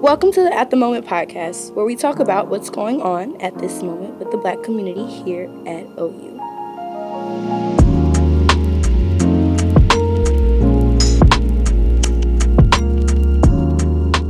Welcome 0.00 0.30
to 0.30 0.42
the 0.42 0.54
At 0.56 0.70
the 0.70 0.76
Moment 0.76 1.06
podcast, 1.06 1.74
where 1.74 1.84
we 1.84 1.96
talk 1.96 2.20
about 2.20 2.46
what's 2.46 2.70
going 2.70 3.02
on 3.02 3.38
at 3.40 3.58
this 3.58 3.82
moment 3.82 4.14
with 4.20 4.30
the 4.30 4.36
black 4.36 4.62
community 4.62 5.04
here 5.04 5.46
at 5.66 5.86
OU. 5.98 6.38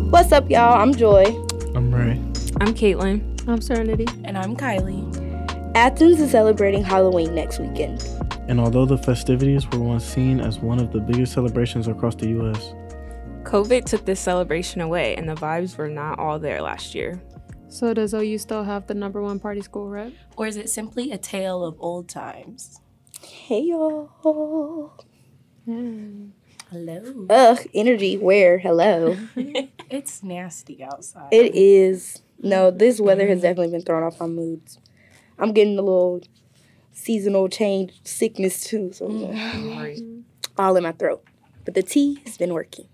What's 0.09 0.33
up, 0.33 0.49
y'all? 0.49 0.81
I'm 0.81 0.95
Joi. 0.95 1.25
I'm 1.75 1.95
Ray. 1.95 2.13
I'm 2.63 2.73
Caitlin. 2.73 3.47
I'm 3.47 3.61
Serenity. 3.61 4.07
And 4.25 4.39
I'm 4.39 4.57
Kylie. 4.57 5.05
Athens 5.75 6.19
is 6.19 6.31
celebrating 6.31 6.83
Halloween 6.83 7.35
next 7.35 7.59
weekend. 7.59 8.03
And 8.49 8.59
although 8.59 8.87
the 8.87 8.97
festivities 8.97 9.71
were 9.71 9.81
once 9.81 10.05
seen 10.07 10.41
as 10.41 10.61
one 10.61 10.81
of 10.81 10.93
the 10.93 11.01
biggest 11.01 11.35
celebrations 11.35 11.89
across 11.89 12.15
the 12.15 12.29
U.S., 12.29 12.73
COVID 13.49 13.87
took 13.87 14.05
this 14.05 14.21
celebration 14.21 14.83
away, 14.83 15.17
and 15.17 15.27
the 15.27 15.35
vibes 15.35 15.79
were 15.79 15.89
not 15.89 16.19
all 16.19 16.39
there 16.39 16.61
last 16.61 16.95
year. 16.95 17.19
So 17.71 17.95
does 17.95 18.13
OU 18.13 18.37
still 18.37 18.65
have 18.65 18.87
the 18.87 18.93
number 18.93 19.23
one 19.23 19.41
party 19.41 19.63
school 19.63 19.89
rep? 19.89 20.13
Or 20.37 20.47
is 20.47 20.59
it 20.59 20.69
simply 20.69 21.13
a 21.13 21.17
tale 21.17 21.65
of 21.65 21.75
old 21.79 22.11
times? 22.11 22.83
Hey, 23.23 23.63
y'all. 23.63 24.93
Hmm. 25.65 26.27
Hello. 26.71 27.27
Ugh, 27.31 27.67
energy, 27.73 28.19
where? 28.19 28.59
Hello. 28.59 29.17
It's 29.91 30.23
nasty 30.23 30.85
outside. 30.85 31.33
It 31.33 31.55
is. 31.55 32.21
No, 32.43 32.71
this 32.71 33.01
weather 33.01 33.27
has 33.29 33.41
definitely 33.41 33.73
been 33.73 33.81
throwing 33.81 34.05
off 34.05 34.21
my 34.21 34.27
moods. 34.27 34.79
I'm 35.39 35.55
getting 35.55 35.79
a 35.79 35.83
little 35.83 36.21
seasonal 36.93 37.49
change 37.49 37.99
sickness 38.05 38.65
too, 38.65 38.93
so 38.93 39.09
mm. 39.09 40.25
all 40.59 40.77
in 40.77 40.83
my 40.83 40.93
throat. 40.93 41.25
But 41.65 41.73
the 41.73 41.83
tea 41.83 42.21
has 42.27 42.37
been 42.37 42.53
working. 42.53 42.87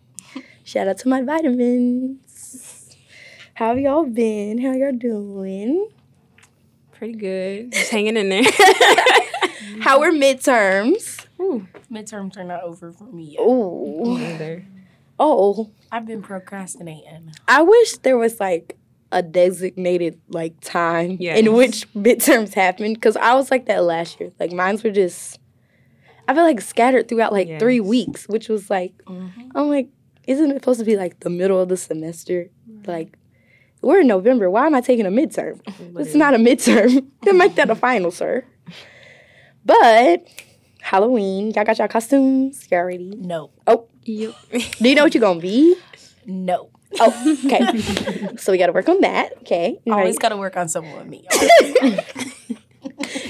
Shout 0.67 0.89
out 0.89 0.97
to 0.99 1.09
my 1.09 1.21
vitamins. 1.21 2.97
How 3.53 3.69
have 3.69 3.79
y'all 3.79 4.07
been? 4.07 4.59
How 4.59 4.73
y'all 4.73 4.93
doing? 4.93 5.91
Pretty 6.93 7.13
good. 7.13 7.73
Just 7.73 7.91
hanging 7.91 8.17
in 8.17 8.31
there. 8.31 8.43
How 9.81 10.01
were 10.01 10.11
midterms? 10.11 11.27
Ooh, 11.39 11.69
Midterms 11.93 12.39
are 12.39 12.45
not 12.45 12.63
over 12.63 12.91
for 12.93 13.05
me 13.05 13.37
yet. 13.37 13.41
Ooh. 13.41 14.17
neither. 14.19 14.65
Oh, 15.19 15.71
I've 15.93 16.07
been 16.07 16.23
procrastinating. 16.23 17.33
I 17.47 17.61
wish 17.63 17.99
there 17.99 18.17
was 18.17 18.41
like 18.41 18.79
a 19.13 19.23
designated 19.23 20.19
like 20.31 20.59
time 20.61 21.19
in 21.21 21.53
which 21.53 21.93
midterms 21.93 22.55
happened 22.55 22.95
because 22.95 23.17
I 23.17 23.35
was 23.35 23.51
like 23.51 23.67
that 23.67 23.85
last 23.85 24.19
year. 24.19 24.33
Like 24.41 24.51
mines 24.51 24.83
were 24.83 24.91
just, 24.91 25.39
I 26.27 26.35
feel 26.35 26.43
like 26.43 26.63
scattered 26.63 27.07
throughout 27.07 27.33
like 27.35 27.59
three 27.61 27.81
weeks, 27.81 28.27
which 28.29 28.49
was 28.49 28.71
like, 28.71 28.95
mm-hmm. 29.05 29.51
I'm 29.55 29.69
like, 29.69 29.89
isn't 30.27 30.51
it 30.51 30.55
supposed 30.55 30.81
to 30.81 30.87
be 30.87 30.97
like 30.97 31.21
the 31.21 31.31
middle 31.31 31.61
of 31.61 31.69
the 31.69 31.77
semester? 31.77 32.49
Like, 32.87 33.17
we're 33.83 34.01
in 34.01 34.07
November. 34.07 34.51
Why 34.51 34.67
am 34.67 34.75
I 34.75 34.81
taking 34.81 35.07
a 35.07 35.11
midterm? 35.11 35.61
It's 36.01 36.15
not 36.15 36.35
a 36.35 36.39
midterm. 36.39 37.07
Then 37.23 37.39
make 37.39 37.55
that 37.57 37.71
a 37.71 37.75
final, 37.75 38.11
sir. 38.11 38.45
But 39.65 40.27
Halloween, 40.81 41.53
y'all 41.55 41.65
got 41.65 41.79
y'all 41.79 41.89
costumes. 41.89 42.67
Y'all 42.71 42.85
ready? 42.85 43.15
No. 43.17 43.51
Oh, 43.67 43.89
Yep. 44.05 44.35
do 44.81 44.89
you 44.89 44.95
know 44.95 45.05
what 45.05 45.15
you're 45.15 45.21
gonna 45.21 45.41
be? 45.41 45.77
No. 46.27 46.71
Oh, 47.01 47.39
okay. 47.45 48.37
so 48.37 48.53
we 48.53 48.59
got 48.59 48.67
to 48.67 48.73
work 48.73 48.89
on 48.89 49.01
that. 49.01 49.33
Okay. 49.39 49.81
You 49.85 49.93
Always 49.93 50.07
ready? 50.15 50.19
got 50.19 50.29
to 50.29 50.37
work 50.37 50.57
on 50.57 50.69
someone 50.69 50.95
with 50.97 51.07
me. 51.09 51.27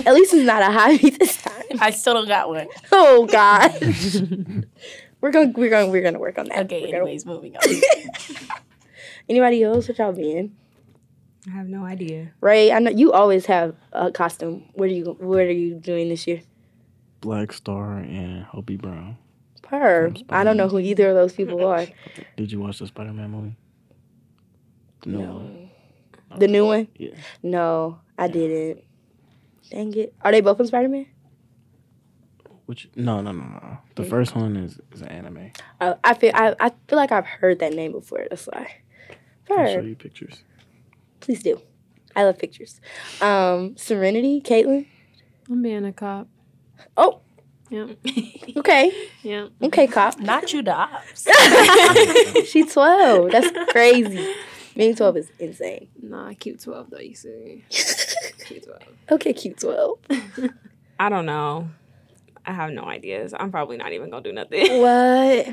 At 0.05 0.13
least 0.15 0.35
it's 0.35 0.45
not 0.45 0.61
a 0.63 0.71
hobby 0.71 1.11
this 1.11 1.41
time. 1.41 1.63
I 1.81 1.91
still 1.91 2.13
don't 2.15 2.29
got 2.29 2.49
one. 2.49 2.67
Oh 2.93 3.27
God. 3.27 3.73
We're 5.25 5.31
gonna 5.31 5.53
we're 5.57 5.71
gonna 5.71 5.87
we're 5.91 6.03
gonna 6.03 6.19
work 6.19 6.37
on 6.39 6.45
that. 6.51 6.67
Okay, 6.67 6.83
We're 6.83 6.87
gonna- 6.89 6.97
anyways, 7.05 7.25
moving 7.25 7.57
on. 7.57 7.63
Anybody 9.29 9.63
else? 9.63 9.89
What 9.89 9.97
y'all 9.97 10.13
been? 10.13 10.55
I 11.47 11.51
have 11.53 11.67
no 11.67 11.83
idea. 11.87 12.33
Ray, 12.43 12.71
I 12.71 12.79
know 12.79 12.91
you 12.91 13.11
always 13.15 13.47
have 13.47 13.75
a 13.95 14.11
costume. 14.13 14.65
What 14.75 14.85
are 14.91 14.93
you 14.93 15.17
What 15.19 15.41
are 15.41 15.51
you 15.51 15.77
doing 15.77 16.11
this 16.11 16.27
year? 16.27 16.43
Black 17.23 17.55
Star 17.55 17.97
and 17.97 18.45
Hobie 18.45 18.79
Brown. 18.79 19.17
Per. 19.63 20.13
I 20.29 20.45
don't 20.45 20.59
know 20.59 20.69
who 20.69 20.79
either 20.79 21.09
of 21.09 21.15
those 21.15 21.33
people 21.33 21.65
are. 21.67 21.87
Did 22.37 22.53
you 22.53 22.61
watch 22.61 22.81
the 22.81 22.87
Spider-Man 22.87 23.31
movie? 23.31 23.57
The 25.05 25.09
new 25.09 25.19
No. 25.21 25.33
one. 25.37 25.71
The 26.39 26.49
new 26.49 26.67
one? 26.67 26.89
Yeah. 26.97 27.15
No, 27.43 27.99
I 28.19 28.29
didn't. 28.29 28.85
Dang 29.71 29.95
it. 29.97 30.13
Are 30.21 30.33
they 30.33 30.43
both 30.43 30.61
in 30.61 30.67
Spider 30.67 30.91
Man? 30.91 31.07
Which? 32.67 32.89
No, 32.97 33.21
no, 33.21 33.33
no, 33.33 33.45
no. 33.45 33.79
The 33.95 34.05
first 34.05 34.35
one 34.35 34.57
is 34.57 34.81
is 34.93 35.03
an 35.03 35.09
anime. 35.09 35.53
Uh, 35.81 35.95
I 36.03 36.15
feel 36.15 36.33
I, 36.35 36.55
I 36.61 36.71
feel 36.89 36.97
like 36.97 37.13
I've 37.13 37.27
heard 37.27 37.59
that 37.59 37.75
name 37.75 37.93
before. 37.93 38.27
That's 38.31 38.47
why. 38.47 38.77
I'll 39.51 39.67
show 39.67 39.81
you 39.81 39.97
pictures. 39.97 40.43
Please 41.21 41.43
do. 41.43 41.61
I 42.17 42.25
love 42.25 42.39
pictures. 42.39 42.81
Um, 43.21 43.77
Serenity, 43.77 44.41
Caitlin. 44.41 44.87
I'm 45.51 45.63
being 45.63 45.85
a 45.85 45.93
cop. 45.93 46.29
Oh, 46.97 47.21
Yep. 47.71 47.99
okay. 48.59 48.93
Yep. 49.23 49.51
Okay, 49.65 49.87
cop. 49.87 50.19
Not 50.21 50.53
you, 50.53 50.63
the 50.63 50.75
ops. 50.75 51.27
She's 52.49 52.73
12. 52.73 53.31
That's 53.33 53.73
crazy. 53.73 54.35
Being 54.77 54.95
12 54.95 55.17
is 55.17 55.31
insane. 55.39 55.89
Nah, 56.01 56.33
cute 56.39 56.61
12 56.61 56.91
though, 56.91 56.99
you 56.99 57.15
see. 57.15 57.65
Cute 58.45 58.65
12. 58.65 58.83
Okay, 59.13 59.33
cute 59.33 59.59
12. 59.59 59.99
I 61.01 61.09
don't 61.09 61.25
know. 61.25 61.71
I 62.47 62.53
have 62.53 62.71
no 62.73 62.85
ideas. 62.85 63.33
I'm 63.39 63.51
probably 63.51 63.77
not 63.77 63.93
even 63.93 64.11
gonna 64.11 64.23
do 64.23 64.33
nothing. 64.33 64.61
What? 64.81 65.47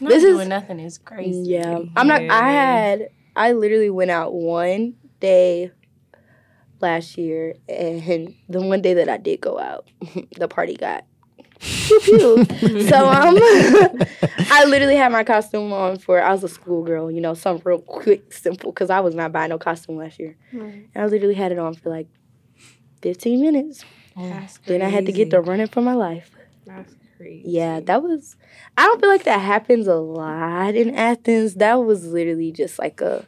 Not 0.00 0.08
This 0.10 0.22
is- 0.24 0.34
doing 0.36 0.48
nothing 0.48 0.80
is 0.80 0.98
crazy. 0.98 1.50
Yeah. 1.50 1.80
I'm 1.96 2.06
not, 2.06 2.22
I 2.22 2.50
had, 2.52 3.08
I 3.36 3.52
literally 3.52 3.90
went 3.90 4.10
out 4.10 4.32
one 4.34 4.94
day 5.20 5.72
last 6.80 7.18
year, 7.18 7.54
and 7.68 8.34
the 8.48 8.60
one 8.62 8.80
day 8.82 8.94
that 8.94 9.08
I 9.08 9.16
did 9.16 9.40
go 9.40 9.58
out, 9.58 9.88
the 10.38 10.48
party 10.48 10.76
got. 10.76 11.04
pew 11.60 11.98
pew. 12.46 12.82
so 12.88 13.08
um, 13.08 13.36
I 14.50 14.64
literally 14.68 14.94
had 14.94 15.10
my 15.10 15.24
costume 15.24 15.72
on 15.72 15.98
for 15.98 16.22
I 16.22 16.30
was 16.30 16.44
a 16.44 16.48
schoolgirl, 16.48 17.10
you 17.10 17.20
know, 17.20 17.34
something 17.34 17.62
real 17.66 17.80
quick, 17.80 18.32
simple, 18.32 18.70
because 18.70 18.90
I 18.90 19.00
was 19.00 19.16
not 19.16 19.32
buying 19.32 19.48
no 19.50 19.58
costume 19.58 19.96
last 19.96 20.20
year. 20.20 20.36
Right. 20.52 20.86
And 20.94 21.04
I 21.04 21.06
literally 21.06 21.34
had 21.34 21.50
it 21.50 21.58
on 21.58 21.74
for 21.74 21.90
like 21.90 22.06
15 23.02 23.40
minutes. 23.40 23.84
That's 24.16 24.58
Then 24.58 24.82
I 24.82 24.88
had 24.88 25.06
to 25.06 25.12
get 25.12 25.30
the 25.30 25.40
running 25.40 25.66
for 25.66 25.80
my 25.80 25.94
life. 25.94 26.30
That's 26.68 26.94
crazy. 27.16 27.42
Yeah, 27.46 27.80
that 27.80 28.02
was. 28.02 28.36
I 28.76 28.82
don't 28.82 29.00
feel 29.00 29.08
like 29.08 29.24
that 29.24 29.40
happens 29.40 29.86
a 29.86 29.96
lot 29.96 30.74
in 30.74 30.94
Athens. 30.94 31.54
That 31.54 31.74
was 31.74 32.06
literally 32.06 32.52
just 32.52 32.78
like 32.78 33.00
a. 33.00 33.26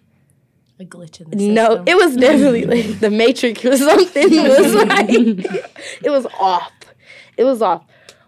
A 0.79 0.85
glitch 0.85 1.21
in 1.21 1.31
the 1.31 1.39
system. 1.39 1.55
No, 1.55 1.83
it 1.87 1.95
was 1.97 2.17
definitely 2.17 2.65
like 2.67 3.01
the 3.01 3.11
Matrix 3.11 3.65
or 3.65 3.77
something. 3.77 4.29
It 4.31 4.49
was 4.63 4.75
like 4.75 5.71
it 6.03 6.11
was 6.11 6.27
off. 6.39 6.73
It 7.37 7.45
was 7.45 7.61
off. 7.61 7.85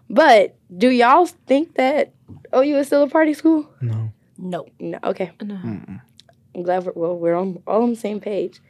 But 0.09 0.55
do 0.75 0.89
y'all 0.89 1.25
think 1.25 1.75
that 1.75 2.13
oh, 2.51 2.61
OU 2.61 2.77
is 2.77 2.87
still 2.87 3.03
a 3.03 3.09
party 3.09 3.33
school? 3.33 3.69
No. 3.81 4.11
No. 4.37 4.65
No. 4.79 4.99
Okay, 5.03 5.31
No. 5.41 5.55
Mm-mm. 5.55 6.01
I'm 6.55 6.63
glad 6.63 6.85
we're 6.85 6.93
well. 6.95 7.17
We're 7.17 7.35
on 7.35 7.63
all 7.65 7.83
on 7.83 7.91
the 7.91 7.95
same 7.95 8.19
page. 8.19 8.61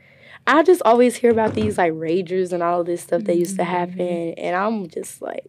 I 0.46 0.64
just 0.64 0.82
always 0.84 1.16
hear 1.16 1.32
about 1.32 1.54
these 1.54 1.78
like 1.78 1.94
ragers 1.94 2.52
and 2.52 2.62
all 2.62 2.82
of 2.82 2.86
this 2.86 3.02
stuff 3.02 3.24
that 3.26 3.38
used 3.38 3.58
to 3.58 3.64
mm-hmm. 3.64 3.72
happen, 3.72 4.34
and 4.38 4.56
I'm 4.56 4.88
just 4.88 5.22
like, 5.22 5.48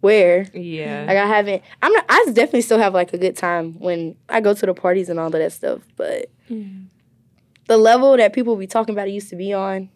where? 0.00 0.46
Yeah. 0.54 1.04
Like 1.06 1.16
I 1.18 1.26
haven't. 1.26 1.62
I'm 1.82 1.92
not. 1.92 2.04
I 2.08 2.24
definitely 2.28 2.62
still 2.62 2.78
have 2.78 2.94
like 2.94 3.12
a 3.12 3.18
good 3.18 3.36
time 3.36 3.74
when 3.78 4.16
I 4.28 4.40
go 4.40 4.54
to 4.54 4.66
the 4.66 4.74
parties 4.74 5.08
and 5.08 5.18
all 5.20 5.26
of 5.26 5.32
that 5.32 5.52
stuff. 5.52 5.80
But 5.96 6.30
the 7.66 7.76
level 7.76 8.16
that 8.16 8.32
people 8.32 8.56
be 8.56 8.66
talking 8.66 8.94
about 8.94 9.08
it 9.08 9.12
used 9.12 9.30
to 9.30 9.36
be 9.36 9.52
on, 9.52 9.88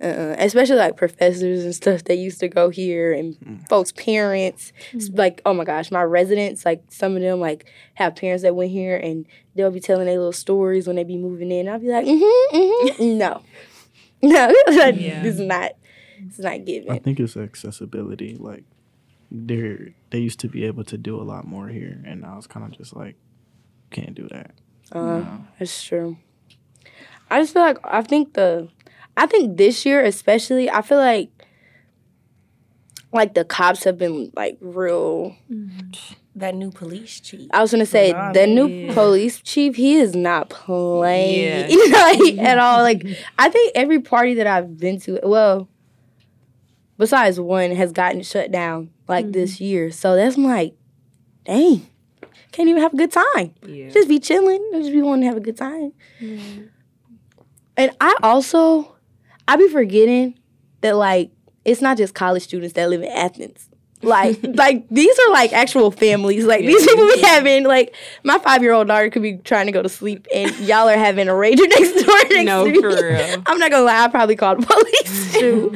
uh, 0.00 0.34
especially 0.38 0.76
like 0.76 0.96
professors 0.96 1.64
and 1.64 1.74
stuff 1.74 2.04
that 2.04 2.16
used 2.16 2.40
to 2.40 2.48
go 2.48 2.68
here 2.70 3.12
and 3.12 3.36
folks' 3.68 3.92
parents. 3.92 4.72
It's 4.92 5.08
Like 5.10 5.40
oh 5.44 5.54
my 5.54 5.64
gosh, 5.64 5.90
my 5.90 6.02
residents 6.02 6.64
like 6.64 6.82
some 6.88 7.16
of 7.16 7.22
them 7.22 7.40
like 7.40 7.66
have 7.94 8.16
parents 8.16 8.42
that 8.42 8.54
went 8.54 8.70
here 8.70 8.96
and 8.96 9.26
they'll 9.54 9.70
be 9.70 9.80
telling 9.80 10.06
their 10.06 10.16
little 10.16 10.32
stories 10.32 10.86
when 10.86 10.96
they 10.96 11.04
be 11.04 11.16
moving 11.16 11.50
in. 11.50 11.68
I'll 11.68 11.78
be 11.78 11.88
like, 11.88 12.06
mm-hmm, 12.06 12.56
mm-hmm. 12.56 13.18
no, 13.18 13.42
no, 14.22 14.48
Yeah. 14.68 15.22
this 15.22 15.34
is 15.34 15.40
not. 15.40 15.72
It's 16.26 16.38
not 16.38 16.52
I 16.52 16.98
think 16.98 17.20
it's 17.20 17.36
accessibility. 17.36 18.36
Like, 18.38 18.64
they 19.30 19.94
they 20.10 20.18
used 20.18 20.40
to 20.40 20.48
be 20.48 20.64
able 20.64 20.84
to 20.84 20.96
do 20.96 21.20
a 21.20 21.24
lot 21.24 21.46
more 21.46 21.68
here, 21.68 22.00
and 22.04 22.20
now 22.20 22.36
it's 22.38 22.46
kind 22.46 22.64
of 22.64 22.76
just 22.76 22.94
like, 22.94 23.16
can't 23.90 24.14
do 24.14 24.28
that. 24.28 24.52
Uh, 24.92 25.24
That's 25.58 25.82
true. 25.82 26.18
I 27.30 27.40
just 27.40 27.52
feel 27.52 27.62
like 27.62 27.78
I 27.84 28.02
think 28.02 28.34
the, 28.34 28.68
I 29.16 29.26
think 29.26 29.56
this 29.56 29.84
year 29.86 30.04
especially, 30.04 30.70
I 30.70 30.82
feel 30.82 30.98
like, 30.98 31.30
like 33.12 33.34
the 33.34 33.44
cops 33.44 33.84
have 33.84 33.98
been 33.98 34.30
like 34.36 34.58
real. 34.60 35.36
That 36.36 36.56
new 36.56 36.72
police 36.72 37.20
chief. 37.20 37.48
I 37.52 37.62
was 37.62 37.70
gonna 37.70 37.86
say 37.86 38.10
Nah, 38.10 38.32
the 38.32 38.46
new 38.48 38.66
yeah. 38.66 38.92
police 38.92 39.40
chief, 39.40 39.76
he 39.76 39.94
is 39.94 40.16
not 40.16 40.50
playing 40.50 41.68
Yeah. 41.70 41.76
like, 41.92 42.38
at 42.38 42.58
all. 42.58 42.78
Like 42.82 43.06
I 43.38 43.48
think 43.48 43.70
every 43.76 44.00
party 44.00 44.34
that 44.34 44.46
I've 44.48 44.76
been 44.76 44.98
to, 45.02 45.20
well, 45.22 45.68
besides 46.98 47.40
one, 47.40 47.72
has 47.72 47.92
gotten 47.92 48.22
shut 48.22 48.50
down 48.50 48.90
like 49.08 49.32
this 49.32 49.56
mm-hmm. 49.56 49.64
year. 49.64 49.90
So 49.90 50.16
that's 50.16 50.36
like, 50.36 50.74
dang. 51.44 51.86
can't 52.52 52.68
even 52.68 52.82
have 52.82 52.94
a 52.94 52.96
good 52.96 53.12
time. 53.12 53.54
Yeah. 53.66 53.90
Just 53.90 54.08
be 54.08 54.18
chilling. 54.18 54.62
Just 54.72 54.92
be 54.92 55.02
wanting 55.02 55.22
to 55.22 55.28
have 55.28 55.36
a 55.36 55.40
good 55.40 55.56
time. 55.56 55.92
Mm-hmm. 56.20 56.62
And 57.76 57.90
I 58.00 58.16
also, 58.22 58.96
I 59.48 59.56
be 59.56 59.68
forgetting 59.68 60.38
that 60.80 60.96
like 60.96 61.30
it's 61.64 61.80
not 61.80 61.96
just 61.96 62.14
college 62.14 62.42
students 62.42 62.74
that 62.74 62.88
live 62.88 63.02
in 63.02 63.08
Athens. 63.08 63.68
Like, 64.02 64.38
like 64.54 64.86
these 64.90 65.18
are 65.18 65.32
like 65.32 65.52
actual 65.52 65.90
families. 65.90 66.44
Like 66.44 66.60
these 66.60 66.86
people 66.86 67.06
be 67.06 67.20
having 67.22 67.64
like 67.64 67.94
my 68.22 68.38
five 68.38 68.62
year 68.62 68.72
old 68.72 68.88
daughter 68.88 69.10
could 69.10 69.22
be 69.22 69.38
trying 69.38 69.66
to 69.66 69.72
go 69.72 69.82
to 69.82 69.88
sleep, 69.88 70.26
and 70.32 70.54
y'all 70.60 70.88
are 70.88 70.96
having 70.96 71.28
a 71.28 71.32
rager 71.32 71.56
next 71.68 72.04
door 72.04 72.16
next 72.30 72.44
No, 72.44 72.64
to 72.64 72.70
me. 72.70 72.80
for 72.80 72.88
real. 72.88 73.42
I'm 73.46 73.58
not 73.58 73.70
gonna 73.70 73.84
lie, 73.84 74.04
I 74.04 74.08
probably 74.08 74.36
called 74.36 74.62
the 74.62 74.66
police 74.66 75.32
too. 75.32 75.74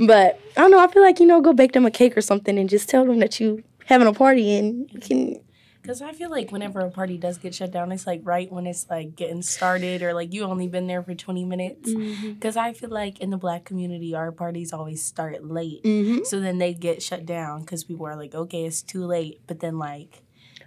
But 0.00 0.40
I 0.56 0.60
don't 0.60 0.70
know. 0.70 0.80
I 0.80 0.88
feel 0.88 1.02
like 1.02 1.20
you 1.20 1.26
know, 1.26 1.40
go 1.40 1.52
bake 1.52 1.72
them 1.72 1.86
a 1.86 1.90
cake 1.90 2.16
or 2.16 2.20
something, 2.20 2.58
and 2.58 2.68
just 2.68 2.88
tell 2.88 3.04
them 3.04 3.18
that 3.18 3.40
you 3.40 3.62
having 3.86 4.06
a 4.06 4.12
party 4.12 4.56
and 4.56 4.90
you 4.92 5.00
can. 5.00 5.40
Because 5.80 6.02
I 6.02 6.12
feel 6.12 6.30
like 6.30 6.52
whenever 6.52 6.80
a 6.80 6.90
party 6.90 7.16
does 7.16 7.38
get 7.38 7.54
shut 7.54 7.70
down, 7.70 7.92
it's 7.92 8.06
like 8.06 8.20
right 8.22 8.52
when 8.52 8.66
it's 8.66 8.90
like 8.90 9.16
getting 9.16 9.40
started 9.40 10.02
or 10.02 10.12
like 10.12 10.34
you 10.34 10.44
only 10.44 10.68
been 10.68 10.86
there 10.86 11.02
for 11.02 11.14
20 11.14 11.46
minutes. 11.46 11.90
Because 11.90 12.58
I 12.58 12.74
feel 12.74 12.90
like 12.90 13.20
in 13.20 13.30
the 13.30 13.38
black 13.38 13.64
community, 13.64 14.14
our 14.14 14.30
parties 14.30 14.74
always 14.74 15.02
start 15.02 15.46
late. 15.46 15.82
Mm-hmm. 15.84 16.24
So 16.24 16.40
then 16.40 16.58
they 16.58 16.74
get 16.74 17.02
shut 17.02 17.24
down 17.24 17.60
because 17.60 17.84
people 17.84 18.06
are 18.06 18.16
like, 18.16 18.34
okay, 18.34 18.66
it's 18.66 18.82
too 18.82 19.06
late. 19.06 19.40
But 19.46 19.60
then, 19.60 19.78
like, 19.78 20.24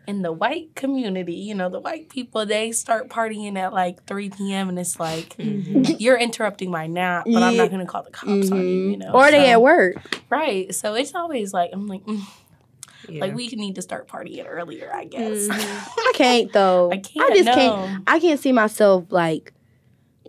in 0.07 0.21
the 0.21 0.31
white 0.31 0.75
community, 0.75 1.35
you 1.35 1.53
know, 1.55 1.69
the 1.69 1.79
white 1.79 2.09
people, 2.09 2.45
they 2.45 2.71
start 2.71 3.07
partying 3.09 3.55
at 3.57 3.71
like 3.73 4.05
3 4.05 4.29
p.m. 4.29 4.69
and 4.69 4.79
it's 4.79 4.99
like, 4.99 5.35
mm-hmm. 5.37 5.83
you're 5.99 6.17
interrupting 6.17 6.71
my 6.71 6.87
nap, 6.87 7.25
but 7.31 7.43
I'm 7.43 7.55
not 7.55 7.69
going 7.69 7.85
to 7.85 7.85
call 7.85 8.03
the 8.03 8.11
cops 8.11 8.51
on 8.51 8.59
you, 8.59 8.63
you 8.63 8.91
mm-hmm. 8.97 8.99
know? 9.01 9.13
Or 9.13 9.29
they 9.31 9.45
So- 9.45 9.51
at 9.51 9.61
work. 9.61 9.95
Right. 10.29 10.73
So 10.73 10.95
it's 10.95 11.13
always 11.13 11.53
like, 11.53 11.69
I'm 11.73 11.87
like, 11.87 12.03
mm, 12.05 12.21
Yeah. 13.07 13.21
like 13.21 13.35
we 13.35 13.47
need 13.49 13.75
to 13.75 13.81
start 13.81 14.07
partying 14.07 14.45
earlier, 14.47 14.91
I 14.93 15.05
guess. 15.05 15.47
Mm-hmm. 15.47 15.99
I 15.99 16.11
can't 16.15 16.53
though. 16.53 16.91
I 16.91 16.97
can't, 16.97 17.31
I 17.31 17.35
just 17.35 17.45
no. 17.45 17.53
can't. 17.53 18.03
I 18.07 18.19
can't 18.19 18.39
see 18.39 18.51
myself 18.51 19.05
like 19.09 19.53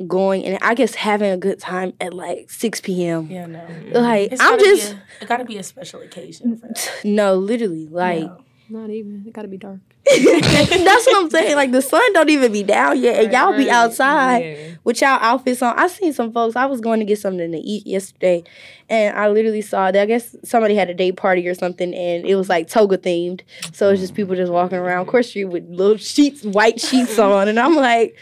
going 0.06 0.44
and 0.44 0.58
I 0.62 0.74
guess 0.74 0.94
having 0.94 1.30
a 1.30 1.36
good 1.36 1.58
time 1.58 1.92
at 2.00 2.14
like 2.14 2.50
6 2.50 2.80
p.m. 2.80 3.26
yeah, 3.30 3.46
no. 3.46 3.66
Like 3.92 4.32
It's 4.32 4.40
I'm 4.40 4.52
gotta 4.58 4.62
be 4.62 4.76
just 4.76 4.92
a- 4.92 5.22
it 5.22 5.28
got 5.28 5.36
to 5.38 5.44
be 5.44 5.58
a 5.58 5.62
special 5.62 6.00
occasion 6.00 6.56
for 6.56 6.68
that. 6.68 6.90
no, 7.04 7.34
literally 7.36 7.86
like. 7.86 8.24
No. 8.24 8.44
Not 8.72 8.88
even. 8.90 9.22
It 9.26 9.32
gotta 9.34 9.48
be 9.48 9.58
dark. 9.58 9.80
That's 10.06 11.06
what 11.06 11.24
I'm 11.24 11.30
saying. 11.30 11.56
Like 11.56 11.72
the 11.72 11.82
sun 11.82 12.12
don't 12.14 12.30
even 12.30 12.52
be 12.52 12.62
down 12.62 13.00
yet, 13.00 13.22
and 13.22 13.32
y'all 13.32 13.56
be 13.56 13.70
outside 13.70 14.38
Yeah. 14.38 14.74
with 14.82 15.00
y'all 15.00 15.18
outfits 15.20 15.60
on. 15.62 15.78
I 15.78 15.86
seen 15.88 16.12
some 16.12 16.32
folks. 16.32 16.56
I 16.56 16.66
was 16.66 16.80
going 16.80 16.98
to 17.00 17.04
get 17.06 17.18
something 17.18 17.52
to 17.52 17.58
eat 17.58 17.86
yesterday, 17.86 18.42
and 18.88 19.16
I 19.16 19.28
literally 19.28 19.60
saw 19.60 19.90
that. 19.92 20.02
I 20.02 20.06
guess 20.06 20.34
somebody 20.42 20.74
had 20.74 20.90
a 20.90 20.94
day 20.94 21.12
party 21.12 21.46
or 21.46 21.54
something, 21.54 21.94
and 21.94 22.24
it 22.26 22.34
was 22.34 22.48
like 22.48 22.66
toga 22.68 22.96
themed. 22.98 23.42
So 23.72 23.90
it's 23.90 24.00
just 24.00 24.14
people 24.14 24.34
just 24.34 24.50
walking 24.52 24.78
around 24.78 25.06
Court 25.06 25.24
Street 25.26 25.44
with 25.44 25.68
little 25.68 25.98
sheets, 25.98 26.42
white 26.42 26.80
sheets 26.80 27.18
on, 27.18 27.48
and 27.48 27.60
I'm 27.60 27.76
like, 27.76 28.16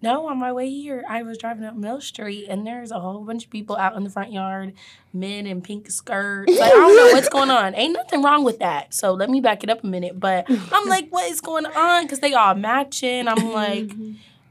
No, 0.00 0.28
on 0.28 0.38
my 0.38 0.52
way 0.52 0.70
here, 0.70 1.02
I 1.08 1.24
was 1.24 1.38
driving 1.38 1.64
up 1.64 1.74
Mill 1.74 2.00
Street 2.00 2.46
and 2.48 2.64
there's 2.64 2.92
a 2.92 3.00
whole 3.00 3.24
bunch 3.24 3.44
of 3.46 3.50
people 3.50 3.76
out 3.76 3.96
in 3.96 4.04
the 4.04 4.10
front 4.10 4.32
yard, 4.32 4.74
men 5.12 5.44
in 5.44 5.60
pink 5.60 5.90
skirts. 5.90 6.52
Like, 6.56 6.70
I 6.72 6.74
don't 6.74 6.96
know 6.96 7.12
what's 7.14 7.28
going 7.28 7.50
on. 7.50 7.74
Ain't 7.74 7.94
nothing 7.94 8.22
wrong 8.22 8.44
with 8.44 8.60
that. 8.60 8.94
So 8.94 9.12
let 9.12 9.28
me 9.28 9.40
back 9.40 9.64
it 9.64 9.70
up 9.70 9.82
a 9.82 9.86
minute. 9.88 10.20
But 10.20 10.44
I'm 10.48 10.88
like, 10.88 11.08
what 11.10 11.28
is 11.28 11.40
going 11.40 11.66
on? 11.66 12.04
Because 12.04 12.20
they 12.20 12.32
all 12.32 12.54
matching. 12.54 13.26
I'm 13.26 13.52
like, 13.52 13.90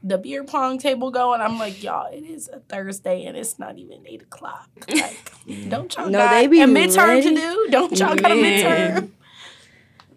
the 0.02 0.18
beer 0.18 0.44
pong 0.44 0.78
table 0.78 1.10
going. 1.10 1.40
I'm 1.40 1.58
like, 1.58 1.82
y'all, 1.82 2.12
it 2.12 2.24
is 2.24 2.48
a 2.52 2.60
Thursday 2.60 3.24
and 3.24 3.34
it's 3.34 3.58
not 3.58 3.78
even 3.78 4.06
eight 4.06 4.20
o'clock. 4.22 4.68
Like, 4.90 5.32
mm. 5.46 5.70
don't 5.70 5.94
y'all 5.96 6.10
No, 6.10 6.18
got 6.18 6.32
they 6.32 6.46
be 6.46 6.60
a 6.60 6.66
midterm 6.66 7.06
ready. 7.06 7.22
to 7.30 7.34
do? 7.34 7.68
Don't 7.70 7.98
y'all 7.98 8.14
got 8.16 8.32
a 8.32 8.34
midterm? 8.34 9.10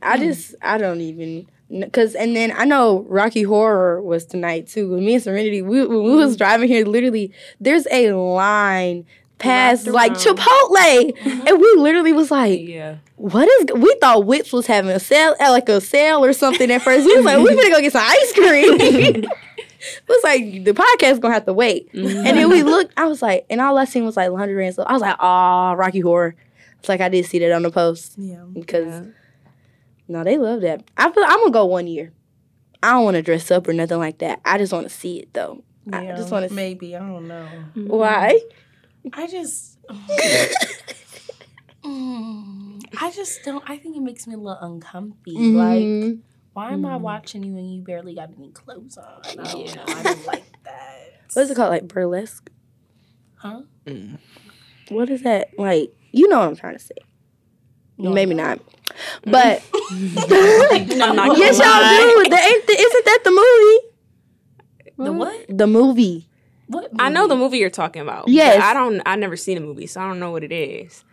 I 0.02 0.18
just, 0.18 0.56
I 0.62 0.78
don't 0.78 1.00
even. 1.00 1.48
Cause 1.94 2.16
and 2.16 2.36
then 2.36 2.52
I 2.56 2.66
know 2.66 3.06
Rocky 3.08 3.44
Horror 3.44 4.02
was 4.02 4.26
tonight 4.26 4.68
too. 4.68 4.90
With 4.90 5.00
me 5.00 5.14
and 5.16 5.24
Serenity, 5.24 5.62
we 5.62 5.86
when 5.86 6.04
we 6.04 6.16
was 6.16 6.36
driving 6.36 6.68
here, 6.68 6.86
literally 6.86 7.32
there's 7.60 7.88
a 7.92 8.12
line 8.12 9.06
past 9.38 9.88
like. 9.88 10.14
Chipotle, 10.14 11.18
and 11.48 11.62
we 11.62 11.74
literally 11.78 12.14
was 12.14 12.30
like, 12.30 12.60
Yeah. 12.62 12.98
what 13.16 13.48
is 13.48 13.68
we 13.76 13.96
thought 14.02 14.26
Whit's 14.26 14.52
was 14.52 14.68
having 14.68 14.92
a 14.92 15.00
sale 15.00 15.36
uh, 15.40 15.50
like 15.52 15.70
a 15.70 15.80
sale 15.80 16.26
or 16.26 16.34
something 16.34 16.70
at 16.72 16.82
first. 16.82 17.06
We 17.06 17.16
was 17.16 17.26
like, 17.26 17.38
we're 17.38 17.56
gonna 17.56 17.70
go 17.70 17.80
get 17.80 17.94
some 17.94 18.04
ice 18.06 18.34
cream. 18.34 19.24
it 19.82 20.10
was 20.10 20.24
like 20.24 20.64
the 20.66 20.74
podcast 20.74 21.22
gonna 21.22 21.34
have 21.34 21.46
to 21.46 21.54
wait. 21.54 21.90
And 21.94 22.06
then 22.26 22.50
we 22.50 22.64
looked, 22.64 22.94
I 22.98 23.06
was 23.06 23.22
like, 23.22 23.46
and 23.50 23.62
all 23.62 23.78
I 23.78 23.86
seen 23.86 24.04
was 24.06 24.18
like 24.18 24.30
laundry 24.30 24.66
and 24.66 24.74
stuff. 24.74 24.88
I 24.90 24.94
was 24.94 25.02
like, 25.02 25.16
ah, 25.20 25.72
Rocky 25.72 26.02
Horror. 26.02 26.36
It's 26.80 26.90
like 26.90 27.00
I 27.02 27.10
did 27.10 27.26
see 27.26 27.40
that 27.40 27.52
on 27.52 27.62
the 27.64 27.72
post. 27.72 28.14
Yeah. 28.18 28.44
Because 28.52 28.88
Yeah. 28.88 29.12
No, 30.08 30.24
they 30.24 30.38
love 30.38 30.62
that. 30.62 30.84
I 30.98 31.12
feel 31.12 31.24
I'm 31.26 31.40
gonna 31.40 31.52
go 31.52 31.66
one 31.66 31.88
year. 31.88 32.14
I 32.84 32.92
don't 32.94 33.04
wanna 33.06 33.22
dress 33.22 33.52
up 33.52 33.68
or 33.68 33.74
nothing 33.74 34.00
like 34.00 34.20
that. 34.20 34.42
I 34.46 34.58
just 34.58 34.74
wanna 34.74 34.90
see 34.90 35.20
it 35.20 35.34
though. 35.34 35.64
I 35.92 36.04
Yeah, 36.04 36.16
just 36.16 36.32
wanna 36.32 36.50
see 36.50 36.56
maybe. 36.56 36.96
I 36.96 37.00
don't 37.00 37.28
know. 37.28 37.66
why. 37.76 38.40
I 39.14 39.28
just. 39.28 39.78
Mm, 41.84 42.84
I 43.00 43.12
just 43.12 43.44
don't. 43.44 43.64
I 43.68 43.78
think 43.78 43.98
it 43.98 44.02
makes 44.02 44.28
me 44.28 44.36
a 44.36 44.38
little 44.38 44.58
uncomfy. 44.62 45.34
Like, 45.36 45.82
Mhm. 45.84 46.20
why 46.54 46.74
am 46.74 46.86
I 46.86 46.98
watching 46.98 47.44
you 47.44 47.58
and 47.58 47.74
you 47.74 47.82
barely 47.82 48.14
got 48.14 48.30
any 48.38 48.52
clothes 48.52 48.98
on? 48.98 49.06
I 49.26 49.34
don't 49.52 49.76
know. 49.76 49.86
I 49.88 50.04
don't 50.04 50.26
like 50.26 50.44
that. 50.64 51.00
what's 51.34 51.50
it 51.50 51.56
called? 51.56 51.72
Like 51.72 51.88
burlesque? 51.88 52.52
Huh? 53.36 53.62
Mm. 53.88 54.20
What 54.90 55.10
is 55.10 55.24
that? 55.24 55.50
Like, 55.58 55.92
you 56.12 56.28
know 56.28 56.40
what 56.40 56.50
I'm 56.50 56.56
trying 56.56 56.74
to 56.78 56.84
say. 56.84 56.94
No, 58.02 58.12
Maybe 58.12 58.34
mm. 58.34 58.38
no. 58.38 58.44
not. 58.44 58.60
But 59.26 59.64
I'm 59.72 61.16
not 61.16 61.38
yes, 61.38 61.60
gonna 61.60 61.70
lie. 61.70 62.14
y'all 62.16 62.24
do. 62.24 62.30
The, 62.30 62.36
ain't 62.38 62.68
the, 62.68 62.74
isn't 62.74 63.06
that 63.06 63.20
the 63.24 63.32
movie? 63.32 63.88
The 64.98 65.14
what? 65.14 65.58
The 65.58 65.68
movie. 65.68 66.28
What? 66.68 66.92
I 67.00 67.10
know 67.10 67.28
the 67.28 67.36
movie? 67.36 67.46
movie 67.46 67.58
you're 67.60 67.70
talking 67.70 68.02
about. 68.02 68.28
Yes. 68.28 68.62
I 68.64 68.74
don't. 68.74 69.02
I 69.06 69.16
never 69.16 69.36
seen 69.36 69.58
a 69.58 69.62
movie, 69.62 69.88
so 69.88 70.02
I 70.02 70.08
don't 70.08 70.20
know 70.20 70.32
what 70.32 70.44
it 70.44 70.52
is. 70.52 71.04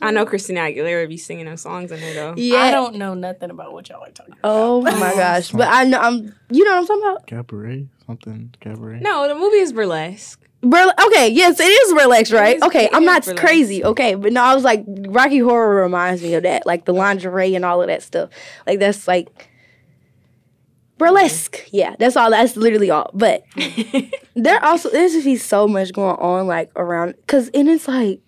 I 0.00 0.12
know 0.12 0.24
Christina 0.24 0.60
Aguilera 0.60 1.08
be 1.08 1.16
singing 1.16 1.46
them 1.46 1.56
songs 1.56 1.90
in 1.90 2.00
there 2.00 2.14
though. 2.14 2.34
Yeah. 2.36 2.58
I 2.58 2.70
don't 2.70 2.96
know 2.96 3.14
nothing 3.14 3.50
about 3.50 3.72
what 3.72 3.88
y'all 3.88 4.02
are 4.02 4.10
talking 4.10 4.34
about. 4.34 4.40
Oh 4.44 4.82
my 4.82 4.92
gosh! 5.14 5.50
But 5.50 5.68
I 5.68 5.84
know 5.84 5.98
I'm. 5.98 6.34
You 6.50 6.64
know 6.64 6.72
what 6.72 6.78
I'm 6.80 6.86
talking 6.86 7.02
about? 7.02 7.26
Cabaret, 7.26 7.88
something 8.06 8.54
cabaret. 8.60 9.00
No, 9.00 9.28
the 9.28 9.34
movie 9.34 9.56
is 9.58 9.72
burlesque. 9.72 10.41
Okay, 10.64 11.28
yes, 11.28 11.58
it 11.58 11.64
is 11.64 11.92
burlesque, 11.92 12.32
right? 12.32 12.56
is- 12.56 12.62
okay, 12.62 12.88
I'm 12.92 13.04
not 13.04 13.24
burlesque. 13.24 13.40
crazy. 13.40 13.84
Okay, 13.84 14.14
but 14.14 14.32
no, 14.32 14.42
I 14.42 14.54
was 14.54 14.62
like 14.64 14.84
Rocky 14.86 15.38
Horror 15.38 15.82
reminds 15.82 16.22
me 16.22 16.34
of 16.34 16.44
that, 16.44 16.66
like 16.66 16.84
the 16.84 16.92
lingerie 16.94 17.54
and 17.54 17.64
all 17.64 17.80
of 17.82 17.88
that 17.88 18.02
stuff. 18.02 18.30
Like 18.66 18.78
that's 18.78 19.08
like 19.08 19.48
burlesque. 20.98 21.66
Yeah, 21.72 21.96
that's 21.98 22.16
all. 22.16 22.30
That's 22.30 22.56
literally 22.56 22.90
all. 22.90 23.10
But 23.12 23.44
there 24.34 24.64
also 24.64 24.88
there's 24.90 25.12
just 25.12 25.24
be 25.24 25.36
so 25.36 25.66
much 25.66 25.92
going 25.92 26.16
on 26.16 26.46
like 26.46 26.70
around 26.76 27.14
because 27.16 27.48
and 27.54 27.68
it's 27.68 27.88
like 27.88 28.20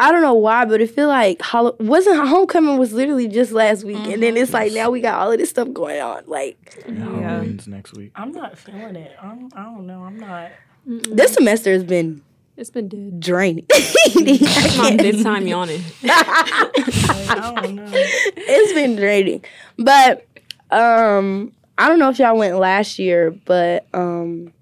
I 0.00 0.10
don't 0.12 0.22
know 0.22 0.34
why, 0.34 0.64
but 0.64 0.80
it 0.80 0.90
feel 0.90 1.08
like 1.08 1.42
Hall- 1.42 1.76
wasn't 1.78 2.26
homecoming 2.26 2.78
was 2.78 2.92
literally 2.94 3.28
just 3.28 3.52
last 3.52 3.84
week, 3.84 3.98
and 3.98 4.22
then 4.22 4.36
it's 4.36 4.52
like 4.54 4.72
now 4.72 4.90
we 4.90 5.00
got 5.02 5.20
all 5.20 5.30
of 5.30 5.38
this 5.38 5.50
stuff 5.50 5.70
going 5.74 6.00
on. 6.00 6.22
Like 6.26 6.82
And 6.86 6.98
Halloween's 7.22 7.68
next 7.68 7.92
week. 7.92 8.10
I'm 8.16 8.32
not 8.32 8.56
feeling 8.56 8.96
it. 8.96 9.14
I'm, 9.22 9.50
I 9.54 9.64
don't 9.64 9.86
know. 9.86 10.02
I'm 10.02 10.18
not. 10.18 10.50
this 10.86 11.34
semester 11.34 11.70
has 11.72 11.84
been 11.84 12.22
It's 12.56 12.70
been 12.70 12.88
dead. 12.88 13.20
draining. 13.20 13.66
It's 13.68 14.78
my 14.78 14.96
fifth 14.96 15.22
time 15.22 15.46
yawning. 15.46 15.82
I 16.04 17.52
don't 17.54 17.74
know. 17.74 17.90
it's 17.92 18.72
been 18.72 18.96
draining. 18.96 19.44
But 19.78 20.26
um 20.70 21.52
I 21.76 21.88
don't 21.88 21.98
know 21.98 22.08
if 22.10 22.18
y'all 22.18 22.36
went 22.38 22.56
last 22.58 22.98
year, 22.98 23.30
but 23.44 23.86
um 23.92 24.52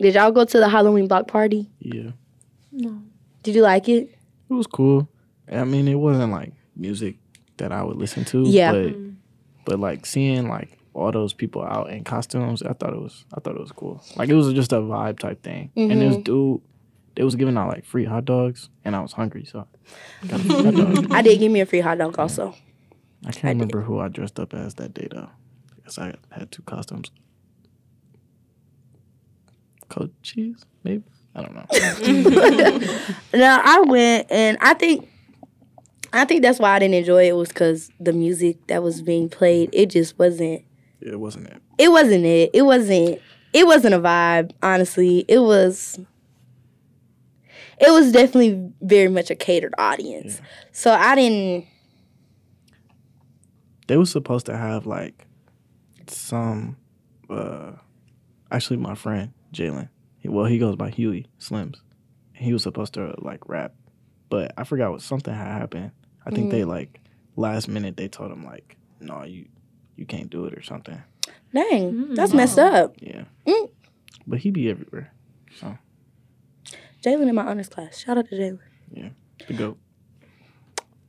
did 0.00 0.14
y'all 0.14 0.30
go 0.32 0.44
to 0.44 0.58
the 0.58 0.68
Halloween 0.68 1.06
block 1.08 1.26
party? 1.28 1.68
Yeah, 1.80 2.12
No. 2.72 3.02
Did 3.42 3.54
you 3.54 3.62
like 3.62 3.88
it? 3.88 4.14
It 4.50 4.54
was 4.54 4.66
cool. 4.66 5.08
I 5.50 5.64
mean, 5.64 5.88
it 5.88 5.94
wasn't 5.94 6.32
like 6.32 6.52
music 6.76 7.16
that 7.58 7.72
I 7.72 7.82
would 7.82 7.96
listen 7.96 8.24
to. 8.26 8.42
Yeah. 8.42 8.72
But, 8.72 8.86
mm-hmm. 8.86 9.10
but 9.64 9.80
like 9.80 10.06
seeing 10.06 10.48
like 10.48 10.78
all 10.94 11.12
those 11.12 11.32
people 11.32 11.62
out 11.62 11.90
in 11.90 12.04
costumes, 12.04 12.62
I 12.62 12.72
thought 12.72 12.92
it 12.92 13.00
was 13.00 13.24
I 13.34 13.40
thought 13.40 13.54
it 13.54 13.60
was 13.60 13.72
cool. 13.72 14.02
Like 14.16 14.28
it 14.28 14.34
was 14.34 14.52
just 14.52 14.72
a 14.72 14.76
vibe 14.76 15.18
type 15.18 15.42
thing. 15.42 15.70
And 15.76 16.00
this 16.00 16.14
mm-hmm. 16.14 16.22
dude, 16.22 16.60
they 17.14 17.24
was 17.24 17.36
giving 17.36 17.56
out 17.56 17.68
like 17.68 17.84
free 17.84 18.04
hot 18.04 18.24
dogs, 18.24 18.68
and 18.84 18.94
I 18.94 19.00
was 19.00 19.12
hungry, 19.12 19.44
so 19.44 19.66
I 20.22 20.26
got 20.26 20.40
a 20.40 20.42
free 20.44 20.64
hot 20.64 20.74
dog. 20.74 21.06
I 21.12 21.22
did 21.22 21.38
give 21.38 21.52
me 21.52 21.60
a 21.60 21.66
free 21.66 21.80
hot 21.80 21.98
dog 21.98 22.18
also. 22.18 22.54
I 23.26 23.32
can't 23.32 23.56
remember 23.56 23.80
who 23.82 23.98
I 23.98 24.08
dressed 24.08 24.38
up 24.38 24.54
as 24.54 24.74
that 24.74 24.94
day 24.94 25.08
though, 25.10 25.28
because 25.76 25.98
I 25.98 26.14
had 26.30 26.50
two 26.50 26.62
costumes. 26.62 27.10
Coaches, 29.88 30.66
maybe 30.84 31.02
I 31.34 31.42
don't 31.42 31.54
know. 31.54 31.66
No, 33.34 33.60
I 33.64 33.80
went 33.86 34.26
and 34.30 34.56
I 34.60 34.74
think 34.74 35.08
I 36.12 36.24
think 36.24 36.42
that's 36.42 36.58
why 36.58 36.74
I 36.74 36.78
didn't 36.78 36.94
enjoy 36.94 37.28
it 37.28 37.36
was 37.36 37.52
cuz 37.52 37.90
the 38.00 38.12
music 38.12 38.66
that 38.68 38.82
was 38.82 39.02
being 39.02 39.28
played, 39.28 39.70
it 39.72 39.86
just 39.90 40.18
wasn't 40.18 40.62
it 41.00 41.20
wasn't 41.20 41.46
it. 41.46 41.62
it 41.78 41.88
wasn't 41.90 42.24
it. 42.24 42.50
It 42.52 42.62
wasn't 42.62 43.20
it 43.52 43.66
wasn't 43.66 43.94
a 43.94 43.98
vibe, 44.00 44.52
honestly. 44.62 45.24
It 45.28 45.38
was 45.38 45.98
it 47.80 47.90
was 47.92 48.10
definitely 48.10 48.72
very 48.80 49.08
much 49.08 49.30
a 49.30 49.36
catered 49.36 49.74
audience. 49.78 50.40
So 50.72 50.92
I 50.92 51.14
didn't 51.14 51.66
they 53.86 53.96
were 53.96 54.06
supposed 54.06 54.46
to 54.46 54.56
have 54.56 54.86
like 54.86 55.26
some. 56.08 56.76
uh 57.30 57.72
Actually, 58.50 58.78
my 58.78 58.94
friend 58.94 59.32
Jalen. 59.52 59.90
He- 60.18 60.28
Well, 60.28 60.46
he 60.46 60.58
goes 60.58 60.76
by 60.76 60.90
Huey 60.90 61.26
Slims. 61.40 61.76
He 62.32 62.52
was 62.52 62.62
supposed 62.62 62.94
to 62.94 63.14
like 63.18 63.48
rap, 63.48 63.74
but 64.28 64.52
I 64.56 64.64
forgot 64.64 64.92
what 64.92 65.02
something 65.02 65.34
had 65.34 65.46
happened. 65.46 65.90
I 66.24 66.30
think 66.30 66.50
they 66.50 66.64
like 66.64 67.00
last 67.36 67.68
minute 67.68 67.96
they 67.96 68.06
told 68.08 68.30
him 68.30 68.44
like, 68.44 68.76
no, 69.00 69.24
you 69.24 69.46
you 69.96 70.06
can't 70.06 70.30
do 70.30 70.44
it 70.44 70.54
or 70.54 70.62
something. 70.62 71.02
Dang, 71.52 72.14
that's 72.14 72.32
messed 72.34 72.58
up. 72.58 72.94
Yeah. 73.00 73.24
Mm. 73.46 73.70
But 74.26 74.38
he 74.40 74.50
be 74.50 74.68
everywhere. 74.70 75.12
So 75.58 75.76
Jalen 77.02 77.28
in 77.28 77.34
my 77.34 77.46
honors 77.46 77.68
class. 77.68 77.98
Shout 77.98 78.18
out 78.18 78.28
to 78.28 78.34
Jalen. 78.36 78.58
Yeah, 78.92 79.08
the 79.46 79.54
goat. 79.54 79.78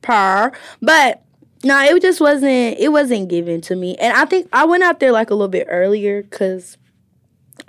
Per, 0.01 0.51
but 0.81 1.23
no, 1.63 1.81
it 1.83 2.01
just 2.01 2.21
wasn't. 2.21 2.79
It 2.79 2.91
wasn't 2.91 3.27
given 3.29 3.59
to 3.61 3.75
me, 3.75 3.95
and 3.97 4.13
I 4.13 4.25
think 4.25 4.47
I 4.53 4.65
went 4.65 4.81
out 4.83 4.99
there 4.99 5.11
like 5.11 5.29
a 5.29 5.33
little 5.35 5.49
bit 5.49 5.67
earlier 5.69 6.23
because 6.23 6.77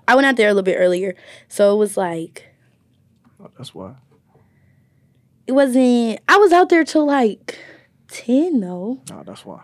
I 0.09 0.14
went 0.14 0.26
out 0.26 0.37
there 0.37 0.49
a 0.49 0.50
little 0.52 0.62
bit 0.64 0.76
earlier, 0.76 1.14
so 1.49 1.75
it 1.75 1.78
was 1.78 1.97
like 1.97 2.47
Oh, 3.42 3.49
that's 3.56 3.75
why. 3.75 3.94
it 5.47 5.52
wasn't. 5.52 6.20
I 6.28 6.37
was 6.37 6.52
out 6.52 6.68
there 6.68 6.85
till 6.85 7.06
like 7.06 7.59
ten 8.09 8.61
though. 8.61 9.00
No, 9.11 9.23
that's 9.25 9.44
why. 9.44 9.62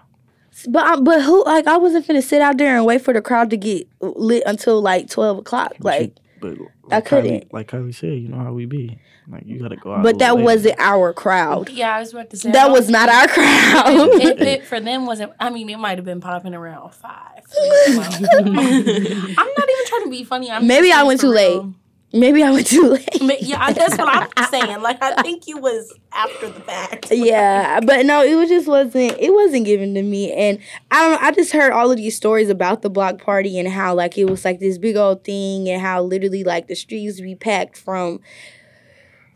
But 0.69 0.85
I, 0.87 0.97
but 1.01 1.23
who 1.23 1.45
like 1.45 1.67
I 1.67 1.77
wasn't 1.77 2.07
finna 2.07 2.23
sit 2.23 2.41
out 2.41 2.57
there 2.57 2.77
and 2.77 2.87
wait 2.87 3.03
for 3.03 3.13
the 3.13 3.21
crowd 3.21 3.51
to 3.51 3.57
get 3.57 3.87
lit 4.01 4.43
until 4.47 4.81
like 4.81 5.11
twelve 5.11 5.39
o'clock. 5.39 5.73
But 5.79 5.85
Like, 6.01 6.01
you, 6.17 6.23
but 6.55 6.93
I 6.93 6.97
like 6.97 7.05
Kylie, 7.05 7.09
couldn't. 7.09 7.53
like 7.55 7.69
Kylie 7.69 7.95
said, 7.95 8.13
you 8.19 8.29
know 8.29 8.39
how 8.39 8.53
we 8.53 8.67
be. 8.67 8.99
Like 9.29 9.43
you 9.45 9.59
gotta 9.61 9.77
go 9.77 9.93
out. 9.95 10.03
but 10.05 10.19
that 10.21 10.35
later. 10.37 10.45
wasn't 10.45 10.79
our 10.79 11.13
crowd. 11.13 11.69
Yeah, 11.71 11.97
I 11.97 12.01
was 12.01 12.13
about 12.13 12.31
to 12.31 12.37
say 12.37 12.53
That 12.53 12.71
was 12.71 12.89
not 12.89 13.09
our 13.09 13.27
crowd. 13.27 14.09
It, 14.23 14.41
it 14.47 14.65
for 14.67 14.79
them 14.79 15.05
wasn't. 15.07 15.33
I 15.41 15.51
mean, 15.51 15.69
it 15.69 15.79
might 15.79 15.99
have 15.99 16.05
been 16.05 16.21
popping 16.21 16.55
around 16.55 16.95
five. 16.95 17.43
I'm 17.59 17.95
not 17.97 19.37
even 19.37 19.87
trying 19.87 20.05
to 20.05 20.11
be 20.11 20.25
funny. 20.25 20.51
I'm 20.51 20.67
Maybe 20.67 20.93
I 20.93 21.03
went 21.03 21.21
too 21.21 21.33
real. 21.33 21.63
late. 21.65 21.75
Maybe 22.13 22.43
I 22.43 22.51
went 22.53 22.69
too 22.69 22.89
late. 23.21 23.43
Yeah, 23.43 23.63
I- 23.63 23.73
that's 23.73 23.99
what 23.99 24.31
I'm 24.37 24.45
saying. 24.47 24.81
Like, 24.81 25.03
I 25.03 25.21
think 25.23 25.47
you 25.49 25.59
was 25.59 25.93
after 26.13 26.49
the 26.49 26.61
fact. 26.61 27.09
yeah, 27.11 27.81
but 27.81 28.07
no, 28.07 28.23
it 28.23 28.37
was 28.37 28.49
just 28.49 28.69
wasn't. 28.69 29.17
It 29.19 29.33
wasn't 29.35 29.67
given 29.67 29.95
to 29.95 30.03
me, 30.03 30.33
and 30.33 30.59
I 30.91 31.03
don't. 31.03 31.13
know. 31.21 31.27
I 31.27 31.33
just 31.33 31.53
heard 31.53 31.73
all 31.73 31.91
of 31.91 31.97
these 31.97 32.17
stories 32.17 32.49
about 32.49 32.83
the 32.83 32.91
block 32.91 33.21
party 33.21 33.59
and 33.59 33.69
how 33.69 33.95
like 33.95 34.17
it 34.17 34.27
was 34.31 34.45
like 34.45 34.61
this 34.61 34.79
big 34.79 34.97
old 34.97 35.25
thing, 35.25 35.69
and 35.69 35.83
how 35.83 36.01
literally 36.03 36.45
like 36.45 36.69
the 36.69 36.77
streets 36.77 37.21
be 37.21 37.35
packed 37.35 37.77
from, 37.77 38.21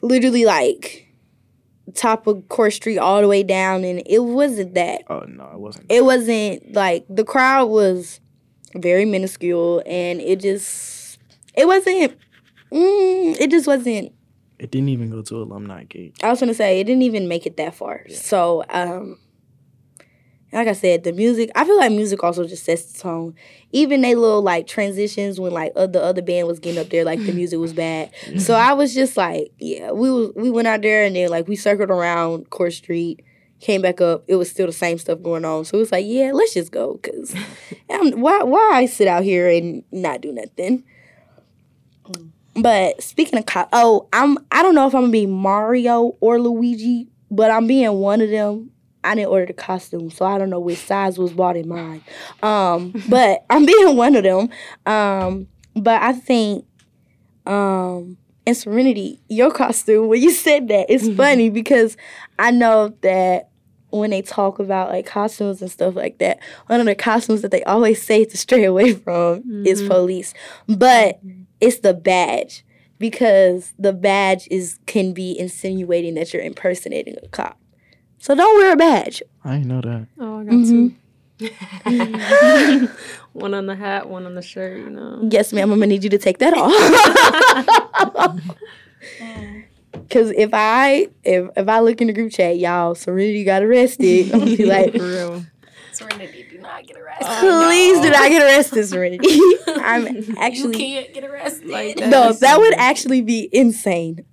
literally 0.01 0.45
like, 0.45 1.09
top 1.95 2.27
of 2.29 2.49
Court 2.49 2.73
Street 2.73 2.99
all 2.99 3.21
the 3.21 3.29
way 3.29 3.43
down, 3.43 3.85
and 3.85 4.01
it 4.07 4.21
wasn't 4.21 4.75
that. 4.75 5.03
Oh 5.11 5.25
no, 5.29 5.51
it 5.53 5.59
wasn't. 5.59 5.87
It 5.91 6.05
wasn't 6.05 6.73
like 6.73 7.05
the 7.11 7.25
crowd 7.25 7.67
was 7.67 8.21
very 8.77 9.05
minuscule, 9.05 9.83
and 9.87 10.21
it 10.21 10.41
just 10.41 11.19
it 11.55 11.67
wasn't. 11.67 12.17
Mm, 12.73 13.41
it 13.41 13.51
just 13.51 13.67
wasn't 13.67 14.13
It 14.59 14.71
didn't 14.71 14.91
even 14.91 15.11
go 15.11 15.23
to 15.23 15.37
alumni 15.37 15.85
gate. 15.85 16.17
I 16.23 16.31
was 16.31 16.41
gonna 16.41 16.55
say 16.55 16.81
it 16.81 16.85
didn't 16.85 17.03
even 17.03 17.29
make 17.29 17.47
it 17.47 17.57
that 17.57 17.75
far. 17.75 18.05
So, 18.11 18.65
um, 18.69 19.19
like 20.53 20.67
I 20.67 20.73
said, 20.73 21.05
the 21.05 21.13
music. 21.13 21.51
I 21.55 21.65
feel 21.65 21.77
like 21.77 21.93
music 21.93 22.23
also 22.25 22.45
just 22.47 22.65
sets 22.65 22.93
the 22.93 23.01
tone. 23.01 23.35
Even 23.73 24.01
they 24.01 24.15
little 24.15 24.43
like 24.43 24.67
transitions 24.67 25.39
when 25.39 25.53
like 25.53 25.73
uh, 25.77 25.87
the 25.87 26.03
other 26.03 26.23
band 26.23 26.49
was 26.49 26.59
getting 26.59 26.81
up 26.81 26.91
there, 26.91 27.05
like 27.05 27.25
the 27.25 27.33
music 27.33 27.59
was 27.59 27.73
bad. 27.73 28.11
So 28.39 28.55
I 28.55 28.73
was 28.73 28.95
just 28.95 29.17
like, 29.17 29.53
yeah, 29.59 29.93
we 29.93 30.11
was 30.11 30.33
we 30.35 30.51
went 30.51 30.67
out 30.69 30.83
there 30.83 31.05
and 31.05 31.15
then 31.15 31.29
like 31.31 31.47
we 31.47 31.57
circled 31.57 31.91
around 31.91 32.51
Court 32.51 32.73
Street, 32.73 33.25
came 33.61 33.83
back 33.83 34.01
up. 34.01 34.25
It 34.27 34.37
was 34.37 34.51
still 34.51 34.67
the 34.67 34.73
same 34.73 34.99
stuff 34.99 35.23
going 35.23 35.45
on. 35.45 35.65
So 35.65 35.77
it 35.77 35.81
was 35.81 35.93
like, 35.93 36.07
yeah, 36.07 36.33
let's 36.33 36.55
just 36.55 36.73
go 36.73 36.99
because 37.01 37.33
why 37.89 38.43
why 38.43 38.71
I 38.75 38.87
sit 38.87 39.07
out 39.09 39.23
here 39.23 39.49
and 39.49 39.85
not 39.93 40.21
do 40.21 40.33
nothing. 40.33 40.85
But 42.55 43.03
speaking 43.03 43.39
of 43.39 43.47
co- 43.47 43.69
oh, 43.73 44.09
I'm 44.13 44.39
I 44.51 44.63
don't 44.63 44.75
know 44.75 44.87
if 44.87 44.95
I'm 44.95 45.03
gonna 45.03 45.13
be 45.13 45.27
Mario 45.27 46.17
or 46.21 46.41
Luigi, 46.41 47.09
but 47.31 47.51
I'm 47.51 47.67
being 47.67 47.93
one 47.95 48.21
of 48.21 48.31
them. 48.31 48.71
I 49.03 49.15
didn't 49.15 49.31
order 49.31 49.47
the 49.47 49.55
costume, 49.55 50.11
so 50.11 50.27
I 50.27 50.37
don't 50.37 50.51
know 50.51 50.61
which 50.61 50.79
size 50.79 51.19
was 51.19 51.33
bought 51.33 51.57
in 51.57 51.69
mine. 51.69 52.03
Um, 52.43 52.93
but 53.09 53.45
I'm 53.49 53.65
being 53.65 53.97
one 53.97 54.15
of 54.15 54.25
them. 54.25 54.51
Um, 54.85 55.47
but 55.75 56.03
I 56.03 56.13
think 56.13 56.67
um 57.47 58.19
and 58.47 58.57
Serenity, 58.57 59.21
your 59.29 59.51
costume, 59.53 60.09
when 60.09 60.21
you 60.21 60.31
said 60.31 60.69
that, 60.69 60.87
it's 60.89 61.09
funny 61.17 61.51
because 61.51 61.97
I 62.39 62.51
know 62.51 62.89
that 63.03 63.49
when 63.91 64.11
they 64.11 64.23
talk 64.23 64.59
about 64.59 64.91
like 64.91 65.07
costumes 65.07 65.61
and 65.63 65.71
stuff 65.71 65.95
like 65.95 66.19
that, 66.19 66.39
one 66.67 66.81
of 66.81 66.87
the 66.87 66.95
costumes 66.95 67.43
that 67.43 67.51
they 67.51 67.63
always 67.65 68.03
say 68.03 68.25
to 68.25 68.37
stray 68.37 68.65
away 68.65 68.95
from 68.95 69.65
is 69.67 69.83
police. 69.83 70.33
But 70.69 71.21
it's 71.61 71.81
the 71.81 71.95
badge 71.95 72.65
because 72.99 73.73
the 73.79 73.93
badge 73.93 74.47
is 74.51 74.79
can 74.87 75.13
be 75.13 75.39
insinuating 75.39 76.15
that 76.15 76.33
you're 76.33 76.43
impersonating 76.43 77.17
a 77.23 77.29
cop. 77.29 77.59
So 78.19 78.35
don't 78.35 78.59
wear 78.59 78.73
a 78.73 78.77
badge. 78.77 79.23
I 79.45 79.59
know 79.59 79.81
that. 79.81 80.07
Oh, 80.19 80.41
I 80.41 80.45
got 80.45 80.51
two. 80.51 80.95
Mm-hmm. 81.39 82.85
one 83.33 83.55
on 83.55 83.67
the 83.67 83.75
hat, 83.75 84.09
one 84.09 84.27
on 84.27 84.35
the 84.35 84.43
shirt. 84.43 84.79
You 84.79 84.91
know. 84.91 85.27
Yes, 85.31 85.53
ma'am. 85.53 85.73
I'm 85.73 85.79
gonna 85.79 85.87
need 85.87 86.05
you 86.05 86.11
to 86.11 86.19
take 86.19 86.39
that 86.39 86.53
off. 86.55 86.71
Cause 90.11 90.33
if 90.37 90.51
I 90.53 91.09
if 91.23 91.49
if 91.57 91.69
I 91.69 91.79
look 91.81 92.01
in 92.01 92.09
the 92.09 92.13
group 92.13 92.33
chat, 92.33 92.59
y'all, 92.59 92.95
Serenity 92.95 93.45
got 93.45 93.63
arrested. 93.63 94.31
I'm 94.33 94.41
gonna 94.41 94.57
be 94.57 94.67
like, 94.67 94.93
For 94.93 94.99
real. 94.99 95.45
Serenity, 95.93 96.47
do 96.50 96.50
not 96.61 96.87
get 96.87 96.97
arrested. 96.97 97.27
please 97.41 98.01
do 98.01 98.11
not 98.11 98.29
get 98.31 98.43
arrested, 98.43 98.87
Serenity. 98.87 99.29
I'm 99.67 100.07
actually 100.07 100.27
you 100.27 100.37
actually 100.39 100.79
can't 100.79 101.15
get 101.15 101.25
arrested. 101.25 101.69
Like 101.69 101.97
no, 101.99 102.33
that 102.33 102.59
would 102.59 102.75
actually 102.75 103.23
be 103.23 103.49
insane. 103.53 104.25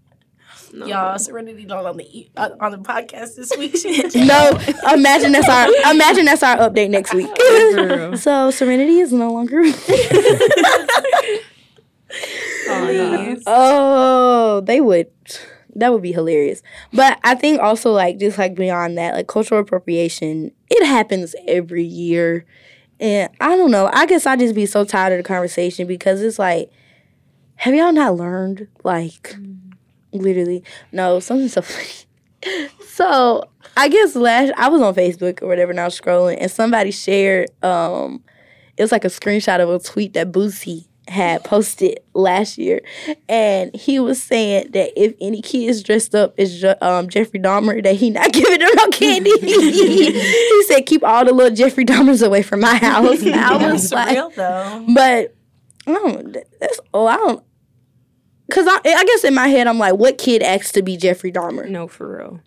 No. 0.74 0.86
Y'all, 0.86 1.18
Serenity 1.18 1.66
not 1.66 1.86
on 1.86 1.98
the 1.98 2.30
uh, 2.36 2.50
on 2.60 2.72
the 2.72 2.78
podcast 2.78 3.36
this 3.36 3.52
week. 3.58 3.74
No, 4.16 4.50
imagine 4.94 5.32
that's 5.32 5.50
our 5.50 5.68
imagine 5.92 6.26
that's 6.26 6.44
our 6.44 6.58
update 6.58 6.90
next 6.90 7.14
week. 7.14 7.30
so 8.20 8.52
Serenity 8.52 9.00
is 9.00 9.12
no 9.12 9.32
longer. 9.32 9.64
Oh, 12.70 12.92
no. 12.92 13.38
Oh, 13.46 14.62
they 14.62 14.82
would. 14.82 15.08
That 15.78 15.94
would 15.94 16.02
be 16.02 16.12
hilarious. 16.12 16.62
But 16.92 17.20
I 17.24 17.36
think 17.36 17.62
also 17.62 17.92
like 17.92 18.18
just 18.18 18.38
like 18.38 18.56
beyond 18.56 18.98
that, 18.98 19.14
like 19.14 19.28
cultural 19.28 19.62
appropriation, 19.62 20.52
it 20.70 20.86
happens 20.86 21.36
every 21.48 21.84
year. 21.84 22.46
And 23.00 23.30
I 23.40 23.56
don't 23.56 23.70
know. 23.72 23.90
I 23.94 24.08
guess 24.08 24.26
I 24.26 24.36
just 24.36 24.56
be 24.56 24.66
so 24.66 24.84
tired 24.84 25.14
of 25.14 25.20
the 25.20 25.24
conversation 25.24 25.86
because 25.88 26.22
it's 26.22 26.40
like, 26.40 26.72
have 27.58 27.76
y'all 27.76 27.94
not 27.94 28.16
learned? 28.16 28.68
Like, 28.84 29.36
literally, 30.12 30.64
no, 30.92 31.20
something 31.20 31.48
so 31.48 31.62
funny. 31.64 32.70
so 32.88 33.44
I 33.76 33.88
guess 33.88 34.16
last 34.16 34.52
I 34.58 34.70
was 34.70 34.82
on 34.82 34.96
Facebook 34.96 35.42
or 35.44 35.48
whatever, 35.48 35.72
and 35.72 35.80
I 35.80 35.86
was 35.86 36.00
scrolling, 36.00 36.38
and 36.40 36.50
somebody 36.50 36.92
shared. 36.92 37.50
um 37.64 38.24
It 38.78 38.82
was 38.84 38.92
like 38.92 39.06
a 39.06 39.10
screenshot 39.10 39.60
of 39.60 39.70
a 39.70 39.80
tweet 39.80 40.14
that 40.14 40.32
Boosie 40.32 40.88
had 41.08 41.44
posted 41.44 42.00
last 42.14 42.58
year, 42.58 42.82
and 43.30 43.74
he 43.76 44.00
was 44.00 44.22
saying 44.22 44.72
that 44.72 44.92
if 45.02 45.14
any 45.22 45.42
kids 45.42 45.82
dressed 45.84 46.14
up 46.16 46.34
as 46.38 46.60
Je- 46.62 46.76
um, 46.82 47.08
Jeffrey 47.10 47.40
Dahmer, 47.40 47.82
that 47.84 47.96
he 47.96 48.10
not 48.10 48.32
giving 48.34 48.60
them 48.60 48.70
no 48.76 48.90
candy. 48.90 49.32
he 49.40 50.64
said, 50.64 50.82
"Keep 50.86 51.04
all 51.04 51.26
the 51.26 51.34
little 51.34 51.56
Jeffrey 51.56 51.86
Dahmers 51.86 52.26
away 52.26 52.42
from 52.44 52.60
my 52.62 52.76
house." 52.76 53.22
And 53.24 53.36
I 53.36 53.72
was 53.72 53.90
That's 53.90 53.94
like, 53.94 54.16
real 54.16 54.30
though. 54.32 54.86
but 54.94 55.36
I 55.88 55.94
don't. 55.94 56.38
That's 56.60 56.80
oh, 56.94 57.08
I 57.08 57.18
don't. 57.18 57.44
Cause 58.52 58.66
I, 58.68 58.80
I 58.86 59.04
guess 59.06 59.24
in 59.26 59.34
my 59.34 59.48
head 59.50 59.68
I'm 59.68 59.78
like, 59.78 59.96
what 59.96 60.18
kid 60.18 60.42
asked 60.42 60.74
to 60.76 60.82
be 60.82 60.96
Jeffrey 60.96 61.32
Dahmer? 61.34 61.68
No, 61.70 61.88
for 61.90 62.18
real. 62.18 62.40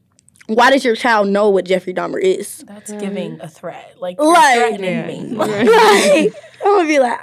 Why 0.47 0.71
does 0.71 0.85
your 0.85 0.97
child 0.97 1.29
know 1.29 1.49
what 1.51 1.67
Jeffrey 1.67 1.93
Dahmer 1.95 2.21
is? 2.21 2.65
That's 2.67 2.91
giving 2.93 3.39
a 3.41 3.49
threat. 3.49 3.97
Like 4.01 4.17
you're 4.19 4.33
Like- 4.33 4.57
threatening 4.59 4.91
Yeah. 4.91 5.07
me. 5.07 5.21
like, 5.37 6.35
I'm 6.65 6.77
gonna 6.77 6.89
be 6.89 6.99
like, 6.99 7.21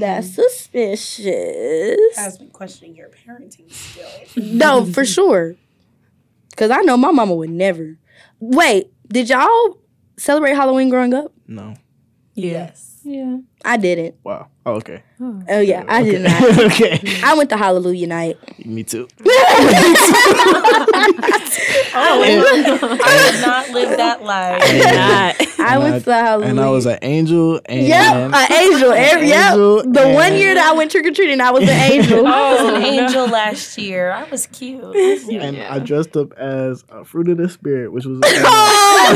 that's 0.00 0.28
mm-hmm. 0.28 0.42
suspicious. 0.42 2.16
Has 2.16 2.40
me 2.40 2.48
questioning 2.52 2.94
your 2.94 3.08
parenting 3.08 3.70
skills. 3.70 4.36
No, 4.36 4.84
for 4.84 5.04
sure. 5.04 5.56
Cause 6.56 6.70
I 6.70 6.82
know 6.82 6.96
my 6.96 7.10
mama 7.10 7.34
would 7.34 7.50
never. 7.50 7.98
Wait, 8.38 8.92
did 9.08 9.28
y'all 9.28 9.78
celebrate 10.16 10.54
Halloween 10.54 10.88
growing 10.88 11.12
up? 11.12 11.32
No. 11.48 11.74
Yes. 12.34 12.93
Yeah. 13.04 13.38
I 13.64 13.76
didn't. 13.76 14.16
Wow. 14.24 14.48
Oh, 14.66 14.74
okay. 14.76 15.02
Oh, 15.20 15.42
oh 15.48 15.60
yeah, 15.60 15.84
I 15.86 16.02
did 16.02 16.24
Okay. 16.24 16.40
not. 16.40 16.58
okay. 16.72 17.20
I 17.22 17.34
went 17.34 17.50
to 17.50 17.56
Hallelujah 17.56 18.06
night. 18.06 18.38
Me 18.66 18.82
too. 18.82 19.08
Oh, 21.96 22.22
I 22.24 23.30
did 23.30 23.40
not 23.40 23.70
live 23.70 23.96
that 23.96 24.24
life. 24.24 24.60
Not. 24.60 25.36
I 25.60 25.74
And 25.74 25.82
went 25.82 26.04
to 26.04 26.12
Hallelujah. 26.12 26.50
And 26.50 26.60
I 26.60 26.68
was 26.70 26.86
an 26.86 26.98
angel. 27.02 27.60
And 27.66 27.86
Yep, 27.86 28.32
an 28.34 28.52
angel. 28.52 28.92
Every, 28.92 29.28
yep. 29.28 29.52
Angel 29.52 29.82
The 29.84 30.08
one 30.12 30.34
year 30.34 30.54
that 30.54 30.66
I 30.66 30.72
went 30.76 30.90
trick 30.90 31.06
or 31.06 31.12
treating, 31.12 31.40
I 31.40 31.52
was 31.52 31.62
an 31.62 31.68
angel. 31.92 32.26
I 32.26 32.52
was 32.52 32.74
an 32.74 32.82
angel 32.82 33.28
last 33.28 33.78
year. 33.78 34.10
I 34.10 34.24
was 34.24 34.46
cute. 34.48 34.82
and 34.84 35.56
I 35.58 35.78
dressed 35.78 36.16
up 36.16 36.32
as 36.32 36.84
a 36.88 37.04
fruit 37.04 37.28
of 37.28 37.36
the 37.36 37.48
spirit, 37.48 37.92
which 37.92 38.06
was 38.06 38.18
a 38.18 38.22
oh, 38.24 39.10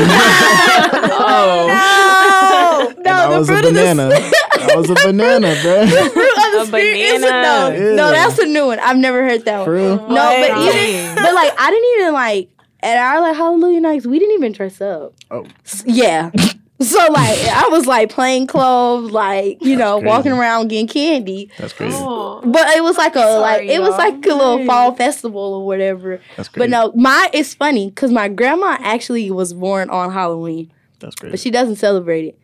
was 1.67 1.75
oh, 1.81 2.88
fruit 3.03 3.07
a 3.09 3.37
of 3.39 3.47
the 3.47 3.69
banana. 3.69 4.09
that 4.09 4.73
was 4.75 4.89
a 4.89 4.95
banana, 4.95 5.55
bro. 5.61 5.85
The 5.85 6.09
fruit 6.11 6.37
of 6.37 6.51
the 6.53 6.61
A 6.61 6.65
spirit 6.65 6.97
is 6.97 7.23
a, 7.23 7.25
no, 7.27 7.69
banana. 7.71 7.95
no, 7.95 8.11
that's 8.11 8.39
a 8.39 8.45
new 8.45 8.65
one. 8.67 8.79
I've 8.79 8.97
never 8.97 9.23
heard 9.27 9.45
that 9.45 9.63
For 9.65 9.73
one. 9.73 9.81
real? 9.83 9.95
No, 9.95 10.07
but 10.07 10.51
What? 10.57 10.75
even 10.75 11.15
but 11.15 11.33
like 11.33 11.53
I 11.59 11.71
didn't 11.71 12.01
even 12.01 12.13
like 12.13 12.49
at 12.81 12.97
our 12.97 13.21
like 13.21 13.35
Hallelujah 13.35 13.81
nights, 13.81 14.05
we 14.07 14.19
didn't 14.19 14.35
even 14.35 14.51
dress 14.51 14.79
up. 14.81 15.13
Oh. 15.31 15.45
S- 15.65 15.83
Yeah. 15.85 16.31
So 16.81 16.97
like 17.11 17.37
I 17.49 17.67
was 17.71 17.87
like 17.87 18.09
plain 18.09 18.47
clothes, 18.47 19.11
like, 19.11 19.57
you 19.61 19.75
know, 19.75 19.95
crazy. 19.99 20.07
walking 20.07 20.31
around 20.31 20.69
getting 20.69 20.87
candy. 20.87 21.51
That's 21.57 21.73
crazy. 21.73 21.97
Oh. 21.99 22.39
But 22.41 22.69
it 22.69 22.81
was 22.81 22.97
like 22.97 23.17
a 23.17 23.37
like 23.41 23.63
it 23.67 23.81
was 23.81 23.89
y'all. 23.89 23.97
like 23.97 24.25
a 24.25 24.29
little 24.29 24.65
fall 24.65 24.95
festival 24.95 25.55
or 25.55 25.65
whatever. 25.65 26.21
That's 26.37 26.47
crazy. 26.47 26.59
But 26.61 26.69
no, 26.69 26.93
my 26.95 27.29
it's 27.33 27.53
funny 27.53 27.89
because 27.89 28.11
my 28.13 28.29
grandma 28.29 28.77
actually 28.79 29.29
was 29.29 29.53
born 29.53 29.89
on 29.89 30.13
Halloween, 30.13 30.71
That's 30.99 31.15
crazy. 31.17 31.31
but 31.31 31.39
she 31.41 31.51
doesn't 31.51 31.75
celebrate 31.75 32.23
it. 32.27 32.38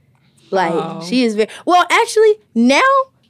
Like 0.56 0.74
Oh. 0.74 1.02
she 1.08 1.24
is 1.24 1.36
very 1.36 1.50
well. 1.66 1.86
Actually, 1.92 2.36
now 2.56 2.82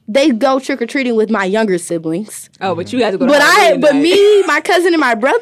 they 0.08 0.30
go 0.30 0.60
trick 0.60 0.80
or 0.80 0.86
treating 0.86 1.16
with 1.16 1.30
my 1.30 1.44
younger 1.44 1.78
siblings. 1.78 2.48
Oh, 2.60 2.76
but 2.76 2.92
you 2.92 3.02
had 3.02 3.10
to 3.10 3.18
go. 3.18 3.26
To 3.26 3.32
But 3.32 3.42
I, 3.42 3.76
but 3.76 3.94
night. 3.94 4.02
me, 4.02 4.42
my 4.46 4.60
cousin, 4.60 4.94
and 4.94 5.00
my 5.00 5.16
brother, 5.16 5.38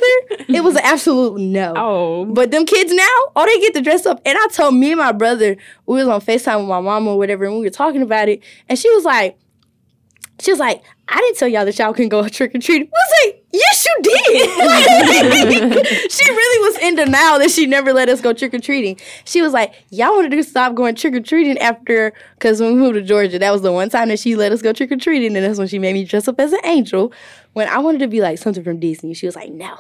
it 0.49 0.65
was 0.65 0.75
an 0.77 0.81
absolute 0.85 1.39
no. 1.39 1.75
Oh, 1.77 2.25
But 2.25 2.51
them 2.51 2.65
kids 2.65 2.91
now, 2.93 3.05
oh, 3.37 3.45
they 3.45 3.61
get 3.61 3.75
to 3.75 3.83
dress 3.83 4.07
up. 4.07 4.23
And 4.25 4.39
I 4.39 4.47
told 4.49 4.75
me 4.75 4.93
and 4.93 4.99
my 4.99 5.13
brother, 5.13 5.57
we 5.85 5.99
was 6.03 6.09
on 6.09 6.21
FaceTime 6.23 6.61
with 6.61 6.69
my 6.69 6.81
mom 6.81 7.07
or 7.07 7.19
whatever, 7.19 7.45
and 7.45 7.57
we 7.57 7.61
were 7.61 7.69
talking 7.71 8.01
about 8.01 8.31
it. 8.31 8.43
And 8.69 8.79
she 8.79 8.89
was 8.95 9.05
like, 9.05 9.37
she 10.41 10.51
was 10.51 10.59
like, 10.61 10.83
I 11.09 11.19
didn't 11.19 11.37
tell 11.37 11.49
y'all 11.49 11.65
that 11.65 11.79
y'all 11.79 11.93
can 11.93 12.09
go 12.09 12.27
trick 12.29 12.55
or 12.55 12.59
treating. 12.59 12.89
I 12.89 12.91
was 12.91 13.13
like, 13.27 13.45
yes, 13.53 13.87
you 13.87 14.03
did. 14.03 14.51
Like, 14.65 16.11
she 16.11 16.31
really 16.31 16.71
was 16.71 16.83
in 16.83 16.95
denial 16.97 17.39
that 17.39 17.51
she 17.51 17.67
never 17.67 17.93
let 17.93 18.09
us 18.09 18.21
go 18.21 18.33
trick 18.33 18.55
or 18.55 18.59
treating. 18.59 18.99
She 19.25 19.43
was 19.43 19.53
like, 19.53 19.75
y'all 19.91 20.15
wanted 20.17 20.31
to 20.33 20.43
stop 20.43 20.75
going 20.75 20.95
trick 20.95 21.15
or 21.15 21.21
treating 21.21 21.59
after, 21.59 22.13
because 22.35 22.61
when 22.61 22.75
we 22.75 22.81
moved 22.81 22.95
to 22.95 23.03
Georgia, 23.03 23.39
that 23.39 23.53
was 23.53 23.63
the 23.63 23.73
one 23.73 23.91
time 23.91 24.09
that 24.09 24.19
she 24.19 24.37
let 24.37 24.53
us 24.53 24.63
go 24.63 24.73
trick 24.73 24.91
or 24.91 24.97
treating. 24.97 25.37
And 25.37 25.45
that's 25.45 25.59
when 25.59 25.69
she 25.69 25.79
made 25.79 25.93
me 25.93 26.05
dress 26.05 26.27
up 26.29 26.41
as 26.41 26.53
an 26.53 26.61
angel. 26.65 27.13
When 27.55 27.69
I 27.69 27.79
wanted 27.79 27.99
to 28.01 28.09
be 28.09 28.21
like 28.21 28.39
something 28.39 28.63
from 28.63 28.81
Disney, 28.81 29.15
she 29.15 29.27
was 29.27 29.37
like, 29.37 29.51
no. 29.51 29.75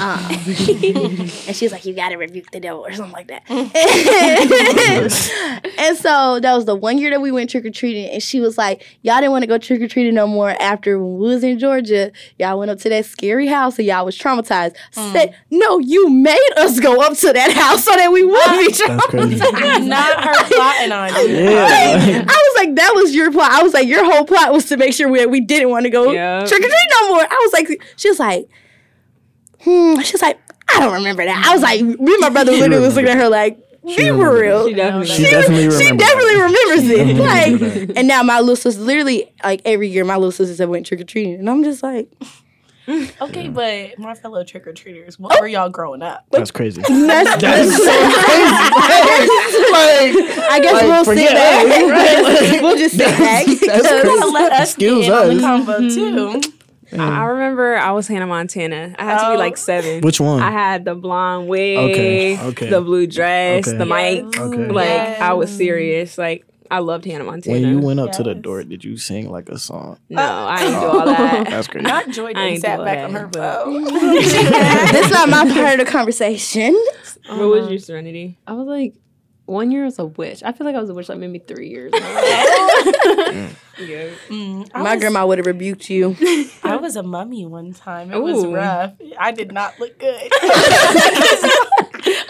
Um, 0.00 0.18
and 0.30 1.30
she 1.56 1.64
was 1.64 1.72
like, 1.72 1.84
you 1.84 1.94
got 1.94 2.10
to 2.10 2.16
rebuke 2.16 2.50
the 2.50 2.60
devil 2.60 2.84
or 2.84 2.92
something 2.92 3.12
like 3.12 3.28
that. 3.28 3.42
and 5.78 5.96
so 5.96 6.40
that 6.40 6.54
was 6.54 6.64
the 6.64 6.74
one 6.74 6.98
year 6.98 7.10
that 7.10 7.20
we 7.20 7.32
went 7.32 7.50
trick 7.50 7.64
or 7.64 7.70
treating. 7.70 8.10
And 8.10 8.22
she 8.22 8.40
was 8.40 8.58
like, 8.58 8.84
y'all 9.02 9.16
didn't 9.16 9.32
want 9.32 9.42
to 9.42 9.46
go 9.46 9.58
trick 9.58 9.80
or 9.80 9.88
treating 9.88 10.14
no 10.14 10.26
more 10.26 10.50
after 10.60 10.98
when 10.98 11.18
we 11.18 11.28
was 11.28 11.44
in 11.44 11.58
Georgia. 11.58 12.12
Y'all 12.38 12.58
went 12.58 12.70
up 12.70 12.78
to 12.80 12.88
that 12.88 13.06
scary 13.06 13.46
house 13.46 13.78
and 13.78 13.86
y'all 13.86 14.04
was 14.04 14.18
traumatized. 14.18 14.76
Said, 14.90 15.34
no, 15.50 15.78
you 15.78 16.08
made 16.10 16.50
us 16.56 16.80
go 16.80 17.00
up 17.00 17.16
to 17.18 17.32
that 17.32 17.52
house 17.52 17.84
so 17.84 17.94
that 17.94 18.10
we 18.12 18.24
would 18.24 18.32
be 18.32 18.72
traumatized. 18.72 19.86
Not 19.86 20.24
her 20.24 20.44
plotting 20.48 20.92
on 20.92 21.08
you. 21.28 21.34
yeah. 21.36 22.24
I 22.28 22.52
was 22.54 22.66
like, 22.66 22.74
that 22.76 22.92
was 22.94 23.14
your 23.14 23.30
plot. 23.32 23.50
I 23.52 23.62
was 23.62 23.74
like, 23.74 23.86
your 23.86 24.04
whole 24.04 24.24
plot 24.24 24.52
was 24.52 24.66
to 24.66 24.76
make 24.76 24.92
sure 24.92 25.08
we, 25.08 25.24
we 25.26 25.40
didn't 25.40 25.70
want 25.70 25.84
to 25.84 25.90
go 25.90 26.12
trick 26.46 26.60
or 26.60 26.68
treat 26.68 26.88
no 27.00 27.03
more. 27.08 27.20
I 27.20 27.40
was 27.42 27.52
like, 27.52 27.82
she 27.96 28.08
was 28.08 28.18
like, 28.18 28.48
hmm. 29.60 30.00
She 30.00 30.12
was 30.12 30.22
like, 30.22 30.38
I 30.74 30.80
don't 30.80 30.92
remember 30.94 31.24
that. 31.24 31.46
I 31.46 31.52
was 31.52 31.62
like, 31.62 31.80
me 31.82 32.12
and 32.12 32.20
my 32.20 32.30
brother 32.30 32.52
literally 32.52 32.82
was 32.84 32.94
looking 32.96 33.10
at 33.10 33.16
her 33.18 33.28
like, 33.28 33.58
She 33.88 33.96
be 33.96 34.08
for 34.08 34.34
real. 34.40 34.66
she 34.66 34.74
definitely. 34.74 35.06
She 35.08 35.22
definitely 35.24 35.70
She 35.84 35.96
definitely 35.96 36.34
remembers 36.36 36.88
it. 36.88 37.06
remember 37.06 37.22
Like, 37.86 37.96
and 37.98 38.08
now 38.08 38.22
my 38.22 38.40
little 38.40 38.56
sister, 38.56 38.80
literally, 38.80 39.32
like 39.44 39.60
every 39.64 39.88
year, 39.88 40.04
my 40.04 40.16
little 40.16 40.32
sisters 40.32 40.58
have 40.58 40.68
went 40.70 40.86
trick 40.86 41.00
or 41.00 41.04
treating, 41.04 41.34
and 41.34 41.48
I'm 41.50 41.62
just 41.64 41.82
like, 41.82 42.08
Okay, 42.86 43.48
but 43.48 43.98
my 43.98 44.12
fellow 44.14 44.44
trick 44.44 44.66
or 44.66 44.74
treaters, 44.74 45.18
what 45.18 45.40
were 45.40 45.46
y'all 45.46 45.70
growing 45.70 46.02
up? 46.02 46.26
That's 46.30 46.50
crazy. 46.50 46.82
that's, 46.82 47.40
That's 47.40 47.76
so 47.76 47.82
crazy. 47.82 48.58
like, 49.72 50.38
I 50.50 50.60
guess 50.60 50.72
Like, 50.74 50.82
we'll 50.82 51.04
sit 51.04 51.12
forget 51.14 51.32
back. 51.34 51.66
us, 51.66 51.90
right? 51.90 52.22
Like, 52.52 52.62
we'll 52.62 52.76
just 52.76 52.96
sit 52.96 53.06
back. 53.06 53.46
that's 53.46 53.60
because- 53.60 53.86
crazy. 53.86 54.32
Let 54.32 54.52
us 54.52 54.68
Excuse 54.74 55.06
get 55.06 55.06
in 55.06 55.12
on 55.14 55.28
the 55.28 55.34
us. 55.36 55.40
combo 55.40 55.78
Mm-hmm. 55.78 56.40
too. 56.40 56.52
I 56.92 56.96
I 56.96 56.98
mm. 56.98 57.28
remember 57.32 57.76
I 57.76 57.92
was 57.92 58.08
Hannah 58.08 58.26
Montana. 58.26 58.94
I 58.98 59.04
had 59.04 59.18
to 59.24 59.30
be 59.30 59.36
Oh. 59.36 59.38
like 59.38 59.56
seven. 59.56 60.00
Which 60.02 60.20
one? 60.20 60.42
I 60.42 60.50
had 60.50 60.84
the 60.84 60.94
blonde 60.94 61.48
wig, 61.48 61.78
Okay, 61.78 62.38
okay. 62.40 62.70
the 62.70 62.80
blue 62.80 63.06
dress, 63.06 63.68
Okay. 63.68 63.76
the 63.76 63.86
mic. 63.86 64.38
Okay. 64.38 64.68
Like 64.68 65.20
I 65.20 65.32
was 65.34 65.50
serious. 65.50 66.18
Like 66.18 66.44
I 66.70 66.78
loved 66.78 67.04
Hannah 67.04 67.24
Montana. 67.24 67.60
when 67.60 67.68
you 67.68 67.78
went 67.78 68.00
up 68.00 68.12
to 68.12 68.22
the 68.22 68.34
door, 68.34 68.64
did 68.64 68.84
you 68.84 68.96
sing 68.96 69.30
like 69.30 69.48
a 69.48 69.58
song? 69.58 69.98
no, 70.08 70.22
I 70.22 70.58
didn't 70.58 70.80
do 70.80 70.86
all 70.86 71.06
that. 71.06 71.46
That's 71.50 71.68
crazy. 71.68 71.86
Not 71.86 72.08
Joi 72.10 72.30
I 72.30 72.32
done 72.32 72.42
ain't 72.42 72.60
sat 72.62 72.78
do 72.78 72.84
back 72.84 72.98
all 72.98 73.04
on 73.04 73.10
her 73.12 73.26
but- 73.28 73.64
phone. 73.64 73.84
That's 73.84 75.10
not 75.10 75.28
my 75.28 75.44
part 75.52 75.78
of 75.78 75.86
the 75.86 75.90
conversation. 75.90 76.74
what 77.26 77.38
was 77.38 77.58
your 77.60 77.64
uh-huh. 77.66 77.78
Serenity? 77.78 78.38
I 78.46 78.54
was 78.54 78.66
like, 78.66 78.94
one 79.46 79.70
year 79.70 79.84
was 79.84 79.98
a 79.98 80.06
witch. 80.06 80.42
I 80.42 80.52
feel 80.52 80.66
like 80.66 80.74
I 80.76 80.80
was 80.80 80.88
a 80.90 80.94
witch 80.94 81.08
like 81.08 81.18
maybe 81.18 81.38
three 81.38 81.68
years. 81.68 81.92
Yeah. 83.76 84.08
Mm, 84.28 84.72
My 84.72 84.92
was- 84.92 85.00
grandma 85.00 85.26
would 85.26 85.38
have 85.38 85.46
rebuked 85.48 85.90
you. 85.90 86.14
I 86.62 86.76
was 86.76 86.94
a 86.94 87.02
mummy 87.02 87.44
one 87.44 87.72
time. 87.72 88.12
It 88.12 88.22
was 88.22 88.46
rough. 88.46 88.92
I 89.18 89.32
did 89.32 89.50
not 89.50 89.80
look 89.80 89.98
good. 89.98 90.30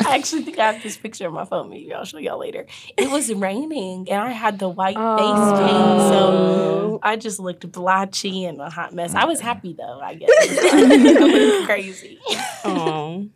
I 0.07 0.17
actually 0.17 0.43
think 0.43 0.59
I 0.59 0.73
have 0.73 0.83
this 0.83 0.97
picture 0.97 1.27
on 1.27 1.35
my 1.35 1.45
phone. 1.45 1.69
Maybe 1.69 1.93
I'll 1.93 2.07
show 2.07 2.17
y'all 2.17 2.39
later. 2.39 2.65
It 2.97 3.11
was 3.11 3.31
raining 3.33 4.09
and 4.11 4.21
I 4.23 4.31
had 4.31 4.59
the 4.59 4.71
white 4.71 4.97
face 4.97 5.59
paint, 5.59 6.01
so 6.09 6.99
I 7.03 7.17
just 7.17 7.39
looked 7.39 7.71
blotchy 7.71 8.47
and 8.47 8.59
a 8.61 8.71
hot 8.71 8.95
mess. 8.95 9.15
I 9.15 9.27
was 9.27 9.41
happy 9.41 9.75
though. 9.77 10.01
I 10.01 10.15
guess 10.15 10.31
it 10.33 11.59
was 11.59 11.67
crazy. 11.67 12.19
Oh, 12.65 13.29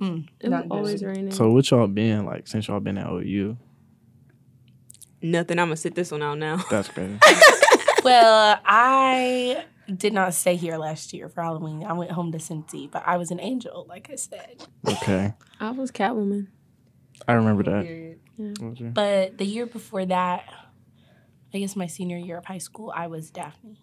Mm, 0.00 0.28
It 0.40 0.48
was 0.50 0.66
always 0.70 1.02
raining. 1.02 1.30
So 1.32 1.50
what 1.50 1.70
y'all 1.70 1.86
been 1.86 2.24
like 2.26 2.46
since 2.48 2.68
y'all 2.68 2.80
been 2.80 2.98
at 2.98 3.08
OU? 3.10 3.56
nothing. 5.22 5.58
I'm 5.58 5.66
gonna 5.66 5.76
sit 5.76 5.94
this 5.94 6.10
one 6.12 6.22
out 6.22 6.38
now. 6.38 6.62
That's 6.70 6.88
crazy. 6.88 7.18
Well, 8.04 8.60
I 8.64 9.64
did 9.92 10.12
not 10.12 10.32
stay 10.32 10.54
here 10.54 10.76
last 10.76 11.12
year 11.12 11.28
for 11.28 11.42
Halloween. 11.42 11.82
I 11.82 11.92
went 11.92 12.12
home 12.12 12.30
to 12.30 12.38
Cincy, 12.38 12.88
but 12.88 13.02
I 13.04 13.16
was 13.16 13.32
an 13.32 13.40
angel, 13.40 13.84
like 13.88 14.08
I 14.12 14.14
said. 14.14 14.62
Okay, 14.86 15.34
I 15.58 15.72
was 15.72 15.90
Catwoman. 15.90 16.46
I 17.26 17.32
remember 17.32 17.64
that. 17.64 17.84
Period. 17.84 18.20
What 18.60 18.78
you- 18.78 18.90
But 18.90 19.38
the 19.38 19.44
year 19.44 19.66
before 19.66 20.06
that, 20.06 20.44
I 21.52 21.58
guess 21.58 21.74
my 21.74 21.88
senior 21.88 22.16
year 22.16 22.38
of 22.38 22.44
high 22.44 22.58
school, 22.58 22.92
I 22.94 23.08
was 23.08 23.28
Daphne. 23.32 23.80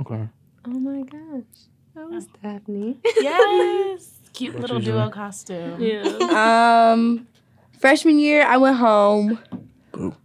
Okay. 0.00 0.28
Oh 0.66 0.70
my 0.78 1.02
gosh. 1.02 1.42
I 1.96 2.04
was 2.04 2.26
Daphne. 2.40 3.00
Yes. 3.16 4.20
Cute 4.32 4.58
little 4.58 4.80
duo 4.80 5.00
doing? 5.00 5.10
costume. 5.10 5.80
yeah. 5.80 6.92
Um, 6.92 7.26
freshman 7.78 8.18
year, 8.18 8.44
I 8.44 8.56
went 8.56 8.76
home. 8.76 9.38
Boo. 9.92 10.16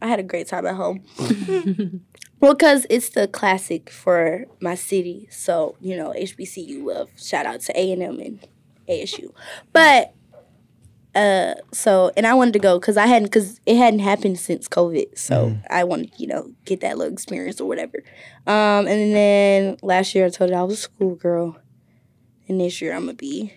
I 0.00 0.06
had 0.06 0.20
a 0.20 0.22
great 0.22 0.46
time 0.46 0.66
at 0.66 0.74
home. 0.74 1.04
well, 2.40 2.54
because 2.54 2.86
it's 2.88 3.10
the 3.10 3.28
classic 3.28 3.90
for 3.90 4.46
my 4.60 4.74
city. 4.74 5.28
So, 5.30 5.76
you 5.80 5.96
know, 5.96 6.14
HBCU 6.16 6.84
love. 6.84 7.10
Shout 7.16 7.46
out 7.46 7.60
to 7.62 7.72
A&M 7.78 8.00
and 8.20 8.46
ASU. 8.88 9.32
But, 9.72 10.14
uh, 11.14 11.54
so, 11.72 12.12
and 12.16 12.26
I 12.26 12.34
wanted 12.34 12.52
to 12.52 12.58
go 12.60 12.78
because 12.78 12.96
I 12.96 13.06
hadn't, 13.06 13.26
because 13.26 13.60
it 13.66 13.76
hadn't 13.76 14.00
happened 14.00 14.38
since 14.38 14.68
COVID. 14.68 15.18
So 15.18 15.58
I 15.68 15.82
wanted, 15.84 16.12
you 16.16 16.28
know, 16.28 16.52
get 16.64 16.80
that 16.80 16.96
little 16.96 17.12
experience 17.12 17.60
or 17.60 17.66
whatever. 17.66 17.98
Um, 18.46 18.86
and 18.86 19.14
then 19.14 19.76
last 19.82 20.14
year 20.14 20.26
I 20.26 20.30
told 20.30 20.50
you 20.50 20.56
I 20.56 20.62
was 20.62 20.74
a 20.74 20.82
schoolgirl. 20.82 21.56
And 22.48 22.60
this 22.60 22.80
year 22.80 22.94
I'm 22.94 23.06
to 23.06 23.14
be 23.14 23.52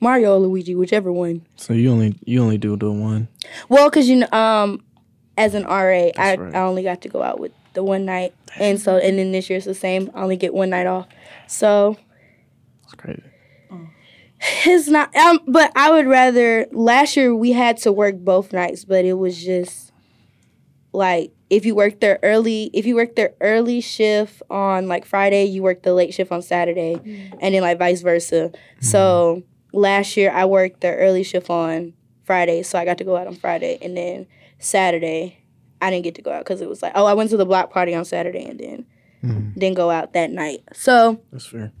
Mario 0.00 0.34
or 0.34 0.38
Luigi, 0.38 0.74
whichever 0.74 1.10
one. 1.12 1.46
So 1.56 1.72
you 1.72 1.90
only 1.90 2.14
you 2.24 2.42
only 2.42 2.58
do 2.58 2.76
the 2.76 2.92
one. 2.92 3.28
Well, 3.68 3.88
because 3.88 4.08
you 4.08 4.16
know, 4.16 4.28
um, 4.32 4.84
as 5.36 5.54
an 5.54 5.64
RA, 5.64 6.10
I, 6.16 6.36
right. 6.36 6.54
I 6.54 6.60
only 6.60 6.82
got 6.82 7.00
to 7.02 7.08
go 7.08 7.22
out 7.22 7.40
with 7.40 7.52
the 7.72 7.82
one 7.82 8.04
night, 8.04 8.34
and 8.58 8.80
so 8.80 8.98
and 8.98 9.18
then 9.18 9.32
this 9.32 9.48
year 9.48 9.56
it's 9.56 9.66
the 9.66 9.74
same. 9.74 10.10
I 10.14 10.22
only 10.22 10.36
get 10.36 10.52
one 10.54 10.70
night 10.70 10.86
off, 10.86 11.08
so 11.46 11.96
That's 12.82 12.94
crazy. 12.94 13.22
it's 14.66 14.88
not. 14.88 15.14
Um, 15.16 15.40
but 15.46 15.72
I 15.74 15.90
would 15.90 16.06
rather. 16.06 16.66
Last 16.72 17.16
year 17.16 17.34
we 17.34 17.52
had 17.52 17.78
to 17.78 17.92
work 17.92 18.16
both 18.16 18.52
nights, 18.52 18.84
but 18.84 19.04
it 19.04 19.14
was 19.14 19.42
just 19.42 19.92
like 20.92 21.32
if 21.54 21.64
you 21.64 21.74
work 21.74 22.00
there 22.00 22.18
early, 22.22 22.68
if 22.72 22.84
you 22.84 22.96
work 22.96 23.14
their 23.14 23.34
early 23.40 23.80
shift 23.80 24.42
on 24.50 24.88
like 24.88 25.04
Friday, 25.04 25.44
you 25.44 25.62
work 25.62 25.82
the 25.82 25.94
late 25.94 26.12
shift 26.12 26.32
on 26.32 26.42
Saturday, 26.42 26.94
and 27.40 27.54
then 27.54 27.62
like 27.62 27.78
vice 27.78 28.02
versa. 28.02 28.50
So 28.80 29.42
last 29.72 30.16
year 30.16 30.30
I 30.32 30.44
worked 30.46 30.80
the 30.80 30.92
early 30.94 31.22
shift 31.22 31.48
on 31.50 31.92
Friday, 32.24 32.62
so 32.64 32.78
I 32.78 32.84
got 32.84 32.98
to 32.98 33.04
go 33.04 33.16
out 33.16 33.26
on 33.28 33.36
Friday, 33.36 33.78
and 33.80 33.96
then 33.96 34.26
Saturday 34.58 35.38
I 35.80 35.90
didn't 35.90 36.04
get 36.04 36.14
to 36.16 36.22
go 36.22 36.32
out 36.32 36.40
because 36.44 36.60
it 36.60 36.68
was 36.68 36.82
like 36.82 36.92
oh 36.94 37.04
I 37.06 37.14
went 37.14 37.30
to 37.30 37.36
the 37.36 37.46
block 37.46 37.70
party 37.70 37.94
on 37.94 38.04
Saturday 38.04 38.44
and 38.44 38.58
then 38.58 38.86
Mhm. 39.22 39.54
didn't 39.58 39.76
go 39.76 39.90
out 39.90 40.12
that 40.14 40.30
night. 40.30 40.60
So 40.74 41.20
That's 41.32 41.46
fair. 41.46 41.72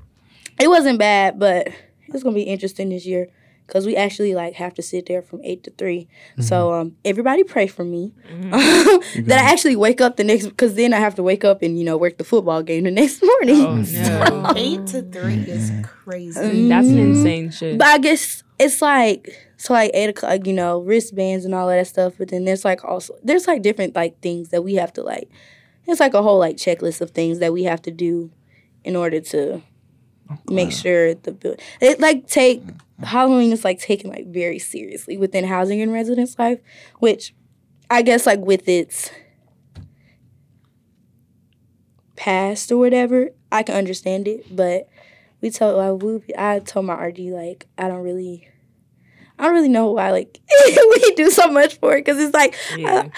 it 0.60 0.68
wasn't 0.68 0.98
bad, 0.98 1.38
but 1.38 1.68
it's 2.08 2.22
gonna 2.22 2.34
be 2.34 2.42
interesting 2.42 2.88
this 2.90 3.04
year 3.06 3.28
because 3.66 3.86
we 3.86 3.96
actually 3.96 4.34
like 4.34 4.54
have 4.54 4.74
to 4.74 4.82
sit 4.82 5.06
there 5.06 5.22
from 5.22 5.40
eight 5.44 5.64
to 5.64 5.70
3 5.72 6.06
So 6.40 6.72
um, 6.72 6.96
everybody 7.04 7.44
pray 7.44 7.66
for 7.66 7.84
me 7.84 8.12
that 8.50 9.38
I 9.38 9.50
actually 9.52 9.76
wake 9.76 10.00
up 10.00 10.16
the 10.16 10.24
next 10.24 10.46
because 10.46 10.74
then 10.74 10.92
I 10.92 10.98
have 10.98 11.14
to 11.16 11.22
wake 11.22 11.44
up 11.44 11.62
and 11.62 11.78
you 11.78 11.84
know 11.84 11.96
work 11.96 12.18
the 12.18 12.24
football 12.24 12.62
game 12.62 12.84
the 12.84 12.90
next 12.90 13.22
morning. 13.30 13.60
Oh 13.60 13.76
no, 13.76 14.52
Eight 14.56 14.86
to 14.88 15.02
three 15.02 15.44
is 15.48 15.70
crazy. 15.82 16.40
Mm. 16.40 16.68
that's 16.68 16.88
an 16.88 16.98
insane 16.98 17.50
shit. 17.50 17.78
But 17.78 17.88
I 17.88 17.98
guess 17.98 18.42
it's 18.58 18.80
like 18.82 19.28
so 19.56 19.72
like 19.72 19.90
eight 19.94 20.10
o'clock, 20.10 20.46
you 20.46 20.52
know, 20.52 20.80
wristbands 20.80 21.44
and 21.44 21.54
all 21.54 21.70
of 21.70 21.76
that 21.76 21.86
stuff. 21.86 22.14
But 22.18 22.28
then 22.28 22.44
there's 22.44 22.64
like 22.64 22.84
also 22.84 23.14
there's 23.22 23.46
like 23.46 23.62
different 23.62 23.94
like 23.94 24.20
things 24.20 24.50
that 24.50 24.62
we 24.62 24.74
have 24.74 24.92
to 24.94 25.02
like. 25.02 25.28
It's 25.86 26.00
like 26.00 26.14
a 26.14 26.22
whole 26.22 26.38
like 26.38 26.56
checklist 26.56 27.00
of 27.00 27.10
things 27.10 27.38
that 27.40 27.52
we 27.52 27.64
have 27.64 27.82
to 27.82 27.90
do 27.90 28.30
in 28.84 28.96
order 28.96 29.20
to 29.20 29.62
make 30.48 30.72
sure 30.72 31.14
the 31.14 31.32
build. 31.32 31.60
It 31.80 32.00
like 32.00 32.26
take 32.26 32.62
mm-hmm. 32.62 33.04
Halloween 33.04 33.52
is 33.52 33.64
like 33.64 33.80
taken 33.80 34.10
like 34.10 34.26
very 34.26 34.58
seriously 34.58 35.16
within 35.16 35.44
housing 35.44 35.80
and 35.80 35.92
residence 35.92 36.38
life, 36.38 36.60
which 36.98 37.34
I 37.90 38.02
guess 38.02 38.26
like 38.26 38.40
with 38.40 38.68
its 38.68 39.10
past 42.16 42.70
or 42.72 42.78
whatever, 42.78 43.30
I 43.52 43.62
can 43.62 43.74
understand 43.76 44.28
it. 44.28 44.54
But 44.54 44.88
we 45.40 45.50
told 45.50 45.76
like, 45.76 46.02
we, 46.02 46.34
I 46.36 46.60
told 46.60 46.86
my 46.86 46.94
RD 46.94 47.18
like 47.18 47.66
I 47.78 47.88
don't 47.88 48.02
really. 48.02 48.48
I 49.36 49.44
don't 49.46 49.54
really 49.54 49.68
know 49.68 49.90
why 49.90 50.12
like 50.12 50.40
we 50.66 51.14
do 51.16 51.28
so 51.28 51.48
much 51.48 51.78
for 51.80 51.96
it 51.96 52.04
because 52.04 52.22
it's 52.22 52.32
like 52.32 52.54
uh, 52.74 52.76
Yeah. 52.78 53.08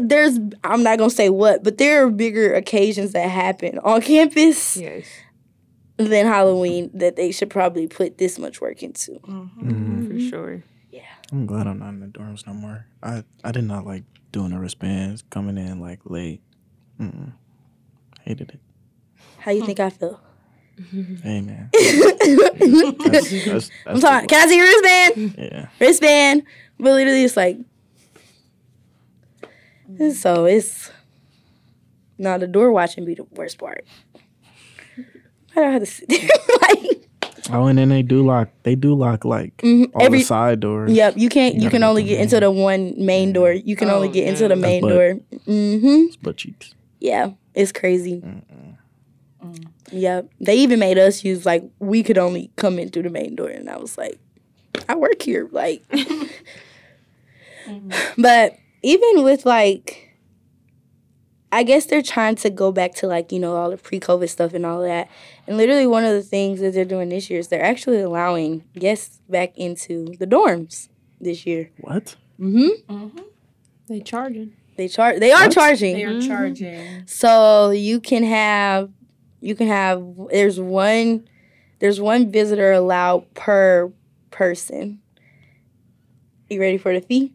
there's 0.00 0.38
I'm 0.62 0.84
not 0.84 0.96
gonna 0.98 1.10
say 1.10 1.28
what, 1.28 1.64
but 1.64 1.76
there 1.78 2.04
are 2.04 2.10
bigger 2.10 2.54
occasions 2.54 3.10
that 3.12 3.28
happen 3.28 3.80
on 3.80 4.00
campus 4.00 4.76
yes. 4.76 5.06
Than 5.96 6.26
Halloween 6.26 6.90
that 6.94 7.16
they 7.16 7.32
should 7.32 7.50
probably 7.50 7.86
put 7.86 8.18
this 8.18 8.38
much 8.38 8.60
work 8.60 8.82
into. 8.82 9.12
Mm-hmm. 9.12 10.08
For 10.08 10.20
sure. 10.20 10.62
Yeah. 10.90 11.02
I'm 11.32 11.46
glad 11.46 11.66
I'm 11.66 11.78
not 11.78 11.88
in 11.90 12.00
the 12.00 12.06
dorms 12.06 12.46
no 12.46 12.52
more. 12.54 12.86
I 13.02 13.24
I 13.42 13.52
did 13.52 13.64
not 13.64 13.86
like 13.86 14.04
doing 14.32 14.50
the 14.50 14.58
wristbands, 14.58 15.22
coming 15.30 15.56
in 15.56 15.80
like 15.80 16.00
late. 16.04 16.42
Mm-mm. 17.00 17.32
Hated 18.22 18.50
it. 18.50 18.60
How 19.38 19.52
you 19.52 19.64
think 19.64 19.80
I 19.80 19.90
feel? 19.90 20.20
Hey 21.22 21.40
man. 21.40 21.70
That's, 21.72 22.98
that's, 23.04 23.44
that's 23.46 23.70
I'm 23.86 23.98
sorry. 23.98 24.26
Can 24.26 24.44
I 24.44 24.46
see 24.46 24.56
your 24.58 24.66
wristband? 24.66 25.34
Yeah. 25.38 25.68
Wristband. 25.80 26.42
But 26.78 26.92
literally, 26.92 27.24
it's 27.24 27.34
like. 27.34 27.56
So 30.14 30.44
it's. 30.44 30.90
Now 32.18 32.36
the 32.36 32.46
door 32.46 32.72
watching 32.72 33.06
be 33.06 33.14
the 33.14 33.24
worst 33.24 33.58
part. 33.58 33.86
I 35.56 35.60
don't 35.60 35.72
have 35.72 35.82
to 35.82 35.86
sit 35.86 36.08
there. 36.08 36.28
like, 36.62 37.02
Oh, 37.52 37.66
and 37.66 37.78
then 37.78 37.90
they 37.90 38.02
do 38.02 38.26
lock. 38.26 38.48
They 38.64 38.74
do 38.74 38.94
lock 38.94 39.24
like 39.24 39.56
Mhm. 39.58 39.90
all 39.94 40.02
Every- 40.02 40.18
the 40.18 40.24
side 40.24 40.60
doors. 40.60 40.90
yep, 40.92 41.14
you 41.16 41.28
can't. 41.28 41.54
You 41.54 41.62
You 41.62 41.70
can 41.70 41.84
only 41.84 42.02
get 42.02 42.16
the 42.16 42.22
into 42.22 42.40
the 42.40 42.50
one 42.50 42.94
main 42.98 43.32
door. 43.32 43.52
You 43.52 43.76
can 43.76 43.88
only 43.88 44.08
Oh, 44.08 44.12
get 44.12 44.26
into 44.28 44.48
the 44.48 44.56
main 44.56 44.80
butt. 44.82 44.90
door. 44.90 45.20
Mm-hmm. 45.46 46.04
It's 46.08 46.16
butt 46.16 46.36
cheeks. 46.38 46.74
Yeah, 47.00 47.30
it's 47.54 47.70
crazy. 47.72 48.22
Yep. 49.92 50.28
They 50.40 50.56
even 50.56 50.80
made 50.80 50.98
us 50.98 51.22
use 51.24 51.46
like 51.46 51.62
we 51.78 52.02
could 52.02 52.18
only 52.18 52.50
come 52.56 52.80
in 52.80 52.88
through 52.90 53.04
the 53.04 53.10
main 53.10 53.36
door, 53.36 53.48
and 53.48 53.70
I 53.70 53.76
was 53.76 53.96
like, 53.96 54.18
I 54.88 54.96
work 54.96 55.22
here, 55.22 55.48
like. 55.52 55.82
But 58.18 58.56
even 58.82 59.22
with 59.24 59.44
like, 59.46 60.05
I 61.52 61.62
guess 61.62 61.86
they're 61.86 62.02
trying 62.02 62.34
to 62.36 62.50
go 62.50 62.72
back 62.72 62.94
to 62.96 63.06
like 63.06 63.32
you 63.32 63.38
know 63.38 63.56
all 63.56 63.70
the 63.70 63.76
pre-COVID 63.76 64.28
stuff 64.28 64.52
and 64.52 64.66
all 64.66 64.82
that. 64.82 65.08
And 65.46 65.56
literally, 65.56 65.86
one 65.86 66.04
of 66.04 66.12
the 66.12 66.22
things 66.22 66.60
that 66.60 66.74
they're 66.74 66.84
doing 66.84 67.08
this 67.08 67.30
year 67.30 67.38
is 67.38 67.48
they're 67.48 67.62
actually 67.64 68.00
allowing 68.00 68.64
guests 68.74 69.20
back 69.28 69.56
into 69.56 70.14
the 70.18 70.26
dorms 70.26 70.88
this 71.20 71.46
year. 71.46 71.70
What? 71.78 72.16
Mm-hmm. 72.40 72.94
mm-hmm. 72.94 73.18
They 73.88 74.00
charging. 74.00 74.54
They 74.76 74.88
charge. 74.88 75.20
They 75.20 75.32
are 75.32 75.44
What? 75.44 75.52
charging. 75.52 75.96
They 75.96 76.04
are 76.04 76.10
mm-hmm. 76.10 76.28
charging. 76.28 77.06
So 77.06 77.70
you 77.70 78.00
can 78.00 78.24
have 78.24 78.90
you 79.40 79.54
can 79.54 79.68
have 79.68 80.02
there's 80.30 80.60
one 80.60 81.28
there's 81.78 82.00
one 82.00 82.30
visitor 82.30 82.72
allowed 82.72 83.32
per 83.34 83.92
person. 84.30 85.00
You 86.48 86.60
ready 86.60 86.78
for 86.78 86.92
the 86.92 87.00
fee? 87.00 87.32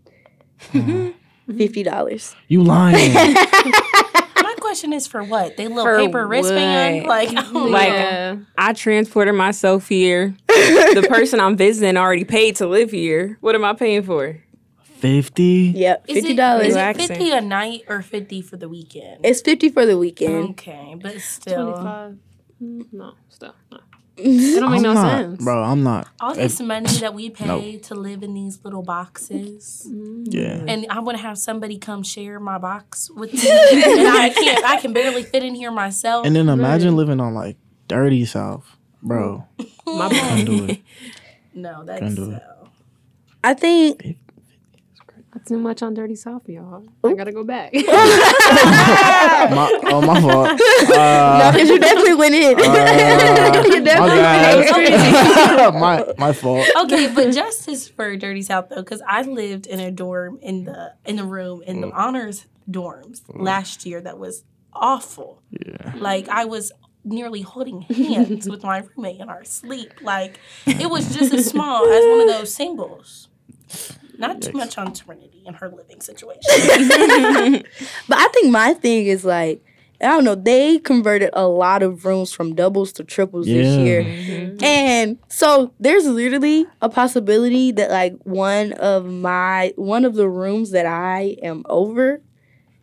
Uh-huh. 0.74 1.12
Fifty 1.48 1.84
dollars. 1.84 2.36
You 2.48 2.64
lying? 2.64 3.14
My 3.14 4.56
question 4.60 4.94
is 4.94 5.08
for 5.08 5.24
what? 5.24 5.58
They 5.58 5.68
little 5.68 5.84
For 5.84 5.98
paper 5.98 6.26
wristband? 6.28 7.02
what? 7.06 7.10
Like, 7.10 7.30
I 7.30 7.34
don't 7.52 7.72
Like. 7.72 7.90
Yeah. 7.90 8.36
I 8.58 8.74
transported 8.74 9.36
myself 9.36 9.88
here. 9.88 10.36
the 10.48 11.06
person 11.10 11.40
I'm 11.40 11.58
visiting 11.58 11.98
already 11.98 12.24
paid 12.24 12.56
to 12.58 12.68
live 12.68 12.92
here. 12.92 13.38
What 13.42 13.56
am 13.56 13.66
I 13.66 13.74
paying 13.74 14.04
for? 14.04 14.42
Fifty? 15.00 15.74
Yep, 15.76 16.06
Is 16.08 16.16
fifty 16.16 16.32
it, 16.34 16.36
dollars. 16.36 16.68
is 16.68 16.74
it 16.76 16.78
Relaxing. 16.78 17.08
50 17.08 17.32
a 17.32 17.42
night 17.42 17.82
or 17.90 18.02
50 18.04 18.42
for 18.44 18.56
the 18.58 18.70
weekend? 18.70 19.26
It's 19.26 19.42
fifty 19.42 19.70
for 19.70 19.86
the 19.86 19.98
weekend. 19.98 20.52
Okay, 20.52 20.96
but 21.02 21.20
still. 21.22 21.72
25. 21.74 22.18
Mm, 22.62 22.86
No, 22.94 23.14
still. 23.30 23.56
No. 23.72 23.80
It 24.24 24.60
don't 24.60 24.72
make 24.72 24.78
I'm 24.78 24.84
no 24.84 24.94
not, 24.94 25.18
sense. 25.18 25.44
bro. 25.44 25.64
I'm 25.64 25.84
not. 25.84 26.08
All 26.20 26.32
if- 26.32 26.38
this 26.38 26.60
money 26.60 26.90
that 27.00 27.14
we 27.14 27.30
pay 27.30 27.74
Nope. 27.74 27.82
to 27.84 27.96
live 27.96 28.24
in 28.24 28.34
these 28.34 28.60
little 28.64 28.84
boxes, 28.84 29.88
mm. 29.90 30.26
yeah. 30.30 30.64
and 30.68 30.86
I 30.90 31.00
want 31.00 31.18
to 31.18 31.22
have 31.24 31.38
somebody 31.38 31.78
come 31.78 32.04
share 32.04 32.40
my 32.40 32.58
box 32.58 33.10
with 33.10 33.34
me, 33.34 33.50
and 33.50 34.08
I 34.08 34.30
can't. 34.30 34.66
I 34.66 34.80
can 34.82 34.94
barely 34.94 35.24
fit 35.24 35.44
in 35.44 35.56
here 35.56 35.72
myself. 35.72 36.26
And 36.26 36.36
then 36.36 36.50
imagine 36.50 36.96
living 36.96 37.20
on 37.20 37.34
like 37.34 37.58
dirty 37.88 38.26
South, 38.26 38.78
bro. 39.02 39.46
My 39.86 40.10
Can't 40.10 40.46
do 40.46 40.66
it. 40.66 40.82
no, 41.54 41.84
that's 41.84 42.00
Can't 42.00 42.16
do 42.16 42.32
it. 42.32 42.44
I 43.44 43.54
think 43.54 44.18
That's 45.34 45.48
too 45.48 45.58
much 45.58 45.82
on 45.82 45.94
Dirty 45.94 46.16
South, 46.16 46.48
y'all. 46.50 46.84
I 47.06 47.14
gotta 47.14 47.32
go 47.32 47.44
back. 47.46 47.72
My, 49.52 49.80
oh 49.86 50.02
my 50.02 50.20
fault. 50.22 50.60
no, 50.90 50.96
Uh, 50.96 51.52
because 51.52 51.70
you 51.70 51.80
definitely 51.80 52.14
went 52.16 52.36
in. 52.36 52.60
uh, 52.60 53.64
you 53.66 53.82
definitely 53.82 54.22
my 54.22 54.56
went 54.56 55.74
in. 55.74 55.80
my 55.80 56.14
my 56.18 56.34
fault. 56.34 56.66
okay, 56.84 57.14
but 57.14 57.32
justice 57.32 57.88
for 57.88 58.16
Dirty 58.18 58.42
South 58.42 58.70
though, 58.70 58.78
because 58.84 59.02
I 59.08 59.22
lived 59.24 59.68
in 59.68 59.80
a 59.80 59.90
dorm 59.92 60.38
in 60.42 60.66
the 60.66 60.94
in 61.06 61.16
the 61.16 61.24
room 61.24 61.64
in 61.64 61.82
the 61.82 61.92
honors 61.92 62.46
dorms 62.70 63.22
last 63.30 63.86
year 63.86 64.02
that 64.02 64.18
was 64.20 64.44
awful. 64.74 65.42
Yeah. 65.50 65.94
Like 65.98 66.28
I 66.30 66.46
was 66.46 66.72
nearly 67.04 67.42
holding 67.42 67.82
hands 67.82 68.48
with 68.50 68.64
my 68.64 68.80
roommate 68.96 69.20
in 69.20 69.30
our 69.30 69.44
sleep. 69.44 69.92
Like 70.02 70.40
it 70.66 70.90
was 70.90 71.16
just 71.16 71.34
as 71.34 71.46
small 71.48 71.86
as 71.88 72.06
one 72.06 72.22
of 72.22 72.28
those 72.28 72.54
singles. 72.54 73.28
Not 74.18 74.42
too 74.42 74.54
much 74.54 74.78
on 74.78 74.94
Trinity 74.94 75.44
and 75.46 75.56
her 75.56 75.70
living 75.70 76.02
situation. 76.02 76.42
But 78.08 78.18
I 78.18 78.28
think 78.34 78.52
my 78.52 78.74
thing 78.74 79.08
is 79.08 79.26
like 79.26 79.64
I 80.02 80.06
don't 80.08 80.24
know. 80.24 80.34
They 80.34 80.80
converted 80.80 81.30
a 81.34 81.48
lot 81.48 81.84
of 81.84 82.06
rooms 82.06 82.34
from 82.34 82.56
doubles 82.56 82.92
to 82.94 83.04
triples 83.04 83.46
this 83.46 83.68
Yeah. 83.68 83.84
year, 83.84 84.04
mm-hmm. 84.04 84.64
and 84.64 85.20
so 85.28 85.74
there's 85.80 86.08
literally 86.08 86.66
a 86.82 86.90
possibility 86.90 87.72
that 87.74 87.92
like 87.92 88.14
one 88.24 88.74
of 88.74 89.06
my 89.06 89.74
one 89.76 90.04
of 90.06 90.16
the 90.16 90.28
rooms 90.28 90.72
that 90.72 90.88
I 90.88 91.38
am 91.44 91.64
over 91.70 92.22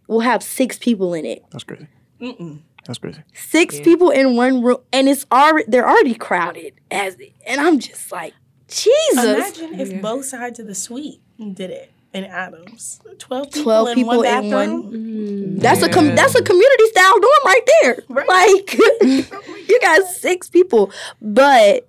will 0.06 0.20
have 0.20 0.42
six 0.44 0.78
people 0.78 1.12
in 1.12 1.24
it. 1.24 1.44
That's 1.50 1.64
crazy. 1.64 1.88
Mm-mm. 2.20 2.60
That's 2.86 2.98
crazy. 2.98 3.20
Six 3.34 3.80
people 3.80 4.10
in 4.10 4.36
one 4.36 4.62
room, 4.62 4.78
and 4.92 5.08
it's 5.08 5.26
already 5.32 5.64
they're 5.68 5.88
already 5.88 6.14
crowded 6.14 6.74
as 6.90 7.16
it, 7.16 7.32
and 7.46 7.60
I'm 7.60 7.80
just 7.80 8.12
like 8.12 8.32
Jesus. 8.68 9.24
Imagine 9.58 9.80
if 9.80 10.02
both 10.02 10.24
sides 10.26 10.58
of 10.58 10.66
the 10.66 10.74
suite 10.74 11.20
did 11.38 11.70
it 11.70 11.90
in 12.12 12.24
Adams. 12.24 13.00
Twelve 13.18 13.46
people, 13.50 13.62
12 13.64 13.88
in, 13.88 13.94
people 13.94 14.08
one 14.08 14.18
in 14.18 14.22
bathroom. 14.22 14.50
one- 14.84 14.92
mm. 14.92 15.60
That's 15.60 15.82
a 15.82 15.88
com- 15.88 16.14
that's 16.14 16.34
a 16.34 16.42
community 16.42 16.86
style 16.88 17.18
dorm 17.18 17.32
right 17.44 17.68
there. 17.82 17.98
Right. 18.08 18.28
Like 18.28 18.74
you 19.68 19.80
got 19.80 20.06
six 20.06 20.48
people, 20.48 20.92
but 21.20 21.88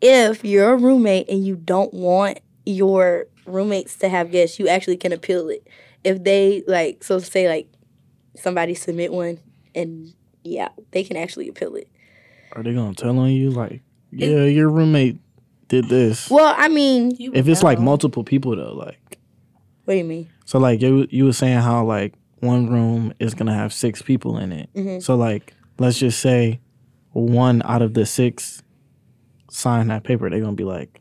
if 0.00 0.44
you're 0.44 0.72
a 0.72 0.76
roommate 0.76 1.28
and 1.28 1.44
you 1.46 1.56
don't 1.56 1.92
want 1.92 2.40
your 2.66 3.26
roommates 3.46 3.96
to 3.96 4.08
have 4.08 4.30
guests, 4.30 4.58
you 4.58 4.68
actually 4.68 4.96
can 4.96 5.12
appeal 5.12 5.48
it. 5.48 5.66
If 6.04 6.22
they 6.24 6.62
like, 6.66 7.04
so 7.04 7.18
say 7.18 7.48
like 7.48 7.68
somebody 8.36 8.74
submit 8.74 9.12
one, 9.12 9.38
and 9.74 10.12
yeah, 10.44 10.68
they 10.92 11.04
can 11.04 11.16
actually 11.16 11.48
appeal 11.48 11.74
it. 11.76 11.88
Are 12.52 12.62
they 12.62 12.72
gonna 12.74 12.94
tell 12.94 13.18
on 13.18 13.30
you 13.30 13.50
like, 13.50 13.82
yeah, 14.12 14.44
your 14.44 14.68
roommate 14.68 15.18
did 15.68 15.88
this? 15.88 16.28
Well, 16.30 16.54
I 16.56 16.68
mean, 16.68 17.12
If 17.18 17.32
would 17.34 17.48
it's 17.48 17.62
like 17.62 17.78
multiple 17.78 18.24
people 18.24 18.56
though, 18.56 18.74
like, 18.74 19.18
what 19.84 19.94
do 19.94 19.98
you 19.98 20.04
mean? 20.04 20.28
so 20.44 20.58
like 20.58 20.80
you 20.82 21.06
you 21.10 21.24
were 21.24 21.32
saying 21.32 21.58
how 21.58 21.84
like 21.84 22.14
one 22.40 22.68
room 22.68 23.12
is 23.20 23.34
gonna 23.34 23.54
have 23.54 23.72
six 23.72 24.02
people 24.02 24.38
in 24.38 24.50
it. 24.52 24.68
Mhm. 24.74 25.02
So 25.02 25.14
like, 25.16 25.54
let's 25.78 25.98
just 25.98 26.20
say 26.20 26.58
one 27.12 27.62
out 27.64 27.82
of 27.82 27.94
the 27.94 28.06
six 28.06 28.62
sign 29.50 29.88
that 29.88 30.04
paper. 30.04 30.28
They're 30.30 30.40
gonna 30.40 30.52
be 30.52 30.64
like, 30.64 31.00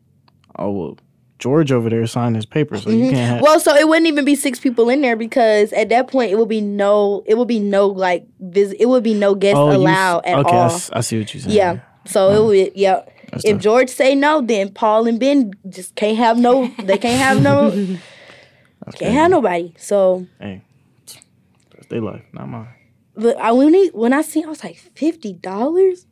oh 0.57 0.71
well, 0.71 0.97
George 1.39 1.71
over 1.71 1.89
there 1.89 2.05
signed 2.07 2.35
his 2.35 2.45
paper, 2.45 2.77
so 2.77 2.89
you 2.89 3.05
can't 3.05 3.15
have. 3.15 3.35
Mm-hmm. 3.37 3.43
Well, 3.43 3.59
so 3.59 3.73
it 3.75 3.87
wouldn't 3.87 4.07
even 4.07 4.25
be 4.25 4.35
six 4.35 4.59
people 4.59 4.89
in 4.89 5.01
there 5.01 5.15
because 5.15 5.71
at 5.73 5.89
that 5.89 6.07
point 6.09 6.31
it 6.31 6.35
would 6.37 6.49
be 6.49 6.61
no, 6.61 7.23
it 7.25 7.37
would 7.37 7.47
be 7.47 7.59
no 7.59 7.87
like 7.87 8.25
vis- 8.39 8.73
it 8.79 8.85
would 8.87 9.03
be 9.03 9.13
no 9.13 9.33
guests 9.35 9.57
Oh, 9.57 9.67
you 9.67 9.71
s- 9.71 9.77
allowed 9.77 10.25
at 10.25 10.33
all. 10.35 10.41
okay, 10.41 10.55
I 10.57 10.59
all. 10.59 10.65
s- 10.65 10.89
I, 10.91 11.01
see 11.01 11.17
what 11.19 11.33
you're 11.33 11.41
saying. 11.41 11.55
Yeah. 11.55 11.79
So 12.09 12.29
it 12.29 12.35
oh. 12.37 12.45
would 12.47 12.71
yeah. 12.75 13.03
That's 13.31 13.45
If 13.45 13.57
tough. 13.57 13.61
George 13.61 13.89
say 13.89 14.15
no, 14.15 14.41
then 14.41 14.71
Paul 14.71 15.07
and 15.07 15.19
Ben 15.19 15.51
just 15.69 15.95
can't 15.95 16.17
have 16.17 16.37
no. 16.39 16.67
They 16.79 16.97
can't 16.97 17.19
have 17.19 17.41
no. 17.41 17.69
That's 18.85 18.97
can't 18.97 19.13
have 19.13 19.29
nobody. 19.29 19.75
So, 19.77 20.25
Hey, 20.39 20.63
that's 21.05 21.87
their 21.89 22.01
life, 22.01 22.23
not 22.33 22.47
mine. 22.47 22.73
but 23.13 23.37
I 23.37 23.51
when 23.51 23.73
he, 23.73 23.89
when 23.89 24.13
I 24.13 24.23
seen, 24.23 24.45
I 24.45 24.49
was 24.49 24.63
like 24.63 24.77
fifty 24.77 25.33
dollars. 25.33 26.07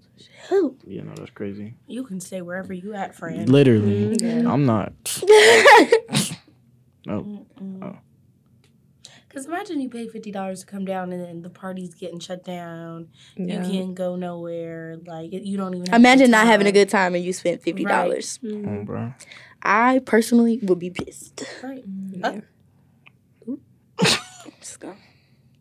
Who? 0.49 0.77
You 0.85 1.01
know 1.01 1.13
that's 1.15 1.31
crazy. 1.31 1.73
You 1.87 2.03
can 2.03 2.19
stay 2.19 2.41
wherever 2.41 2.73
you 2.73 2.93
at, 2.93 3.15
friend. 3.15 3.49
Literally, 3.49 4.15
mm-hmm. 4.15 4.47
I'm 4.47 4.65
not. 4.65 4.93
no, 7.07 7.47
oh. 7.81 7.97
Because 9.37 9.49
imagine 9.49 9.79
you 9.79 9.87
pay 9.87 10.07
fifty 10.07 10.31
dollars 10.31 10.61
to 10.61 10.65
come 10.65 10.83
down 10.83 11.13
and 11.13 11.21
then 11.21 11.43
the 11.43 11.49
party's 11.51 11.93
getting 11.93 12.17
shut 12.17 12.43
down. 12.43 13.09
Yeah. 13.35 13.63
You 13.63 13.71
can't 13.71 13.93
go 13.93 14.15
nowhere. 14.15 14.97
Like 15.05 15.31
you 15.31 15.55
don't 15.57 15.75
even. 15.75 15.85
Have 15.85 15.93
a 15.93 15.95
Imagine 15.97 16.31
not 16.31 16.47
having 16.47 16.65
a 16.65 16.71
good 16.71 16.89
time 16.89 17.13
and 17.13 17.23
you 17.23 17.33
spent 17.33 17.61
fifty 17.61 17.85
dollars. 17.85 18.39
oh, 18.43 18.83
bro. 18.83 19.13
I 19.61 19.99
personally 19.99 20.57
would 20.63 20.79
be 20.79 20.89
pissed. 20.89 21.43
Right. 21.61 21.87
Mm-hmm. 21.87 22.41
Oh. 23.47 23.59
Just 24.59 24.79
go. 24.79 24.95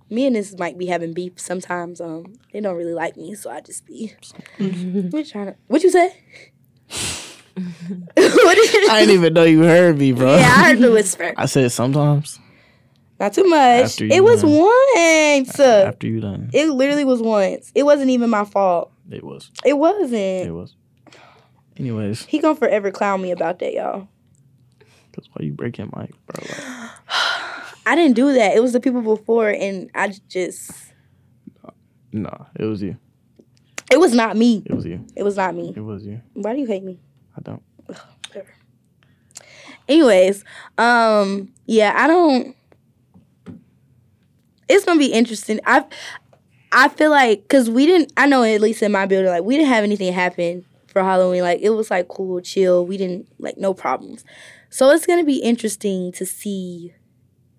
Me 0.08 0.26
and 0.26 0.34
this 0.34 0.58
might 0.58 0.78
be 0.78 0.86
having 0.86 1.12
beef 1.12 1.38
sometimes. 1.38 2.00
Um, 2.00 2.32
they 2.54 2.60
don't 2.60 2.78
really 2.78 2.94
like 2.94 3.18
me, 3.18 3.34
so 3.34 3.50
I 3.50 3.60
just 3.60 3.84
be. 3.84 4.14
Mm-hmm. 4.56 5.10
We're 5.10 5.22
trying 5.22 5.46
to. 5.48 5.56
What 5.66 5.82
you 5.82 5.90
say? 5.90 6.16
what? 7.56 8.16
I 8.16 9.00
didn't 9.00 9.16
even 9.16 9.34
know 9.34 9.44
you 9.44 9.64
heard 9.64 9.98
me, 9.98 10.12
bro. 10.12 10.36
Yeah, 10.36 10.54
I 10.56 10.70
heard 10.70 10.78
the 10.78 10.92
whisper. 10.92 11.34
I 11.36 11.44
said 11.44 11.70
sometimes 11.72 12.40
Not 13.18 13.32
too 13.32 13.44
much. 13.44 14.00
It 14.00 14.22
was 14.22 14.42
done. 14.42 14.50
once. 14.52 15.58
after 15.58 16.06
you 16.06 16.20
done. 16.20 16.50
It 16.52 16.68
literally 16.68 17.04
was 17.04 17.22
once. 17.22 17.72
It 17.74 17.84
wasn't 17.84 18.10
even 18.10 18.28
my 18.28 18.44
fault. 18.44 18.92
It 19.10 19.24
was. 19.24 19.50
It 19.64 19.74
wasn't. 19.78 20.12
It 20.12 20.52
was. 20.52 20.76
Anyways, 21.78 22.24
He 22.24 22.38
gonna 22.38 22.56
forever 22.56 22.90
clown 22.90 23.20
me 23.22 23.30
about 23.30 23.58
that, 23.58 23.74
y'all. 23.74 24.08
that's 25.12 25.28
why 25.28 25.44
you 25.44 25.52
break 25.52 25.78
your 25.78 25.88
mic, 25.96 26.10
bro. 26.26 26.42
Like, 26.42 26.90
I 27.86 27.94
didn't 27.94 28.14
do 28.16 28.32
that. 28.32 28.56
It 28.56 28.60
was 28.60 28.72
the 28.72 28.80
people 28.80 29.02
before, 29.02 29.48
and 29.50 29.90
I 29.94 30.14
just. 30.28 30.70
no, 32.12 32.46
it 32.58 32.64
was 32.64 32.82
you. 32.82 32.96
It 33.90 34.00
was 34.00 34.14
not 34.14 34.36
me. 34.36 34.62
It 34.66 34.74
was 34.74 34.84
you. 34.84 35.04
It 35.14 35.22
was 35.22 35.36
not 35.36 35.54
me. 35.54 35.72
It 35.76 35.80
was 35.80 36.04
you. 36.04 36.20
Why 36.32 36.54
do 36.54 36.60
you 36.60 36.66
hate 36.66 36.82
me? 36.82 36.98
I 37.36 37.40
don't. 37.42 37.62
Anyways, 39.88 40.42
um, 40.78 41.52
yeah, 41.66 41.92
I 41.96 42.06
don't. 42.08 42.55
It's 44.68 44.84
gonna 44.84 44.98
be 44.98 45.12
interesting. 45.12 45.60
I, 45.66 45.84
I 46.72 46.88
feel 46.88 47.10
like 47.10 47.42
because 47.42 47.70
we 47.70 47.86
didn't. 47.86 48.12
I 48.16 48.26
know 48.26 48.42
at 48.42 48.60
least 48.60 48.82
in 48.82 48.92
my 48.92 49.06
building, 49.06 49.30
like 49.30 49.44
we 49.44 49.56
didn't 49.56 49.68
have 49.68 49.84
anything 49.84 50.12
happen 50.12 50.64
for 50.86 51.02
Halloween. 51.02 51.42
Like 51.42 51.60
it 51.60 51.70
was 51.70 51.90
like 51.90 52.08
cool, 52.08 52.40
chill. 52.40 52.86
We 52.86 52.96
didn't 52.96 53.28
like 53.38 53.58
no 53.58 53.74
problems. 53.74 54.24
So 54.70 54.90
it's 54.90 55.06
gonna 55.06 55.24
be 55.24 55.38
interesting 55.38 56.12
to 56.12 56.26
see 56.26 56.94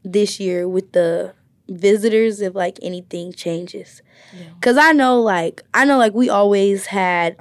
this 0.04 0.40
year 0.40 0.68
with 0.68 0.92
the 0.92 1.34
visitors 1.70 2.42
if 2.42 2.56
like 2.56 2.80
anything 2.82 3.34
changes. 3.34 4.02
Cause 4.62 4.78
I 4.78 4.92
know 4.92 5.22
like 5.22 5.64
I 5.74 5.86
know 5.86 5.98
like 5.98 6.14
we 6.14 6.30
always 6.30 6.88
had 6.88 7.38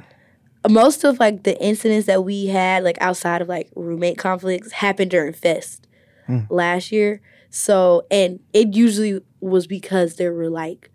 most 0.69 1.05
of 1.05 1.21
like 1.21 1.43
the 1.45 1.61
incidents 1.63 2.07
that 2.07 2.25
we 2.25 2.47
had 2.47 2.85
like 2.85 2.99
outside 3.01 3.43
of 3.43 3.49
like 3.49 3.71
roommate 3.75 4.19
conflicts 4.19 4.73
happened 4.73 5.11
during 5.11 5.33
fest 5.33 5.87
hmm. 6.27 6.41
last 6.51 6.93
year 6.93 7.21
so 7.57 8.07
and 8.11 8.39
it 8.53 8.75
usually 8.75 9.19
was 9.41 9.67
because 9.67 10.17
there 10.17 10.35
were 10.35 10.51
like 10.51 10.91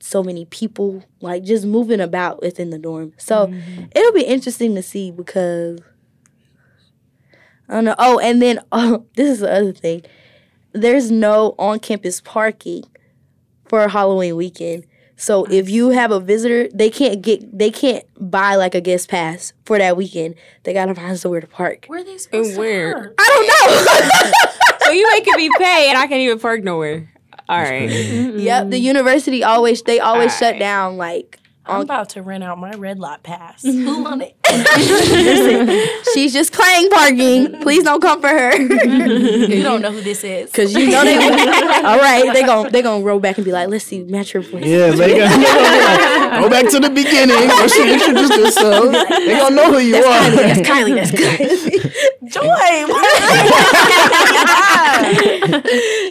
so 0.00 0.22
many 0.22 0.44
people 0.44 1.02
like 1.22 1.42
just 1.42 1.64
moving 1.64 1.98
about 1.98 2.42
within 2.42 2.68
the 2.68 2.78
dorm 2.78 3.14
so 3.16 3.46
mm-hmm. 3.46 3.84
it'll 3.96 4.12
be 4.12 4.22
interesting 4.22 4.74
to 4.74 4.82
see 4.82 5.10
because 5.10 5.80
i 7.70 7.74
don't 7.74 7.86
know 7.86 7.94
oh 7.98 8.18
and 8.18 8.42
then 8.42 8.60
oh 8.72 9.06
this 9.14 9.30
is 9.30 9.40
the 9.40 9.50
other 9.50 9.72
thing 9.72 10.02
there's 10.72 11.10
no 11.10 11.54
on-campus 11.58 12.20
parking 12.20 12.84
for 13.64 13.88
halloween 13.88 14.36
weekend 14.36 14.84
so 15.16 15.46
if 15.46 15.68
you 15.68 15.90
have 15.90 16.12
a 16.12 16.20
visitor, 16.20 16.68
they 16.72 16.90
can't 16.90 17.22
get 17.22 17.58
they 17.58 17.72
can't 17.72 18.04
buy 18.20 18.54
like 18.54 18.76
a 18.76 18.80
guest 18.80 19.08
pass 19.08 19.52
for 19.64 19.76
that 19.76 19.96
weekend. 19.96 20.36
They 20.62 20.72
gotta 20.72 20.94
find 20.94 21.18
somewhere 21.18 21.40
to 21.40 21.46
park. 21.48 21.86
Where 21.88 22.02
are 22.02 22.04
they 22.04 22.18
supposed 22.18 22.52
to 22.52 22.58
where? 22.60 22.92
park? 22.94 23.14
I 23.18 23.26
don't 23.34 24.30
know. 24.30 24.54
So 24.88 24.94
you 24.94 25.10
making 25.10 25.34
me 25.36 25.50
pay 25.58 25.88
and 25.90 25.98
I 25.98 26.06
can't 26.06 26.20
even 26.20 26.38
park 26.38 26.64
nowhere. 26.64 27.12
All 27.48 27.60
right. 27.60 27.88
yep, 27.90 28.70
the 28.70 28.78
university 28.78 29.44
always 29.44 29.82
they 29.82 30.00
always 30.00 30.32
shut 30.32 30.54
Alright. 30.54 30.60
down 30.60 30.96
like 30.96 31.38
I'm 31.68 31.82
about 31.82 32.08
to 32.10 32.22
rent 32.22 32.42
out 32.44 32.58
my 32.58 32.72
red 32.72 32.98
lot 32.98 33.22
pass. 33.22 33.62
Who 33.64 34.06
on 34.06 34.22
it? 34.22 34.34
she's 36.14 36.32
just 36.32 36.52
playing 36.52 36.88
parking. 36.90 37.60
Please 37.60 37.84
don't 37.84 38.00
come 38.00 38.20
for 38.20 38.28
her. 38.28 38.56
you 38.56 39.62
don't 39.62 39.82
know 39.82 39.92
who 39.92 40.00
this 40.00 40.24
is. 40.24 40.50
Cause 40.52 40.72
you 40.72 40.90
know 40.90 41.04
they 41.04 41.16
all 41.18 41.98
right. 41.98 42.32
They 42.32 42.42
gon' 42.42 42.72
they 42.72 42.80
gonna 42.82 43.04
roll 43.04 43.20
back 43.20 43.36
and 43.36 43.44
be 43.44 43.52
like, 43.52 43.68
let's 43.68 43.84
see, 43.84 44.02
match 44.04 44.32
her 44.32 44.40
voice. 44.40 44.64
Yeah, 44.64 44.90
they 44.90 45.18
gonna, 45.18 45.36
they 45.36 45.44
gonna 45.44 45.68
be 45.68 45.84
like, 46.30 46.42
go 46.42 46.48
back 46.48 46.70
to 46.70 46.80
the 46.80 46.90
beginning 46.90 47.48
where 47.48 47.68
she 47.68 47.92
introduced 47.92 48.32
herself. 48.34 48.92
They 49.08 49.36
gonna 49.38 49.54
know 49.54 49.72
who 49.72 49.78
you 49.78 49.96
are. 49.96 50.30
That's 50.30 50.60
Kylie. 50.60 50.94
That's 50.94 51.10
Kylie. 51.12 51.84
Joi. 52.28 52.44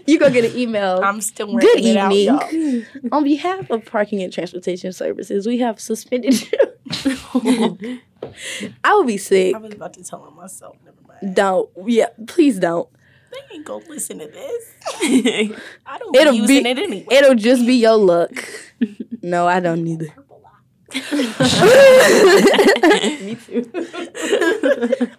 you 0.08 0.20
go 0.20 0.30
get 0.30 0.46
an 0.46 0.58
email. 0.58 1.02
I'm 1.04 1.22
still 1.22 1.48
Good 1.48 1.64
renting 1.64 1.88
it 1.88 1.98
out, 1.98 2.14
y'all. 2.14 2.54
evening. 2.54 2.86
On 3.12 3.24
behalf 3.24 3.70
of 3.70 3.86
Parking 3.86 4.22
and 4.22 4.32
Transportation 4.34 4.92
Services, 4.94 5.47
we 5.48 5.58
have 5.60 5.80
suspended 5.80 6.42
you. 6.52 8.00
I 8.84 8.96
would 8.96 9.08
be 9.08 9.18
sick. 9.18 9.56
I 9.56 9.60
was 9.60 9.74
about 9.74 9.94
to 9.94 10.04
tell 10.04 10.22
on 10.22 10.36
myself. 10.36 10.76
Never 10.86 10.98
mind. 11.08 11.36
Don't. 11.36 11.70
Yeah, 11.86 12.08
please 12.28 12.60
don't. 12.60 12.88
They 13.32 13.56
ain't 13.56 13.66
gonna 13.66 13.86
listen 13.90 14.20
to 14.20 14.28
this. 14.28 14.64
I 15.86 15.98
don't 15.98 16.16
It'll 16.16 16.34
be 16.34 16.48
be. 16.48 16.58
it 16.70 16.78
anyway. 16.80 17.06
It'll 17.12 17.36
just 17.36 17.66
be 17.66 17.76
your 17.76 17.98
luck. 17.98 18.32
No, 19.22 19.48
I 19.48 19.60
don't 19.60 19.86
either. 19.88 20.08
Me 20.94 21.02
too. 23.36 23.70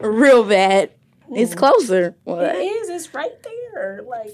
Real 0.00 0.44
bad. 0.44 0.90
It's 1.30 1.54
closer. 1.54 2.14
It 2.26 2.56
is. 2.56 2.88
It's 2.88 3.14
right 3.14 3.32
there. 3.42 4.02
Like 4.06 4.30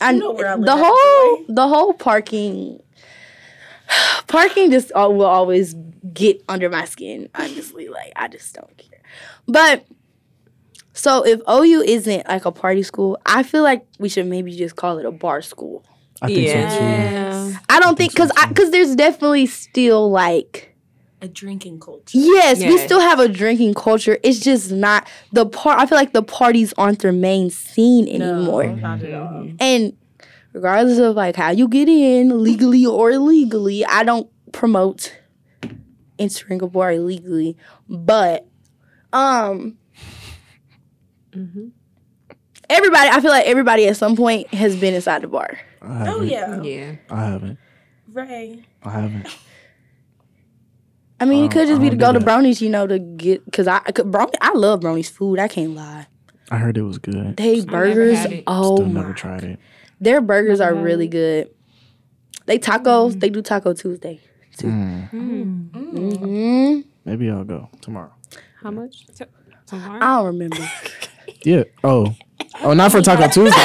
I 0.00 0.12
know 0.12 0.32
where 0.32 0.48
I 0.48 0.54
live 0.54 0.66
the 0.66 0.76
whole 0.76 1.44
the 1.48 1.68
whole 1.68 1.92
parking 1.92 2.80
parking 4.26 4.70
just 4.70 4.92
al- 4.92 5.14
will 5.14 5.26
always 5.26 5.74
get 6.12 6.42
under 6.48 6.68
my 6.68 6.84
skin. 6.84 7.28
Honestly, 7.34 7.88
like 7.88 8.12
I 8.16 8.28
just 8.28 8.54
don't 8.54 8.76
care. 8.76 9.00
But 9.46 9.86
so 10.92 11.24
if 11.26 11.40
OU 11.48 11.82
isn't 11.82 12.26
like 12.26 12.44
a 12.44 12.52
party 12.52 12.82
school, 12.82 13.18
I 13.26 13.42
feel 13.42 13.62
like 13.62 13.86
we 13.98 14.08
should 14.08 14.26
maybe 14.26 14.56
just 14.56 14.76
call 14.76 14.98
it 14.98 15.04
a 15.04 15.12
bar 15.12 15.42
school. 15.42 15.84
I 16.22 16.28
think 16.28 16.48
so 16.48 16.78
too. 16.78 17.58
I 17.68 17.80
don't 17.80 17.96
think 17.98 18.12
because 18.12 18.32
because 18.48 18.70
there's 18.70 18.96
definitely 18.96 19.46
still 19.46 20.10
like 20.10 20.74
a 21.20 21.28
drinking 21.28 21.80
culture. 21.80 22.18
yes, 22.18 22.60
we 22.60 22.78
still 22.78 23.00
have 23.00 23.18
a 23.20 23.28
drinking 23.28 23.74
culture. 23.74 24.18
It's 24.22 24.40
just 24.40 24.70
not 24.70 25.08
the 25.32 25.46
part. 25.46 25.78
I 25.78 25.86
feel 25.86 25.96
like 25.96 26.12
the 26.12 26.22
parties 26.22 26.72
aren't 26.78 27.00
their 27.00 27.12
main 27.12 27.50
scene 27.50 28.08
anymore. 28.08 28.66
Not 28.66 29.02
at 29.02 29.14
all. 29.14 29.28
Mm-hmm. 29.28 29.56
And 29.60 29.96
regardless 30.56 30.98
of 30.98 31.14
like 31.14 31.36
how 31.36 31.50
you 31.50 31.68
get 31.68 31.86
in, 31.88 32.42
legally 32.42 32.84
or 32.86 33.10
illegally, 33.10 33.84
I 33.84 34.02
don't 34.04 34.28
promote 34.52 35.14
entering 36.18 36.62
a 36.62 36.66
bar 36.66 36.92
illegally. 36.92 37.56
But 37.88 38.46
um 39.12 39.76
everybody 42.70 43.10
I 43.10 43.20
feel 43.20 43.30
like 43.30 43.46
everybody 43.46 43.86
at 43.86 43.96
some 43.98 44.16
point 44.16 44.52
has 44.54 44.74
been 44.76 44.94
inside 44.94 45.22
the 45.22 45.28
bar. 45.28 45.58
Oh 45.82 46.22
yeah. 46.22 46.62
Yeah. 46.62 46.96
I 47.10 47.24
haven't. 47.26 47.58
Ray. 48.12 48.64
I 48.82 48.90
haven't. 48.90 49.36
I 51.20 51.24
mean, 51.24 51.42
I 51.44 51.46
it 51.46 51.52
could 51.52 51.68
just 51.68 51.80
be 51.80 51.90
to 51.90 51.96
go 51.96 52.08
do 52.08 52.12
to 52.14 52.18
that. 52.18 52.24
Brownies, 52.24 52.60
you 52.62 52.68
know, 52.70 52.86
to 52.86 52.98
get 52.98 53.44
because 53.44 53.66
I 53.68 53.78
could 53.80 54.10
Brownie. 54.10 54.32
I 54.40 54.52
love 54.54 54.80
Brownies 54.80 55.10
food. 55.10 55.38
I 55.38 55.48
can't 55.48 55.74
lie. 55.74 56.06
I 56.50 56.58
heard 56.58 56.78
it 56.78 56.82
was 56.82 56.98
good. 56.98 57.36
They 57.36 57.56
never 57.56 57.70
burgers. 57.70 58.18
had 58.18 58.32
it. 58.32 58.44
Oh 58.46 58.76
Still 58.76 58.86
my! 58.88 59.00
never 59.00 59.12
tried 59.12 59.44
it. 59.44 59.58
Their 60.00 60.20
burgers 60.20 60.60
are 60.60 60.74
really 60.74 61.08
good. 61.08 61.50
They 62.46 62.58
tacos. 62.58 63.18
They 63.18 63.28
do 63.30 63.42
Taco 63.42 63.72
Tuesday. 63.74 64.20
Mm. 64.58 65.10
hmm 65.10 66.80
Maybe 67.04 67.28
I'll 67.30 67.44
go 67.44 67.68
tomorrow. 67.80 68.12
How 68.62 68.70
much? 68.70 69.06
T- 69.08 69.24
tomorrow? 69.66 69.98
I 70.02 70.16
don't 70.16 70.26
remember. 70.26 70.70
Yeah. 71.42 71.64
Oh. 71.84 72.14
Oh, 72.62 72.72
not 72.72 72.90
for 72.92 73.02
Taco 73.02 73.26
Tuesday. 73.32 73.50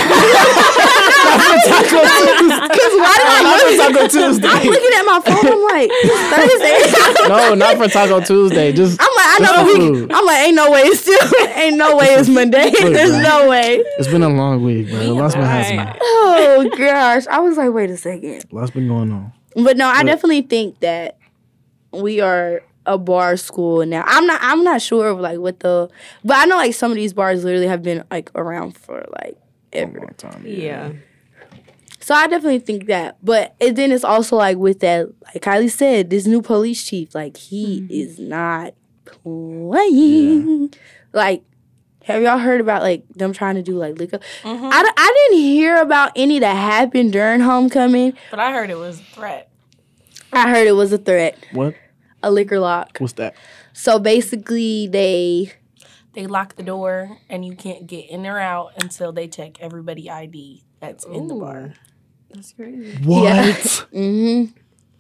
taco 1.66 2.02
tuesday 2.02 2.58
Because 2.68 2.94
why 3.00 3.16
did 3.18 3.28
I 3.28 3.41
not 3.41 3.41
look? 3.41 3.41
For 3.78 4.08
Taco 4.08 4.48
I'm 4.48 4.68
looking 4.68 4.90
at 4.98 5.04
my 5.04 5.22
phone. 5.26 5.52
I'm 5.52 5.64
like, 5.64 5.92
Thursday. 6.32 7.28
No, 7.28 7.56
not 7.56 7.78
for 7.78 7.88
Taco 7.88 8.22
Tuesday. 8.22 8.72
Just 8.74 9.00
I'm 9.02 9.08
like, 9.16 9.28
I 9.28 9.38
know 9.42 9.66
for 9.74 9.80
the 9.80 9.88
food. 10.00 10.12
I'm 10.12 10.26
like, 10.26 10.38
ain't 10.48 10.56
no 10.56 10.72
way 10.72 10.82
it's 10.82 11.02
still, 11.02 11.48
ain't 11.56 11.78
no 11.78 11.96
way 11.98 12.08
it's 12.08 12.30
Monday. 12.30 12.66
Look, 12.72 12.94
There's 12.94 13.12
bro. 13.12 13.22
no 13.22 13.50
way. 13.50 13.84
it's 13.98 14.08
been 14.08 14.24
a 14.24 14.30
long 14.30 14.64
week, 14.64 14.90
bro. 14.90 15.00
Lots 15.14 15.36
been 15.36 15.44
happening. 15.44 15.96
Oh 16.02 16.70
gosh, 16.78 17.28
I 17.28 17.40
was 17.40 17.58
like, 17.58 17.72
wait 17.74 17.90
a 17.90 17.98
second. 17.98 18.46
Lots 18.52 18.72
been 18.72 18.88
going 18.88 19.12
on. 19.12 19.32
But 19.56 19.78
no, 19.78 19.88
I 19.88 19.98
But- 20.00 20.06
definitely 20.08 20.42
think 20.44 20.80
that 20.82 21.18
we 21.92 22.22
are 22.22 22.62
a 22.86 22.98
bar 22.98 23.38
school 23.38 23.86
now. 23.86 24.04
I'm 24.08 24.26
not. 24.26 24.40
I'm 24.42 24.64
not 24.64 24.82
sure 24.82 25.10
of 25.10 25.20
like 25.20 25.38
what 25.40 25.60
the, 25.60 25.90
but 26.24 26.38
I 26.38 26.46
know 26.46 26.56
like 26.58 26.74
some 26.74 26.92
of 26.92 26.96
these 26.96 27.14
bars 27.14 27.44
literally 27.44 27.68
have 27.68 27.84
been 27.84 28.04
like 28.10 28.32
around 28.34 28.76
for 28.78 29.06
like 29.22 29.38
A 29.74 29.86
long 29.86 30.10
time. 30.18 30.44
Yeah. 30.48 30.90
So 30.90 30.96
So 32.12 32.16
I 32.18 32.28
definitely 32.28 32.60
think 32.60 32.88
that. 32.88 33.16
But 33.24 33.56
it, 33.62 33.78
then 33.78 33.94
it's 33.94 34.04
also 34.04 34.36
like 34.36 34.58
with 34.58 34.82
that, 34.82 35.08
like 35.28 35.42
Kylie 35.42 35.72
said, 35.72 36.10
this 36.10 36.28
new 36.28 36.42
police 36.42 36.84
chief, 36.84 37.16
like 37.16 37.38
he 37.38 37.80
mm-hmm. 37.80 37.90
is 37.90 38.20
not 38.20 38.74
playing. 39.06 40.74
Like, 41.14 41.44
have 42.04 42.22
y'all 42.22 42.38
heard 42.38 42.60
about 42.60 42.82
like 42.82 43.08
them 43.14 43.32
trying 43.32 43.56
to 43.56 43.62
do 43.62 43.78
like 43.78 43.98
liquor? 43.98 44.20
Mm-hmm. 44.44 44.66
I 44.66 44.92
I 44.98 45.28
didn't 45.30 45.44
hear 45.44 45.78
about 45.82 46.12
any 46.18 46.40
that 46.40 46.54
happened 46.54 47.14
during 47.14 47.40
homecoming. 47.40 48.12
But 48.30 48.40
I 48.42 48.52
heard 48.52 48.70
it 48.70 48.78
was 48.78 49.00
a 49.00 49.04
threat. 49.04 49.50
I 50.34 50.50
heard 50.50 50.68
it 50.68 50.74
was 50.74 50.92
a 50.92 50.98
threat, 50.98 51.38
What? 51.54 51.76
a 52.22 52.30
liquor 52.30 52.60
lock. 52.60 52.98
What's 52.98 53.14
that? 53.14 53.36
So 53.72 54.00
basically, 54.00 54.88
they 54.88 55.54
They 56.12 56.28
lock 56.28 56.56
the 56.58 56.64
door 56.64 57.20
and 57.30 57.46
you 57.46 57.56
can't 57.56 57.88
get 57.88 58.10
in 58.10 58.26
or 58.26 58.38
out 58.38 58.74
until 58.82 59.14
they 59.14 59.30
check 59.30 59.62
everybody 59.62 60.10
ID 60.10 60.66
that's 60.82 61.06
in 61.06 61.30
the 61.30 61.36
bar. 61.36 61.74
That's 62.34 62.54
crazy. 62.54 62.98
Yeah. 63.02 63.48
What? 63.48 63.88
hmm 63.94 64.46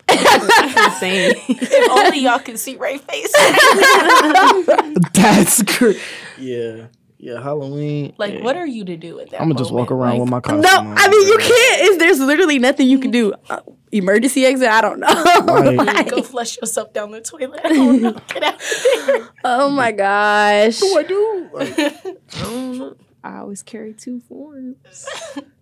That's 0.07 1.01
Insane. 1.01 1.35
if 1.49 1.91
only 1.91 2.19
y'all 2.19 2.39
could 2.39 2.59
see 2.59 2.75
Ray 2.75 2.97
face. 2.97 3.31
That's 5.13 5.63
crazy. 5.63 5.99
Yeah. 6.37 6.87
Yeah, 7.17 7.39
Halloween. 7.39 8.15
like, 8.17 8.33
yeah. 8.33 8.41
what 8.41 8.55
are 8.55 8.65
you 8.65 8.83
to 8.83 8.97
do 8.97 9.15
with 9.15 9.29
that? 9.29 9.39
I'm 9.39 9.47
gonna 9.47 9.59
just 9.59 9.71
walk 9.71 9.91
around 9.91 10.13
Like, 10.13 10.21
with 10.21 10.29
my 10.31 10.39
costume. 10.39 10.61
No, 10.61 10.89
on, 10.89 10.97
I 10.97 11.07
mean 11.07 11.27
you 11.27 11.37
can't. 11.37 11.81
It's, 11.83 11.97
there's 11.99 12.19
literally 12.19 12.57
nothing 12.57 12.87
you 12.89 12.97
can 12.97 13.11
do. 13.11 13.33
Uh, 13.47 13.59
emergency 13.91 14.43
exit. 14.43 14.67
I 14.67 14.81
don't 14.81 14.99
know. 14.99 15.07
Right. 15.77 16.07
Go 16.09 16.23
flush 16.23 16.57
yourself 16.59 16.93
down 16.93 17.11
the 17.11 17.21
toilet. 17.21 17.61
I 17.63 17.69
don't 17.69 18.01
know. 18.01 18.13
Get 18.27 18.43
out 18.43 18.59
there. 19.05 19.29
oh 19.43 19.69
my 19.69 19.91
gosh. 19.91 20.81
What 20.81 21.07
do 21.07 21.15
I 21.53 21.65
do? 21.65 21.75
Like, 21.75 21.79
I 21.79 22.41
don't 22.41 22.77
know. 22.79 22.95
I 23.23 23.37
always 23.37 23.61
carry 23.61 23.93
two 23.93 24.19
forms. 24.21 25.05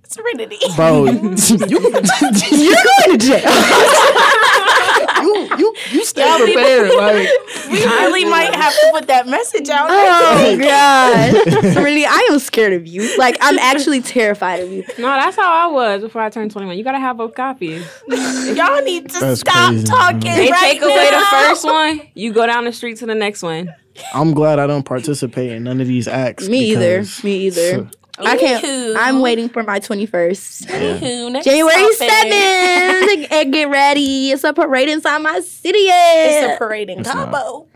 Serenity. 0.10 0.58
bro, 0.76 1.06
you, 1.06 1.12
you, 1.13 1.67
You're 1.69 2.76
going 2.76 3.12
to 3.12 3.17
jail. 3.17 3.41
you, 5.22 5.50
you, 5.58 5.76
you 5.91 6.06
stay 6.06 6.26
Y'all 6.28 6.45
be- 6.45 6.54
prepared. 6.54 6.91
Like, 6.95 7.28
We 7.69 7.84
really 7.86 8.26
might 8.26 8.56
have 8.56 8.74
to 8.74 8.89
put 8.91 9.08
that 9.08 9.28
message 9.28 9.69
out. 9.69 9.88
oh 9.91 10.58
gosh. 10.58 11.32
Serenity, 11.74 12.06
I 12.06 12.28
am 12.32 12.39
scared 12.39 12.74
of 12.74 12.88
you. 12.88 13.15
Like 13.17 13.38
I'm 13.41 13.60
actually 13.60 14.02
terrified 14.02 14.62
of 14.62 14.72
you. 14.72 14.84
No, 14.98 15.06
that's 15.08 15.36
how 15.36 15.52
I 15.52 15.72
was 15.72 16.02
before 16.02 16.22
I 16.24 16.30
turned 16.32 16.50
21. 16.50 16.76
You 16.78 16.84
gotta 16.84 17.00
have 17.00 17.17
both 17.17 17.36
copies. 17.36 17.86
Y'all 18.08 18.82
need 18.84 19.10
to 19.12 19.19
That's 19.19 19.41
stop 19.41 19.69
crazy, 19.69 19.84
talking 19.86 20.19
man. 20.24 20.38
They 20.38 20.50
right 20.52 20.72
take 20.72 20.82
away 20.82 21.10
the 21.12 21.26
first 21.30 21.63
one, 21.65 22.02
you 22.15 22.34
go 22.34 22.48
down 22.48 22.65
the 22.65 22.74
street 22.74 22.98
to 22.98 23.06
the 23.06 23.13
next 23.15 23.43
one. 23.43 23.72
I'm 24.15 24.34
glad 24.34 24.58
I 24.58 24.65
don't 24.65 24.84
participate 24.84 25.52
in 25.52 25.63
none 25.65 25.80
of 25.82 25.88
these 25.88 26.08
acts. 26.08 26.48
Me 26.50 26.72
either. 26.72 27.04
Me 27.24 27.38
either. 27.48 27.88
I 28.20 28.38
can't. 28.38 28.98
I'm 28.98 29.22
waiting 29.22 29.48
for 29.50 29.64
my 29.64 29.80
21st. 29.80 30.66
Anywho, 30.68 31.32
next 31.32 31.46
January 31.46 31.74
topic. 31.74 31.98
7th. 31.98 33.28
and 33.32 33.54
get 33.54 33.70
ready. 33.70 34.32
It's 34.32 34.44
a 34.44 34.52
parade 34.54 34.90
inside 34.90 35.20
my 35.20 35.40
city. 35.40 35.80
It's 35.80 36.56
a 36.56 36.58
parade 36.58 36.90
in 36.90 37.00
It's 37.00 37.08
not. 37.14 37.32
Cabo. 37.32 37.68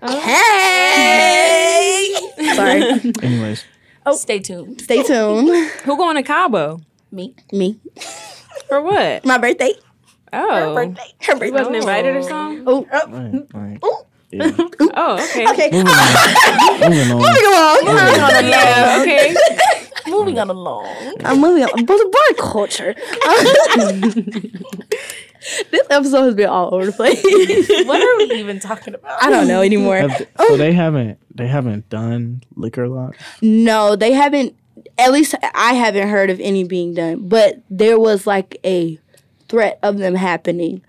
Hey. 0.93 2.13
Sorry. 2.55 2.81
Anyways, 3.21 3.63
Oh, 4.05 4.15
Stay 4.17 4.39
tuned. 4.39 4.81
Stay 4.81 5.01
tuned. 5.03 5.47
Who 5.85 5.95
going 5.97 6.15
to 6.17 6.23
Cabo? 6.23 6.81
Me. 7.11 7.33
Me. 7.53 7.79
For 8.67 8.81
what? 8.81 9.23
My 9.25 9.37
birthday. 9.37 9.73
Oh. 10.33 10.49
Her 10.55 10.73
birthday. 10.73 11.13
Her 11.21 11.33
You 11.33 11.39
birthday. 11.39 11.51
wasn't 11.51 11.75
invited 11.77 12.15
or 12.17 12.21
something? 12.23 12.63
Oh. 12.67 12.85
oh. 12.91 13.07
right, 13.07 13.47
right. 13.53 13.79
Yeah. 14.31 14.51
Oh, 14.97 15.23
okay. 15.29 15.45
Okay. 15.47 15.69
Moving 15.71 15.87
on. 15.87 16.79
Moving 16.79 16.99
on. 16.99 17.17
Moving 17.21 17.45
along. 17.45 17.85
Moving 17.85 18.19
on. 18.23 18.45
Yeah, 18.49 18.97
okay. 19.01 19.35
Moving 20.07 20.39
on 20.39 20.49
along. 20.49 20.85
I'm 21.23 21.39
moving 21.39 21.63
on. 21.63 21.85
But 21.85 21.97
boy 22.11 22.33
culture. 22.37 22.93
this 25.71 25.81
episode 25.89 26.23
has 26.23 26.35
been 26.35 26.49
all 26.49 26.73
over 26.73 26.85
the 26.85 26.91
place. 26.91 27.21
What 27.87 28.01
are 28.01 28.17
we 28.17 28.39
even 28.39 28.59
talking 28.59 28.93
about? 28.93 29.21
I 29.21 29.29
don't 29.29 29.47
know 29.47 29.61
anymore. 29.61 29.97
Have 29.97 30.17
th- 30.17 30.29
so 30.37 30.57
they 30.57 30.73
haven't 30.73 31.19
they 31.35 31.47
haven't 31.47 31.89
done 31.89 32.43
liquor 32.55 32.87
lock. 32.87 33.15
No, 33.41 33.95
they 33.95 34.13
haven't. 34.13 34.55
At 34.97 35.11
least 35.11 35.35
I 35.53 35.73
haven't 35.73 36.07
heard 36.07 36.29
of 36.29 36.39
any 36.39 36.63
being 36.63 36.93
done. 36.93 37.27
But 37.27 37.61
there 37.69 37.99
was 37.99 38.25
like 38.27 38.57
a 38.65 38.99
threat 39.49 39.79
of 39.83 39.97
them 39.97 40.15
happening. 40.15 40.81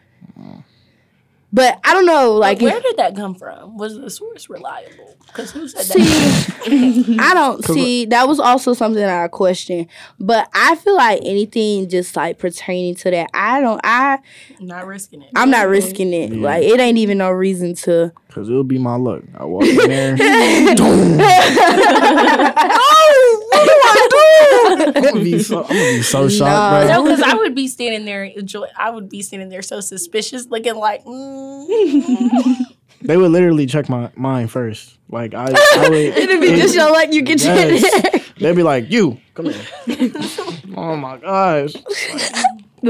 But 1.55 1.79
I 1.85 1.95
don't 1.95 2.05
know. 2.05 2.33
Like, 2.33 2.61
Where 2.61 2.81
did 2.81 2.97
that 2.97 3.15
come 3.15 3.37
from? 3.37 3.79
Was 3.79 3.97
the 3.97 4.11
source 4.11 4.51
reliable? 4.51 5.17
Because 5.29 5.53
who 5.53 5.69
said 5.69 5.85
see, 5.85 6.03
that? 6.03 7.17
I 7.21 7.33
don't 7.33 7.65
see. 7.65 8.07
That 8.07 8.27
was 8.27 8.41
also 8.41 8.73
something 8.73 9.01
that 9.01 9.23
I 9.23 9.29
questioned. 9.29 9.87
But 10.19 10.49
I 10.53 10.75
feel 10.75 10.97
like 10.97 11.21
anything 11.23 11.89
just 11.89 12.17
like 12.17 12.41
pertaining 12.41 12.97
to 12.97 13.11
that, 13.13 13.31
I 13.35 13.61
don't. 13.61 13.81
I 13.85 14.19
Not 14.59 14.89
risking 14.89 15.23
it. 15.23 15.31
I'm 15.37 15.49
not 15.49 15.63
mm-hmm. 15.63 15.71
risking 15.71 16.13
it. 16.13 16.33
Yeah. 16.33 16.43
Like 16.43 16.65
it 16.65 16.81
ain't 16.81 16.99
even 16.99 17.19
no 17.19 17.31
reason 17.31 17.77
to. 17.77 18.13
Cause 18.31 18.49
it'll 18.49 18.65
be 18.65 18.79
my 18.79 18.97
luck. 18.97 19.23
I 19.37 19.45
walk 19.45 19.65
in 19.65 19.77
there. 19.77 20.17
I'm 24.37 24.93
gonna 24.93 25.13
be 25.21 25.39
so, 25.43 25.63
I'm 25.63 25.69
gonna 25.69 25.79
be 25.93 26.03
so 26.03 26.29
shocked, 26.29 26.89
No, 26.89 27.03
bro. 27.03 27.11
because 27.11 27.23
I 27.23 27.35
would 27.35 27.55
be 27.55 27.69
standing 27.69 28.05
there. 28.05 28.25
Enjoy. 28.25 28.67
I 28.77 28.91
would 28.91 29.09
be 29.09 29.23
standing 29.23 29.49
there 29.49 29.63
so 29.63 29.81
suspicious, 29.81 30.47
looking 30.47 30.77
like. 30.77 31.05
Mm. 31.05 32.57
They 33.05 33.19
would 33.19 33.33
literally 33.33 33.67
check 33.67 33.91
my 33.91 34.11
mine 34.17 34.47
first. 34.47 34.97
Like 35.11 35.35
I, 35.35 35.45
I 35.45 35.89
would. 35.91 35.93
It'd 36.17 36.41
be 36.41 36.57
just 36.57 36.75
your 36.75 36.91
like 36.91 37.13
you 37.13 37.21
get 37.21 37.43
Yes. 37.43 38.33
They'd 38.39 38.57
be 38.57 38.63
like, 38.63 38.91
"You 38.91 39.21
come 39.35 39.51
here." 39.51 40.11
oh 40.75 40.97
my 40.97 41.19
gosh! 41.19 41.75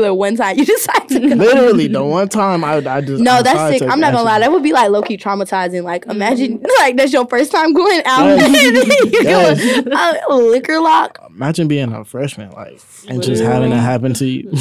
the 0.03 0.15
one 0.15 0.37
time 0.37 0.59
you 0.59 0.65
decide 0.65 1.09
to 1.09 1.21
go. 1.21 1.35
Literally, 1.35 1.89
the 1.89 2.05
one 2.05 2.29
time 2.29 2.65
I, 2.65 2.77
I 2.77 3.01
just 3.01 3.23
No, 3.23 3.33
I 3.33 3.43
that's 3.43 3.79
sick. 3.79 3.91
I'm 3.91 4.01
not 4.01 4.13
gonna 4.13 4.25
lie. 4.25 4.41
That 4.41 4.51
would 4.53 4.63
be 4.63 4.73
like 4.73 4.91
low 4.91 5.03
key 5.03 5.17
traumatizing. 5.17 5.83
Like, 5.83 6.07
imagine 6.07 6.63
like 6.79 6.97
that's 6.97 7.13
your 7.13 7.27
first 7.27 7.53
time 7.53 7.73
going 7.73 8.03
out. 8.05 8.39
Yes. 8.39 9.63
you 9.65 9.83
go, 9.83 10.21
a 10.31 10.37
liquor 10.37 10.79
lock. 10.81 11.24
Imagine 11.35 11.67
being 11.69 11.93
a 11.93 12.05
freshman, 12.05 12.51
like, 12.53 12.81
and 13.09 13.23
just 13.23 13.43
having 13.43 13.71
that 13.71 13.81
happen 13.81 14.15
to 14.15 14.25
you. 14.27 14.53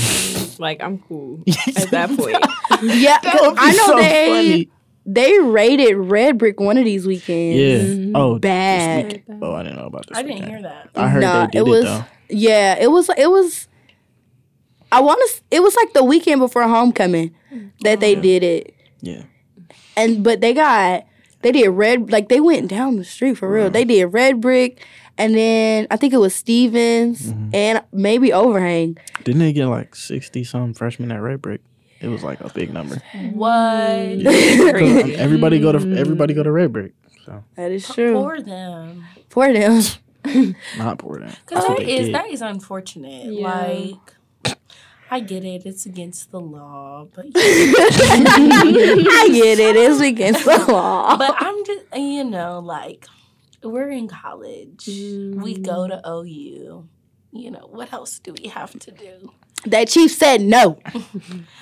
Like, 0.59 0.81
I'm 0.81 0.97
cool 0.99 1.41
at 1.75 1.91
that 1.91 2.09
point. 2.17 2.37
yeah, 2.81 3.19
That 3.21 3.37
would 3.41 3.55
be 3.55 3.61
I 3.61 3.71
know 3.73 3.85
so 3.85 3.95
they 3.97 4.29
funny. 4.29 4.69
they 5.05 5.39
raided 5.39 5.95
Red 5.95 6.37
Brick 6.39 6.59
one 6.59 6.77
of 6.77 6.85
these 6.85 7.05
weekends. 7.05 7.59
Yeah. 7.59 7.77
Mm-hmm. 7.95 8.15
Oh, 8.15 8.39
bad. 8.39 9.21
Oh, 9.41 9.53
I 9.53 9.63
didn't 9.63 9.77
know 9.77 9.85
about 9.85 10.07
this. 10.07 10.17
I 10.17 10.23
didn't 10.23 10.47
hear 10.47 10.61
that. 10.63 10.89
I 10.95 11.09
heard 11.09 11.21
Nah, 11.21 11.45
they 11.45 11.51
did 11.51 11.55
it 11.55 11.59
it, 11.59 11.69
was 11.69 11.83
though. 11.85 12.05
yeah. 12.29 12.75
It 12.79 12.87
was 12.91 13.09
it 13.17 13.29
was. 13.29 13.67
I 14.91 14.99
want 15.01 15.21
to. 15.27 15.41
It 15.51 15.61
was 15.63 15.75
like 15.75 15.93
the 15.93 16.03
weekend 16.03 16.39
before 16.39 16.63
homecoming 16.67 17.35
that 17.81 17.99
they 17.99 18.15
did 18.15 18.43
it, 18.43 18.75
Yeah. 19.01 19.23
and 19.97 20.23
but 20.23 20.41
they 20.41 20.53
got 20.53 21.05
they 21.41 21.51
did 21.51 21.67
red 21.69 22.11
like 22.11 22.29
they 22.29 22.39
went 22.39 22.67
down 22.67 22.97
the 22.97 23.03
street 23.03 23.37
for 23.37 23.49
real. 23.51 23.69
They 23.71 23.85
did 23.85 24.05
Red 24.05 24.39
Brick, 24.39 24.85
and 25.17 25.35
then 25.35 25.87
I 25.91 25.97
think 25.97 26.13
it 26.13 26.17
was 26.17 26.33
Stevens 26.35 27.21
Mm-hmm. 27.27 27.49
and 27.55 27.81
maybe 27.91 28.31
Overhang. 28.33 28.97
Didn't 29.23 29.39
they 29.39 29.53
get 29.53 29.67
like 29.67 29.95
sixty 29.95 30.43
some 30.43 30.73
freshmen 30.73 31.11
at 31.11 31.21
Red 31.21 31.41
Brick? 31.41 31.61
It 32.01 32.07
was 32.09 32.23
like 32.23 32.41
a 32.41 32.49
big 32.49 32.73
number. 32.73 33.01
What? 33.31 34.23
'Cause, 34.23 34.25
um, 35.05 35.11
everybody 35.15 35.59
go 35.59 35.71
to 35.71 35.95
everybody 35.97 36.33
go 36.33 36.43
to 36.43 36.51
Red 36.51 36.73
Brick. 36.73 36.93
So 37.25 37.43
That 37.55 37.71
is 37.71 37.87
true 37.87 38.13
For 38.15 38.41
them. 38.41 39.05
for 39.29 39.53
them. 39.53 39.81
not 40.77 40.97
poor 40.99 41.19
them. 41.19 41.29
Because 41.45 41.63
That's 41.63 41.69
what 41.69 41.77
that 41.79 41.85
they 41.85 41.97
is 41.97 42.05
did. 42.07 42.15
that 42.15 42.27
is 42.27 42.41
unfortunate. 42.41 43.25
Yeah. 43.33 43.47
Like, 43.47 44.55
I 45.11 45.19
get 45.19 45.45
it; 45.45 45.65
it's 45.65 45.85
against 45.85 46.31
the 46.31 46.39
law, 46.41 47.07
but 47.13 47.25
I 47.35 49.29
get 49.31 49.59
it. 49.59 49.75
It's 49.75 49.99
against 50.01 50.45
the 50.45 50.57
law. 50.71 51.15
but 51.17 51.35
I'm 51.37 51.63
just 51.65 51.81
you 51.95 52.23
know 52.23 52.59
like 52.59 53.05
we're 53.63 53.89
in 53.89 54.07
college. 54.07 54.87
We 54.87 55.57
go 55.57 55.87
to 55.87 56.01
mm. 56.03 56.25
OU. 56.25 56.87
You 57.31 57.51
know 57.51 57.67
what 57.71 57.91
else 57.91 58.19
do 58.19 58.33
we 58.39 58.49
have 58.49 58.77
to 58.79 58.91
do? 58.91 59.31
That 59.65 59.87
chief 59.87 60.11
said 60.11 60.41
no. 60.41 60.79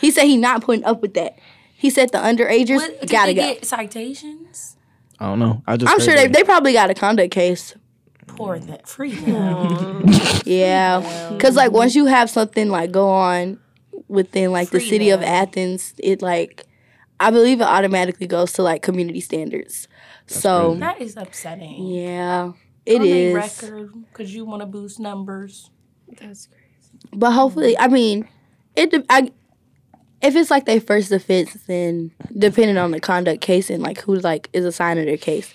he 0.02 0.12
said 0.12 0.24
he 0.24 0.38
not 0.38 0.64
putting 0.64 0.84
up 0.84 1.02
with 1.02 1.14
that. 1.14 1.38
He 1.76 1.90
said 1.90 2.12
the 2.12 2.18
underagers 2.18 2.78
What, 2.78 3.10
gotta 3.10 3.34
they 3.34 3.36
go. 3.36 3.42
get 3.42 3.66
citations? 3.66 4.78
I 5.20 5.28
don't 5.28 5.40
know. 5.40 5.64
I 5.66 5.78
just 5.78 5.92
I'm 5.92 6.00
sure 6.00 6.16
they, 6.16 6.28
they 6.28 6.44
probably 6.44 6.74
got 6.74 6.90
a 6.90 6.94
conduct 6.94 7.32
case. 7.32 7.76
Poor 8.28 8.60
that 8.60 8.82
hmm. 8.82 8.86
free 8.86 9.16
them. 9.16 10.04
Yeah, 10.46 11.30
because 11.32 11.56
like 11.56 11.72
once 11.72 11.96
you 11.96 12.06
have 12.08 12.30
something 12.30 12.70
like 12.70 12.92
go 12.92 13.08
on 13.10 13.60
within 14.08 14.52
like 14.52 14.70
the 14.70 14.80
Free 14.80 14.90
city 14.90 15.10
of. 15.12 15.22
Athens, 15.22 15.94
it 15.98 16.22
like 16.22 16.66
I 17.22 17.32
believe 17.32 17.62
it 17.62 17.66
automatically 17.66 18.28
goes 18.28 18.54
to 18.54 18.64
like 18.64 18.82
community 18.82 19.20
standards. 19.22 19.88
so 20.28 20.70
crazy. 20.70 20.80
That 20.80 21.02
is 21.02 21.18
upsetting. 21.18 21.88
yeah, 21.88 22.52
it 22.86 23.02
On 23.02 23.08
is. 23.08 23.34
record 23.36 23.94
because 24.12 24.34
you 24.34 24.46
want 24.46 24.62
to 24.62 24.66
boost 24.66 25.00
numbers. 25.00 25.70
That's 26.20 26.48
crazy. 26.48 26.60
But 27.14 27.32
hopefully, 27.32 27.78
I 27.78 27.88
mean, 27.88 28.28
it. 28.76 28.94
I, 29.10 29.32
if 30.22 30.36
it's 30.36 30.52
like 30.52 30.66
their 30.66 30.82
first 30.82 31.12
offense, 31.12 31.54
then 31.68 32.12
depending 32.38 32.78
on 32.78 32.92
the 32.92 33.00
conduct 33.00 33.42
case 33.42 33.70
and 33.70 33.82
like 33.82 34.02
who 34.02 34.16
like 34.16 34.50
is 34.54 34.66
assigning 34.66 35.06
their 35.06 35.18
case, 35.18 35.54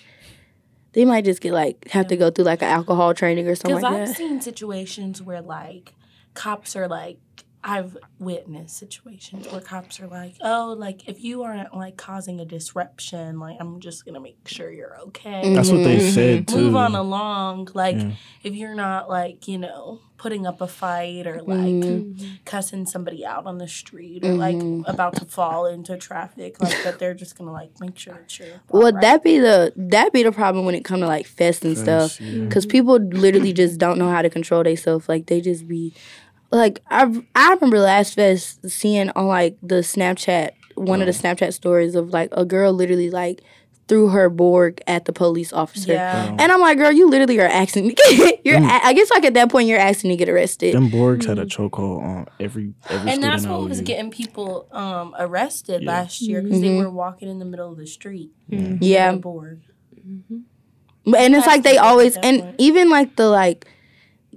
they 0.93 1.05
might 1.05 1.25
just 1.25 1.41
get 1.41 1.53
like 1.53 1.87
have 1.89 2.07
to 2.07 2.17
go 2.17 2.29
through 2.31 2.45
like 2.45 2.61
an 2.61 2.67
alcohol 2.69 3.13
training 3.13 3.47
or 3.47 3.55
something 3.55 3.75
Because 3.77 3.83
like 3.83 4.01
I've 4.01 4.07
that. 4.09 4.17
seen 4.17 4.41
situations 4.41 5.21
where 5.21 5.41
like 5.41 5.93
cops 6.33 6.75
are 6.75 6.87
like 6.87 7.17
I've 7.63 7.97
witnessed 8.19 8.77
situations 8.77 9.47
where 9.51 9.59
cops 9.61 9.99
are 9.99 10.07
like, 10.07 10.35
"Oh, 10.41 10.75
like 10.77 11.09
if 11.09 11.23
you 11.23 11.43
aren't 11.43 11.75
like 11.75 11.97
causing 11.97 12.39
a 12.39 12.45
disruption, 12.45 13.39
like 13.39 13.57
I'm 13.59 13.79
just 13.79 14.05
gonna 14.05 14.19
make 14.19 14.37
sure 14.47 14.71
you're 14.71 14.97
okay. 15.07 15.53
That's 15.53 15.69
what 15.71 15.83
they 15.83 15.99
said 16.11 16.47
too. 16.47 16.55
Move 16.57 16.75
on 16.75 16.95
along. 16.95 17.69
Like 17.73 17.97
Yeah. 17.97 18.11
if 18.43 18.53
you're 18.53 18.75
not 18.75 19.09
like 19.09 19.47
you 19.47 19.57
know 19.57 19.99
putting 20.17 20.47
up 20.47 20.61
a 20.61 20.67
fight 20.67 21.27
or 21.27 21.41
like 21.43 21.57
Mm-hmm. 21.59 22.25
cussing 22.45 22.85
somebody 22.87 23.23
out 23.25 23.45
on 23.45 23.59
the 23.59 23.67
street 23.67 24.25
or 24.25 24.33
like 24.33 24.59
about 24.87 25.15
to 25.17 25.25
fall 25.25 25.65
into 25.67 25.95
traffic, 25.97 26.61
like 26.61 26.75
that 26.83 26.99
they're 26.99 27.13
just 27.13 27.37
gonna 27.37 27.51
like 27.51 27.71
make 27.79 27.97
sure 27.97 28.13
that 28.13 28.39
you're 28.39 28.61
Well, 28.69 28.87
alright. 28.87 29.01
that 29.01 29.23
be 29.23 29.39
the 29.39 29.73
that 29.75 30.13
be 30.13 30.23
the 30.23 30.31
problem 30.31 30.65
when 30.65 30.75
it 30.75 30.83
come 30.85 30.99
to 31.01 31.07
like 31.07 31.27
fests 31.27 31.63
and 31.65 31.77
stuff. 31.77 32.17
Fests, 32.17 32.19
yeah. 32.39 32.45
Because 32.45 32.65
people 32.65 32.97
literally 32.99 33.51
just 33.53 33.77
don't 33.79 33.97
know 33.97 34.09
how 34.09 34.21
to 34.21 34.29
control 34.29 34.63
themselves. 34.63 35.09
Like 35.09 35.25
they 35.27 35.41
just 35.41 35.67
be 35.67 35.93
like 36.51 36.81
I 36.89 37.23
I 37.35 37.53
remember 37.53 37.79
last 37.79 38.15
fest 38.15 38.69
seeing 38.69 39.09
on 39.11 39.27
like 39.27 39.57
the 39.61 39.75
Snapchat 39.81 40.51
one 40.75 41.01
of 41.01 41.07
the 41.07 41.11
Snapchat 41.13 41.53
stories 41.53 41.95
of 41.95 42.11
like 42.13 42.29
a 42.33 42.45
girl 42.45 42.71
literally 42.73 43.09
like 43.09 43.41
threw 43.87 44.09
her 44.09 44.29
Borg 44.29 44.81
at 44.85 45.05
the 45.05 45.13
police 45.13 45.53
officer. 45.53 45.93
yeah. 45.93 46.35
And 46.37 46.51
I'm 46.51 46.59
like, 46.59 46.77
girl, 46.77 46.91
you 46.91 47.09
literally 47.09 47.39
are 47.39 47.45
asking. 47.47 47.95
you're. 48.43 48.57
a- 48.57 48.85
I 48.85 48.91
guess 48.93 49.09
like 49.09 49.23
at 49.23 49.33
that 49.35 49.49
point, 49.49 49.69
you're 49.69 49.79
asking 49.79 50.09
to 50.11 50.17
get 50.17 50.27
arrested. 50.27 50.75
Them 50.75 50.89
Borgs 50.91 51.25
had 51.25 51.39
a 51.39 51.45
chokehold 51.45 52.03
on 52.03 52.25
every 52.39 52.73
every 52.89 53.11
And 53.11 53.23
that's 53.23 53.45
what 53.45 53.61
was 53.63 53.79
getting 53.81 54.11
people 54.11 54.67
um, 54.73 55.15
arrested 55.17 55.83
Yeah. 55.83 55.89
last 55.89 56.21
year 56.21 56.41
because 56.41 56.59
they 56.59 56.75
were 56.75 56.89
walking 56.89 57.29
in 57.29 57.39
the 57.39 57.45
middle 57.45 57.71
of 57.71 57.77
the 57.77 57.87
street. 57.87 58.31
Mm-hmm. 58.51 58.77
yeah, 58.81 59.07
on 59.07 59.15
a 59.15 59.17
board. 59.19 59.61
But- 61.05 61.19
and 61.21 61.33
it's 61.35 61.47
like 61.47 61.63
they 61.63 61.71
That's 61.75 61.81
the 61.81 61.87
always 61.87 62.13
point. 62.17 62.25
and 62.25 62.55
even 62.57 62.89
like 62.89 63.15
the 63.15 63.29
like 63.29 63.65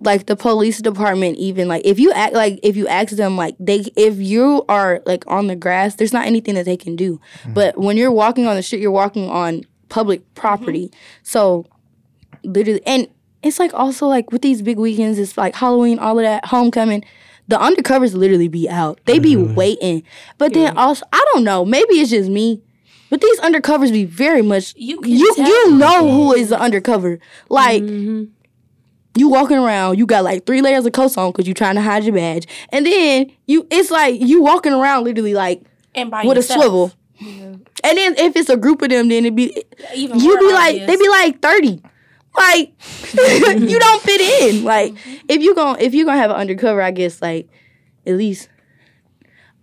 like 0.03 0.27
the 0.27 0.37
police 0.37 0.79
department 0.79 1.37
even 1.39 1.69
like 1.69 1.83
if 1.85 1.99
you 1.99 2.11
act 2.13 2.33
like 2.33 2.59
if 2.63 2.77
you 2.77 2.89
ask 2.89 3.17
them 3.17 3.37
like 3.37 3.55
they 3.61 3.85
if 3.97 4.19
you 4.19 4.65
are 4.69 5.03
like 5.05 5.25
on 5.27 5.47
the 5.47 5.57
grass 5.57 5.95
there's 5.97 6.13
not 6.13 6.27
anything 6.27 6.55
that 6.55 6.65
they 6.65 6.77
can 6.77 6.97
do. 6.97 7.21
Mm-hmm. 7.43 7.55
But 7.55 7.79
when 7.79 7.97
you're 7.97 8.11
walking 8.11 8.47
on 8.47 8.57
the 8.57 8.63
street 8.63 8.81
you're 8.81 8.91
walking 8.91 9.29
on 9.29 9.65
public 9.89 10.21
mm-hmm. 10.21 10.35
property. 10.35 10.93
So 11.23 11.67
literally 12.43 12.83
and 12.87 13.09
it's 13.43 13.59
like 13.59 13.75
also 13.75 14.07
like 14.07 14.33
with 14.33 14.43
these 14.43 14.63
big 14.63 14.79
weekends 14.79 15.19
it's 15.19 15.37
like 15.37 15.55
halloween 15.55 15.99
all 15.99 16.19
of 16.19 16.25
that 16.25 16.47
homecoming 16.47 17.05
the 17.49 17.57
undercovers 17.57 18.15
literally 18.15 18.49
be 18.49 18.69
out. 18.69 19.01
They 19.07 19.19
be 19.19 19.37
waiting. 19.37 20.03
But 20.39 20.55
then 20.55 20.79
also 20.79 21.05
i 21.13 21.25
don't 21.35 21.45
know 21.45 21.65
maybe 21.65 21.95
it's 21.95 22.11
just 22.11 22.31
me 22.31 22.63
but 23.11 23.21
these 23.21 23.41
undercovers 23.41 23.93
be 23.93 24.05
very 24.05 24.41
much 24.41 24.73
You 24.77 25.01
can 25.01 25.11
you 25.11 25.35
tell. 25.35 25.47
you 25.47 25.77
know 25.77 26.09
who 26.11 26.33
is 26.33 26.49
the 26.49 26.59
undercover. 26.59 27.19
Like 27.49 27.83
mm-hmm. 27.83 28.33
You 29.17 29.29
walking 29.29 29.59
around, 29.59 29.99
you 29.99 30.07
got 30.07 30.25
like 30.25 30.47
three 30.47 30.63
layers 30.63 30.87
of 30.87 30.93
coats 30.93 31.17
on 31.17 31.33
because 31.33 31.47
you 31.47 31.55
trying 31.55 31.75
to 31.75 31.83
hide 31.83 32.05
your 32.05 32.15
badge, 32.15 32.47
and 32.71 32.87
then 32.87 33.33
you 33.47 33.67
it's 33.71 33.91
like 33.91 34.21
you 34.21 34.43
walking 34.43 34.73
around 34.73 35.05
literally 35.05 35.35
like 35.35 35.63
And 35.95 36.11
by 36.11 36.25
with 36.25 36.37
yourself. 36.37 36.59
a 36.59 36.63
swivel. 36.63 36.93
And 37.83 37.99
then 37.99 38.15
if 38.17 38.37
it's 38.37 38.49
a 38.49 38.57
group 38.57 38.83
of 38.83 38.89
them, 38.91 39.09
then 39.09 39.27
it 39.27 39.35
be 39.35 39.65
Even 39.95 40.21
you 40.21 40.39
be 40.39 40.53
like 40.53 40.81
obvious. 40.81 40.87
they 40.87 40.97
be 40.97 41.09
like 41.09 41.41
thirty. 41.41 41.83
Like 42.37 42.73
you 43.59 43.79
don't 43.79 44.03
fit 44.03 44.21
in. 44.21 44.65
Like 44.65 44.95
mm-hmm. 44.95 45.17
if 45.29 45.43
you 45.43 45.55
gon' 45.55 45.81
if 45.81 45.93
you 45.95 46.05
gonna 46.05 46.19
have 46.19 46.31
an 46.31 46.37
undercover, 46.37 46.81
I 46.81 46.91
guess 46.91 47.21
like 47.21 47.49
at 48.07 48.15
least 48.15 48.49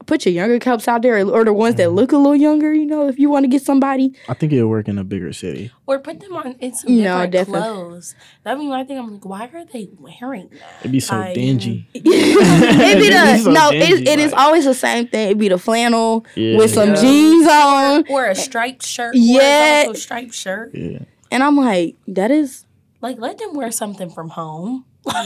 put 0.07 0.25
your 0.25 0.33
younger 0.33 0.57
cops 0.57 0.87
out 0.87 1.03
there 1.03 1.23
or 1.27 1.45
the 1.45 1.53
ones 1.53 1.75
that 1.75 1.87
mm-hmm. 1.87 1.95
look 1.95 2.11
a 2.11 2.17
little 2.17 2.35
younger. 2.35 2.73
You 2.73 2.85
know, 2.85 3.07
if 3.07 3.19
you 3.19 3.29
want 3.29 3.43
to 3.43 3.47
get 3.47 3.61
somebody. 3.61 4.13
I 4.27 4.33
think 4.33 4.51
it'll 4.53 4.69
work 4.69 4.87
in 4.87 4.97
a 4.97 5.03
bigger 5.03 5.31
city. 5.33 5.71
or 5.85 5.99
put 5.99 6.19
them 6.19 6.35
on 6.35 6.53
in 6.59 6.73
some 6.73 6.97
No, 6.97 7.25
different 7.27 7.31
definitely. 7.33 7.61
clothes. 7.61 8.15
That 8.43 8.57
mean 8.57 8.71
I 8.71 8.83
think 8.83 8.99
I'm 8.99 9.13
like, 9.13 9.25
why 9.25 9.49
are 9.53 9.65
they 9.65 9.89
wearing 9.99 10.49
that? 10.49 10.77
It'd 10.79 10.91
be 10.91 10.99
so 10.99 11.17
Like, 11.17 11.35
dingy. 11.35 11.87
it 11.93 12.03
be 12.03 12.09
the 12.09 12.81
It'd 12.81 12.99
be 12.99 13.43
so 13.43 13.51
no, 13.51 13.69
dingy, 13.71 14.01
it, 14.03 14.07
it 14.07 14.19
is 14.19 14.31
like- 14.31 14.41
always 14.41 14.65
the 14.65 14.73
same 14.73 15.07
thing. 15.07 15.27
It'd 15.27 15.37
be 15.37 15.49
the 15.49 15.57
flannel 15.59 16.25
Yeah. 16.35 16.57
with 16.57 16.73
some 16.73 16.89
Yeah. 16.89 17.01
jeans 17.01 17.47
on, 17.47 18.05
Or 18.09 18.25
a 18.25 18.35
striped 18.35 18.83
shirt. 18.85 19.13
Yeah. 19.15 19.85
Or 19.87 19.91
a 19.91 19.95
striped 19.95 20.33
shirt. 20.33 20.73
Yeah. 20.73 20.99
and 21.29 21.43
I'm 21.43 21.55
like, 21.57 21.95
that 22.07 22.31
is 22.31 22.65
Like 23.01 23.19
let 23.19 23.37
them 23.37 23.53
wear 23.53 23.71
something 23.71 24.09
from 24.09 24.29
home. 24.29 24.85
because 25.07 25.23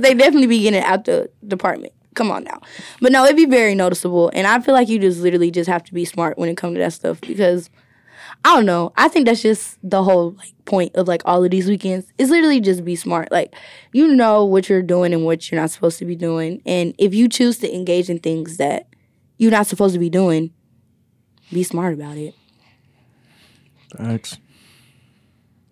they 0.00 0.14
definitely 0.14 0.46
be 0.46 0.62
getting 0.62 0.80
it 0.80 0.84
out 0.84 1.04
the 1.04 1.28
department. 1.46 1.92
Come 2.14 2.30
on 2.30 2.44
now, 2.44 2.60
but 3.00 3.10
no, 3.10 3.24
it'd 3.24 3.36
be 3.36 3.44
very 3.44 3.74
noticeable, 3.74 4.30
and 4.34 4.46
I 4.46 4.60
feel 4.60 4.74
like 4.74 4.88
you 4.88 4.98
just 5.00 5.20
literally 5.20 5.50
just 5.50 5.68
have 5.68 5.82
to 5.84 5.94
be 5.94 6.04
smart 6.04 6.38
when 6.38 6.48
it 6.48 6.56
comes 6.56 6.76
to 6.76 6.78
that 6.78 6.92
stuff 6.92 7.20
because 7.20 7.70
I 8.44 8.54
don't 8.54 8.66
know. 8.66 8.92
I 8.96 9.08
think 9.08 9.26
that's 9.26 9.42
just 9.42 9.78
the 9.82 10.04
whole 10.04 10.32
like 10.32 10.52
point 10.64 10.94
of 10.94 11.08
like 11.08 11.22
all 11.24 11.42
of 11.42 11.50
these 11.50 11.66
weekends 11.66 12.12
is 12.18 12.30
literally 12.30 12.60
just 12.60 12.84
be 12.84 12.94
smart. 12.94 13.32
Like 13.32 13.54
you 13.92 14.14
know 14.14 14.44
what 14.44 14.68
you're 14.68 14.82
doing 14.82 15.12
and 15.12 15.24
what 15.24 15.50
you're 15.50 15.60
not 15.60 15.70
supposed 15.70 15.98
to 15.98 16.04
be 16.04 16.14
doing, 16.14 16.62
and 16.64 16.94
if 16.98 17.14
you 17.14 17.28
choose 17.28 17.58
to 17.58 17.74
engage 17.74 18.08
in 18.08 18.20
things 18.20 18.58
that 18.58 18.86
you're 19.38 19.50
not 19.50 19.66
supposed 19.66 19.94
to 19.94 19.98
be 19.98 20.10
doing, 20.10 20.52
be 21.52 21.64
smart 21.64 21.94
about 21.94 22.16
it. 22.16 22.34
Thanks. 23.96 24.38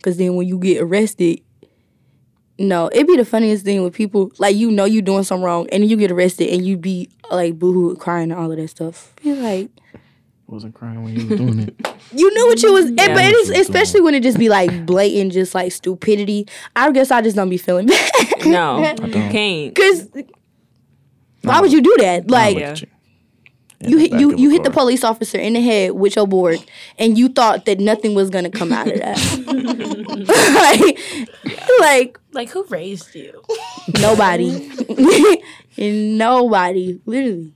Cause 0.02 0.16
then 0.16 0.34
when 0.34 0.48
you 0.48 0.58
get 0.58 0.82
arrested, 0.82 1.42
no, 2.58 2.88
it'd 2.92 3.06
be 3.06 3.16
the 3.16 3.24
funniest 3.24 3.64
thing 3.64 3.82
with 3.82 3.94
people 3.94 4.30
like 4.38 4.54
you 4.56 4.70
know 4.70 4.84
you 4.84 5.02
doing 5.02 5.24
something 5.24 5.44
wrong 5.44 5.68
and 5.72 5.88
you 5.88 5.96
get 5.96 6.10
arrested 6.10 6.48
and 6.48 6.64
you 6.66 6.76
be 6.76 7.08
like 7.30 7.58
boohoo 7.58 7.96
crying 7.96 8.30
and 8.30 8.40
all 8.40 8.50
of 8.50 8.56
that 8.58 8.68
stuff. 8.68 9.14
Be 9.22 9.32
like 9.34 9.70
Wasn't 10.46 10.74
crying 10.74 11.02
when 11.02 11.14
you 11.18 11.26
was 11.26 11.38
doing 11.38 11.58
it. 11.60 11.74
you 12.12 12.32
knew 12.34 12.46
what 12.46 12.62
you 12.62 12.72
was, 12.72 12.84
and, 12.86 12.96
but 12.96 13.24
it 13.24 13.34
is 13.34 13.50
Yeah. 13.50 13.60
especially 13.60 14.00
when 14.02 14.14
it 14.14 14.22
just 14.22 14.38
be 14.38 14.48
like 14.50 14.84
blatant, 14.86 15.32
just 15.32 15.54
like 15.54 15.72
stupidity. 15.72 16.46
I 16.76 16.90
guess 16.92 17.10
I 17.10 17.22
just 17.22 17.36
don't 17.36 17.48
be 17.48 17.56
feeling 17.56 17.86
bad. 17.86 18.10
No, 18.46 18.80
you 19.06 19.12
can't. 19.12 19.74
Cause 19.74 20.08
why 21.42 21.60
would 21.60 21.72
you 21.72 21.80
do 21.80 21.96
that? 22.00 22.30
Like 22.30 22.58
Yeah. 22.58 22.74
You 23.82 23.98
hit 23.98 24.12
you 24.12 24.36
you 24.36 24.50
hit 24.50 24.64
the 24.64 24.70
police 24.70 25.04
officer 25.04 25.38
in 25.38 25.54
the 25.54 25.60
head 25.60 25.92
with 25.92 26.16
your 26.16 26.26
board, 26.26 26.58
and 26.98 27.18
you 27.18 27.28
thought 27.28 27.64
that 27.66 27.80
nothing 27.80 28.14
was 28.14 28.30
gonna 28.30 28.50
come 28.50 28.72
out 28.72 28.88
of 28.88 28.98
that. 28.98 29.18
like, 31.80 31.80
like 31.80 32.18
Like 32.32 32.48
who 32.50 32.64
raised 32.64 33.14
you? 33.14 33.42
nobody, 34.00 34.70
nobody, 35.78 37.00
literally. 37.06 37.54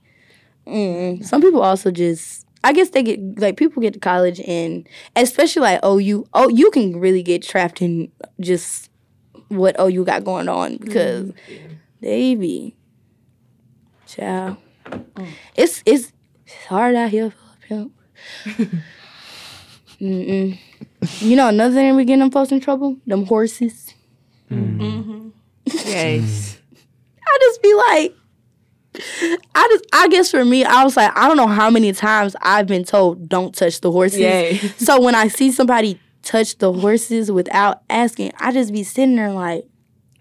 Mm. 0.65 1.23
Some 1.23 1.41
people 1.41 1.61
also 1.61 1.91
just. 1.91 2.45
I 2.63 2.73
guess 2.73 2.89
they 2.89 3.03
get 3.03 3.39
like 3.39 3.55
people 3.55 3.81
get 3.81 3.93
to 3.93 3.99
college 3.99 4.41
and 4.41 4.87
especially 5.15 5.61
like 5.61 5.79
OU. 5.85 6.27
Oh, 6.33 6.49
you 6.49 6.69
can 6.71 6.99
really 6.99 7.23
get 7.23 7.41
trapped 7.43 7.81
in 7.81 8.11
just 8.41 8.89
what 9.47 9.79
OU 9.79 10.03
got 10.03 10.23
going 10.25 10.49
on 10.49 10.77
because 10.77 11.31
they 12.01 12.35
be, 12.35 12.75
child. 14.05 14.57
It's 15.55 15.81
it's 15.85 16.11
hard 16.67 16.95
out 16.95 17.09
here 17.09 17.31
for 17.31 17.37
a 17.37 17.67
pimp. 17.67 17.93
Mm-mm. 20.01 20.57
You 21.21 21.35
know 21.35 21.47
another 21.47 21.73
thing 21.73 21.95
we 21.95 22.05
getting 22.05 22.19
them 22.19 22.31
folks 22.31 22.51
in 22.51 22.59
trouble? 22.59 22.97
Them 23.05 23.25
horses. 23.25 23.93
Mm 24.51 25.03
hmm. 25.03 25.29
Yes. 25.65 26.59
I 27.21 27.37
just 27.41 27.61
be 27.61 27.73
like, 27.73 28.15
I 29.55 29.67
just, 29.71 29.85
I 29.93 30.07
guess 30.07 30.31
for 30.31 30.43
me, 30.45 30.63
I 30.63 30.83
was 30.83 30.97
like, 30.97 31.15
I 31.15 31.27
don't 31.27 31.37
know 31.37 31.47
how 31.47 31.69
many 31.69 31.91
times 31.91 32.35
I've 32.41 32.67
been 32.67 32.83
told 32.83 33.27
don't 33.29 33.53
touch 33.53 33.81
the 33.81 33.91
horses. 33.91 34.19
Yay. 34.19 34.57
So 34.77 35.01
when 35.01 35.13
I 35.13 35.27
see 35.27 35.51
somebody 35.51 35.99
touch 36.23 36.57
the 36.57 36.71
horses 36.73 37.31
without 37.31 37.81
asking, 37.89 38.31
I 38.39 38.51
just 38.51 38.71
be 38.71 38.83
sitting 38.83 39.15
there 39.15 39.31
like, 39.31 39.65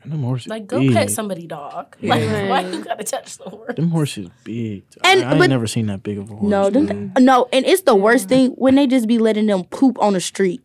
And 0.07 0.13
them 0.13 0.23
horses 0.23 0.47
Like 0.47 0.69
go 0.69 0.79
big. 0.79 0.93
pet 0.93 1.11
somebody, 1.11 1.49
dog. 1.49 1.97
Like 2.01 2.23
why 2.49 2.61
you 2.61 2.85
gotta 2.85 3.03
touch 3.03 3.39
the 3.39 3.51
horse? 3.51 3.75
Them 3.75 3.91
horses 3.91 4.29
big. 4.45 4.85
And- 5.03 5.25
I, 5.25 5.33
I 5.33 5.35
ain't 5.37 5.49
never 5.51 5.67
seen 5.67 5.87
that 5.87 6.05
big 6.05 6.17
of 6.19 6.31
a 6.31 6.37
horse. 6.37 6.49
no, 6.49 6.71
them, 6.71 7.13
no, 7.19 7.49
and 7.53 7.67
it's 7.67 7.83
the 7.83 7.97
worst 7.97 8.29
thing 8.29 8.53
when 8.53 8.77
they 8.77 8.87
just 8.87 9.09
be 9.09 9.19
letting 9.19 9.47
them 9.47 9.65
poop 9.65 10.01
on 10.01 10.13
the 10.13 10.21
street. 10.21 10.63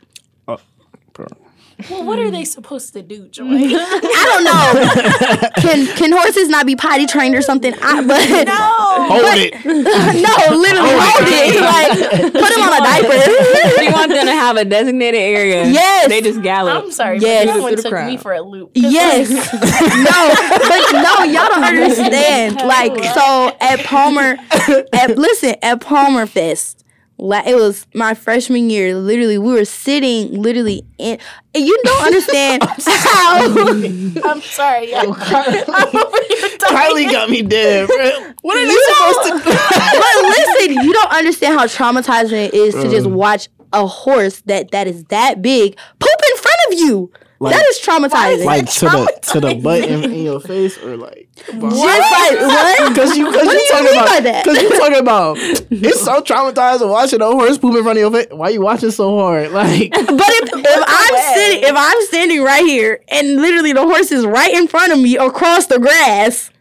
Bro. 1.88 1.98
Well, 1.98 2.06
what 2.06 2.20
are 2.20 2.32
they 2.32 2.42
hmm. 2.42 2.46
supposed 2.46 2.94
to 2.94 3.02
do, 3.02 3.28
Joi? 3.32 3.46
I 3.46 4.24
don't 4.26 4.44
know. 4.44 5.50
can 5.62 5.88
can 5.96 6.12
horses 6.12 6.50
not 6.50 6.66
be 6.66 6.76
potty 6.76 7.06
trained 7.06 7.36
or 7.36 7.42
something? 7.42 7.74
I, 7.82 8.02
but 8.06 8.22
Hold 8.92 9.24
it. 9.38 9.54
no, 9.66 10.58
literally 10.58 10.90
hold 10.94 11.28
it. 11.28 11.62
Like 11.62 12.34
put 12.34 12.50
them 12.50 12.62
on 12.62 12.74
a 12.74 12.84
diaper. 12.84 13.84
you 13.84 13.92
want 13.92 14.12
them 14.12 14.26
to 14.26 14.32
have 14.32 14.58
a 14.58 14.66
designated 14.66 15.20
area. 15.20 15.66
Yes. 15.68 16.10
They 16.10 16.22
just 16.22 16.42
gallop. 16.42 16.84
I'm 16.84 16.92
sorry, 16.92 17.20
Yes. 17.20 17.46
but 17.46 17.54
that 17.54 17.62
one 17.62 17.76
To 17.76 17.82
the 17.82 17.90
took 17.90 18.06
me 18.06 18.18
for 18.18 18.34
a 18.34 18.42
loop. 18.42 18.72
Yes. 18.74 19.30
no, 19.30 20.22
but 20.68 20.92
no, 21.02 21.24
y'all 21.24 21.50
don't 21.50 21.64
understand. 21.64 22.56
Like, 22.58 23.04
so 23.14 23.56
at 23.60 23.84
Palmer, 23.86 24.38
at 24.94 25.18
listen, 25.18 25.56
at 25.62 25.82
Palmer 25.82 26.26
Fest, 26.26 26.42
la- 26.42 26.81
it 27.22 27.56
was 27.56 27.86
my 27.94 28.14
freshman 28.14 28.70
year. 28.70 28.96
Literally, 28.96 29.38
we 29.38 29.54
were 29.54 29.66
sitting 29.66 30.42
literally 30.42 30.84
in. 30.98 31.20
and 31.54 31.66
You 31.66 31.80
don't 31.84 32.06
understand 32.06 32.64
how. 32.86 33.46
I'm 33.46 34.42
sorry. 34.42 34.96
I'm, 34.96 35.10
oh, 35.10 35.16
I'm 35.68 35.96
over 35.96 36.18
here 36.30 36.58
Kylie 36.58 37.12
got 37.12 37.30
me 37.30 37.44
dead, 37.44 37.88
bro. 37.88 38.34
What 38.42 38.58
are 38.58 38.66
they 38.66 38.72
You 38.72 38.94
supposed 38.94 39.30
don't, 39.30 39.44
to 39.44 39.50
but 39.50 40.24
listen, 40.24 40.84
you 40.84 40.94
don't 40.94 41.12
understand 41.12 41.60
how 41.60 41.66
traumatizing 41.68 42.48
it 42.48 42.54
is 42.54 42.74
to 42.76 42.90
just 42.90 43.08
mm. 43.08 43.14
watch 43.14 43.50
a 43.74 43.86
horse 43.86 44.42
that 44.42 44.72
that 44.72 44.88
is 44.88 45.04
that 45.06 45.42
big 45.42 45.78
poop 46.00 46.22
in 46.32 46.38
front 46.38 46.58
of 46.70 46.80
you. 46.80 47.12
Like, 47.42 47.56
that 47.56 47.66
is 47.70 47.80
traumatizing. 47.80 48.46
like 48.46 48.70
to 48.70 48.86
the 48.86 49.20
to 49.34 49.40
the 49.40 49.56
butt 49.56 49.84
in, 49.84 50.04
in 50.04 50.24
your 50.26 50.40
face 50.40 50.78
or 50.78 50.96
like 50.96 51.28
Just 51.36 51.58
like 51.58 51.64
what? 52.40 52.90
because 52.90 53.18
you 53.18 53.26
because 53.26 53.48
What 53.48 53.54
you 53.54 53.60
do 53.60 53.64
you 53.64 53.70
talking 53.72 53.86
mean 53.86 53.94
about 53.96 54.08
by 54.10 54.20
that? 54.20 54.46
because 54.46 54.62
you 54.62 54.70
talking 54.78 55.00
about 55.00 55.38
it's 55.40 56.02
so 56.02 56.22
traumatizing 56.22 56.88
watching 56.88 57.20
a 57.20 57.26
horse 57.26 57.58
poop 57.58 57.76
in 57.76 57.82
front 57.82 57.98
of 57.98 58.02
your 58.02 58.12
face. 58.12 58.28
Why 58.30 58.50
you 58.50 58.62
watching 58.62 58.92
so 58.92 59.18
hard? 59.18 59.50
Like 59.54 59.90
But 59.92 60.06
if, 60.06 60.50
if 60.54 60.84
I'm 60.88 61.36
sitting 61.36 61.64
if 61.68 61.74
I'm 61.76 62.02
standing 62.06 62.44
right 62.44 62.64
here 62.64 63.00
and 63.08 63.38
literally 63.42 63.74
the 63.74 63.82
horse 63.82 64.12
is 64.12 64.24
right 64.24 64.54
in 64.54 64.68
front 64.68 64.94
of 64.94 65.00
me 65.00 65.18
across 65.18 65.66
the 65.66 65.80
grass, 65.80 66.52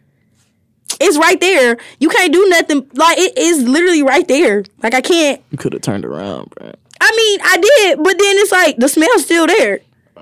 it's 0.99 1.17
right 1.17 1.39
there. 1.39 1.77
You 1.99 2.09
can't 2.09 2.33
do 2.33 2.43
nothing. 2.49 2.89
Like 2.95 3.19
it 3.19 3.37
is 3.37 3.67
literally 3.67 4.01
right 4.01 4.27
there. 4.27 4.63
Like 4.81 4.95
I 4.95 5.01
can't. 5.01 5.41
you 5.51 5.59
could 5.59 5.73
have 5.73 5.83
turned 5.83 6.05
around, 6.05 6.49
bro. 6.49 6.71
I 6.99 7.11
mean, 7.15 7.39
I 7.43 7.57
did, 7.57 7.97
but 8.03 8.17
then 8.17 8.37
it's 8.39 8.51
like 8.51 8.77
the 8.77 8.87
smell's 8.89 9.25
still 9.25 9.45
there. 9.45 9.79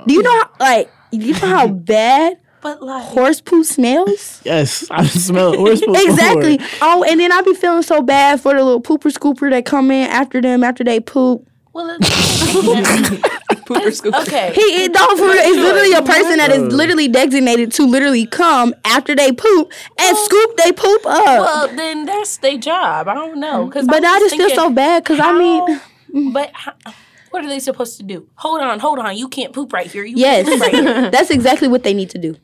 Do 0.08 0.14
you 0.14 0.22
know 0.24 0.32
how, 0.32 0.50
like 0.60 0.92
you 1.12 1.34
know 1.34 1.40
how 1.40 1.68
bad 1.94 2.38
But 2.62 2.82
like, 2.82 3.04
horse 3.04 3.42
poo 3.42 3.64
smells? 3.64 4.42
Yes, 4.44 4.88
I 4.92 5.06
smell 5.06 5.56
horse 5.56 5.82
poop. 5.82 5.96
exactly. 6.00 6.58
before. 6.58 6.80
Oh, 6.82 7.04
and 7.04 7.20
then 7.20 7.32
I 7.32 7.42
be 7.42 7.54
feeling 7.54 7.84
so 7.84 8.02
bad 8.02 8.42
for 8.42 8.54
the 8.54 8.64
little 8.64 8.82
pooper 8.82 9.12
scooper 9.12 9.50
that 9.52 9.66
come 9.66 9.92
in 9.92 10.10
after 10.10 10.42
them 10.42 10.64
after 10.64 10.84
they 10.84 11.00
poop. 11.00 11.48
well, 11.74 11.98
Pooper 13.70 13.92
scooper. 13.92 14.22
okay. 14.28 14.52
He 14.54 14.62
it, 14.86 14.92
no, 14.92 15.16
for 15.16 15.30
it's 15.32 15.56
literally 15.58 15.94
a 15.94 16.02
person 16.02 16.38
that 16.38 16.52
is 16.52 16.74
literally 16.74 17.08
designated 17.08 17.72
to 17.74 17.86
literally 17.86 18.26
come 18.26 18.74
after 18.84 19.16
they 19.16 19.32
poop 19.32 19.72
and 20.00 20.18
scoop 20.18 20.58
they 20.58 20.72
poop 20.72 21.06
up. 21.06 21.26
Well, 21.26 21.68
then 21.76 22.06
that's 22.06 22.38
their 22.38 22.58
job. 22.58 23.08
I 23.08 23.14
don't 23.14 23.40
know. 23.40 23.70
Cause 23.70 23.86
but 23.86 24.04
I 24.04 24.20
just 24.20 24.36
feel 24.36 24.50
so 24.52 24.70
bad 24.72 25.04
because 25.04 25.20
I 25.20 25.38
mean, 25.38 25.80
mean, 26.12 26.34
but 26.34 26.50
how, 26.54 26.74
what 27.32 27.44
are 27.44 27.48
they 27.50 27.60
supposed 27.60 27.98
to 27.98 28.04
do? 28.04 28.28
Hold 28.36 28.62
on, 28.62 28.80
hold 28.80 29.00
on. 29.00 29.16
You 29.18 29.28
can't 29.28 29.54
poop 29.54 29.74
right 29.74 29.88
here. 29.88 30.04
You 30.04 30.16
yes, 30.18 30.46
can't 30.48 30.62
poop 30.62 30.74
right 30.74 30.84
here. 30.84 31.12
that's 31.12 31.30
exactly 31.30 31.68
what 31.68 31.84
they 31.84 31.94
need 31.94 32.10
to 32.12 32.18
do. 32.18 32.36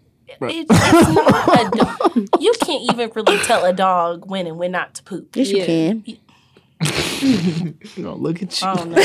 It's, 0.41 0.67
it's 0.69 1.15
not 1.15 1.73
a 1.73 1.77
dog. 1.77 2.27
You 2.41 2.53
can't 2.61 2.83
even 2.91 3.09
really 3.15 3.37
tell 3.39 3.63
a 3.65 3.71
dog 3.73 4.29
when 4.29 4.47
and 4.47 4.57
when 4.57 4.71
not 4.71 4.95
to 4.95 5.03
poop. 5.03 5.35
Yes, 5.35 5.49
you 5.49 5.57
Yeah. 5.59 5.65
can. 5.65 6.03
You 6.05 8.03
know, 8.03 8.15
look 8.15 8.41
at 8.43 8.61
you. 8.61 8.67
I 8.67 8.75
don't 8.75 8.89
know. 8.91 8.95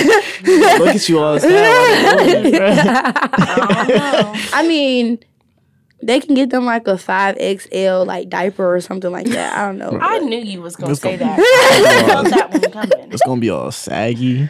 look 0.84 0.94
at 0.96 1.08
you 1.08 1.18
all 1.20 1.38
sad. 1.38 2.44
Like, 2.44 2.54
I. 3.40 4.50
I 4.54 4.66
mean, 4.68 5.20
they 6.02 6.18
can 6.20 6.34
get 6.34 6.50
them 6.50 6.64
like 6.64 6.86
a 6.88 6.98
five 6.98 7.36
XL 7.38 8.02
like 8.04 8.28
diaper 8.28 8.74
or 8.74 8.80
something 8.80 9.12
like 9.12 9.26
that. 9.28 9.56
I 9.56 9.66
don't 9.66 9.78
know. 9.78 9.98
I 10.00 10.18
knew 10.18 10.38
you 10.38 10.60
was 10.62 10.74
gonna 10.76 10.92
It's 10.92 11.00
say 11.00 11.16
gonna- 11.16 11.36
that. 11.36 12.02
I 12.02 12.06
felt 12.12 12.28
that 12.30 12.50
one 12.50 12.70
coming. 12.90 13.12
it's 13.12 13.22
gonna 13.22 13.40
be 13.40 13.50
all 13.50 13.70
saggy. 13.70 14.48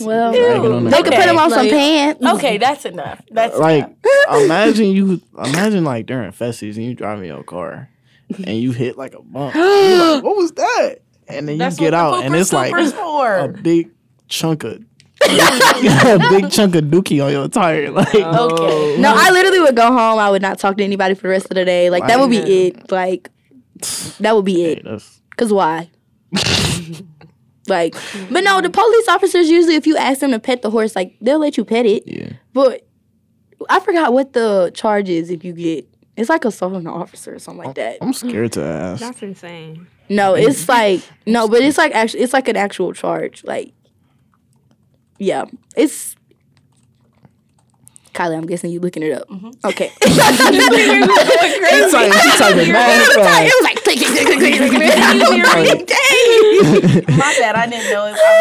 Well, 0.00 0.32
Dragging 0.32 0.72
on 0.72 0.84
the 0.84 0.90
they 0.90 1.02
could 1.02 1.12
put 1.14 1.26
them 1.26 1.38
on 1.38 1.50
some 1.50 1.68
pants. 1.68 2.24
Okay, 2.24 2.58
that's 2.58 2.84
enough. 2.84 3.22
That's 3.30 3.56
like 3.56 3.84
enough. 3.84 4.42
imagine 4.44 4.86
you 4.86 5.20
imagine 5.36 5.84
like 5.84 6.06
during 6.06 6.32
fest 6.32 6.60
season 6.60 6.84
you 6.84 6.94
driving 6.94 7.26
your 7.26 7.42
car 7.44 7.88
and 8.44 8.58
you 8.58 8.72
hit 8.72 8.96
like 8.96 9.14
a 9.14 9.22
bump. 9.22 9.54
Like, 9.54 10.22
what 10.24 10.36
was 10.36 10.52
that? 10.52 10.96
And 11.28 11.48
then 11.48 11.54
you 11.56 11.58
That's 11.58 11.76
get 11.76 11.92
what 11.92 11.94
out 11.94 12.24
and 12.24 12.34
it's 12.34 12.52
like 12.52 12.72
for. 12.94 13.38
a 13.38 13.48
big 13.48 13.90
chunk 14.28 14.64
of 14.64 14.82
a 15.28 16.18
big 16.30 16.50
chunk 16.50 16.74
of 16.76 16.84
dookie 16.84 17.24
on 17.24 17.32
your 17.32 17.48
tire. 17.48 17.90
Like 17.90 18.14
Okay. 18.14 18.96
No, 18.98 19.12
I 19.16 19.30
literally 19.30 19.60
would 19.60 19.74
go 19.76 19.86
home. 19.86 20.18
I 20.18 20.30
would 20.30 20.42
not 20.42 20.58
talk 20.58 20.76
to 20.76 20.84
anybody 20.84 21.14
for 21.14 21.22
the 21.22 21.28
rest 21.30 21.46
of 21.46 21.54
the 21.54 21.64
day. 21.64 21.90
Like 21.90 22.06
that 22.06 22.20
would 22.20 22.30
be 22.30 22.38
it. 22.38 22.92
Like 22.92 23.30
that 24.20 24.34
would 24.34 24.44
be 24.44 24.64
it. 24.64 24.86
Cause 25.36 25.52
why? 25.52 25.90
like, 27.68 27.94
mm-hmm. 27.94 28.32
but 28.32 28.44
no, 28.44 28.60
the 28.60 28.70
police 28.70 29.08
officers 29.08 29.48
usually, 29.48 29.74
if 29.74 29.86
you 29.86 29.96
ask 29.96 30.20
them 30.20 30.30
to 30.32 30.38
pet 30.38 30.62
the 30.62 30.70
horse, 30.70 30.96
like 30.96 31.16
they'll 31.20 31.38
let 31.38 31.56
you 31.56 31.64
pet 31.64 31.86
it. 31.86 32.04
yeah. 32.06 32.32
But 32.52 32.86
I 33.68 33.80
forgot 33.80 34.12
what 34.12 34.32
the 34.32 34.70
charge 34.74 35.08
is 35.08 35.30
if 35.30 35.44
you 35.44 35.52
get. 35.52 35.88
It's 36.16 36.30
like 36.30 36.46
assaulting 36.46 36.80
an 36.80 36.86
officer 36.86 37.34
or 37.34 37.38
something 37.38 37.66
like 37.66 37.74
that. 37.74 37.98
I'm 38.00 38.14
scared 38.14 38.52
to 38.52 38.64
ask. 38.64 39.00
That's 39.00 39.22
insane. 39.22 39.86
No, 40.08 40.34
it's 40.34 40.68
like 40.68 41.02
no, 41.26 41.48
but 41.48 41.62
it's 41.62 41.76
like 41.76 41.94
actually, 41.94 42.20
it's 42.20 42.32
like 42.32 42.48
an 42.48 42.56
actual 42.56 42.92
charge. 42.92 43.44
Like, 43.44 43.72
yeah, 45.18 45.44
it's. 45.76 46.15
Kylie, 48.16 48.34
I'm 48.34 48.46
guessing 48.46 48.70
you 48.70 48.80
looking 48.80 49.02
it 49.02 49.12
up. 49.12 49.28
Mm-hmm. 49.28 49.50
Okay. 49.66 49.92
She's 51.76 51.92
like, 51.92 52.12
she's 52.12 52.36
typing 52.38 52.72
mad 52.72 53.12
fast. 53.12 53.42
it 53.44 53.52
was 53.54 53.64
like 53.64 53.84
click, 53.84 53.98
click, 53.98 54.10
click, 54.10 54.26
click, 54.26 54.38
click, 54.38 54.56
click, 54.56 54.70
click. 54.70 54.98
I'm 54.98 55.18
like, 55.20 55.86
dang. 55.86 57.18
My 57.18 57.34
bad. 57.38 57.54
I 57.56 57.66
didn't 57.66 57.92
know 57.92 58.06
if 58.06 58.16
I 58.18 58.32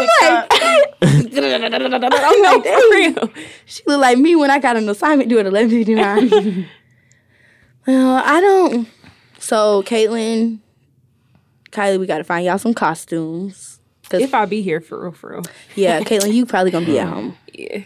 was 0.00 1.28
getting 1.30 1.62
picked 1.62 2.04
up. 2.04 2.12
I'm 2.12 2.42
like, 2.42 2.62
dang. 2.62 2.90
real. 2.90 3.30
She 3.64 3.82
looked 3.86 4.02
like 4.02 4.18
me 4.18 4.36
when 4.36 4.50
I 4.50 4.58
got 4.58 4.76
an 4.76 4.86
assignment 4.86 5.30
due 5.30 5.38
at 5.38 5.46
eleven 5.46 5.70
fifty 5.70 5.94
nine. 5.94 6.68
well, 7.86 8.22
I 8.22 8.38
don't. 8.40 8.86
So, 9.38 9.82
Caitlin, 9.84 10.58
Kylie, 11.70 11.98
we 11.98 12.06
got 12.06 12.18
to 12.18 12.24
find 12.24 12.44
y'all 12.44 12.58
some 12.58 12.74
costumes. 12.74 13.80
If 14.10 14.34
I 14.34 14.44
be 14.44 14.60
here 14.60 14.82
for 14.82 15.04
real, 15.04 15.12
for 15.12 15.30
real. 15.30 15.42
yeah, 15.74 16.00
Caitlin, 16.00 16.34
you 16.34 16.44
probably 16.44 16.70
gonna 16.70 16.84
be 16.84 16.98
at 16.98 17.06
mm. 17.06 17.12
home. 17.12 17.36
Yeah. 17.54 17.82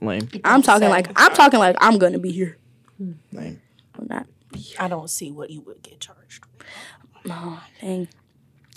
Lame. 0.00 0.28
I'm 0.44 0.62
talking 0.62 0.88
like 0.88 1.10
I'm 1.16 1.34
talking 1.34 1.58
like 1.58 1.76
I'm 1.80 1.98
gonna 1.98 2.18
be 2.18 2.30
here. 2.30 2.56
Lame. 3.32 3.60
I'm 3.98 4.06
not. 4.08 4.26
I 4.78 4.88
don't 4.88 5.10
see 5.10 5.30
what 5.30 5.50
you 5.50 5.60
would 5.62 5.82
get 5.82 6.00
charged. 6.00 6.44
with. 6.56 7.32
Oh, 7.32 7.62
dang. 7.80 8.08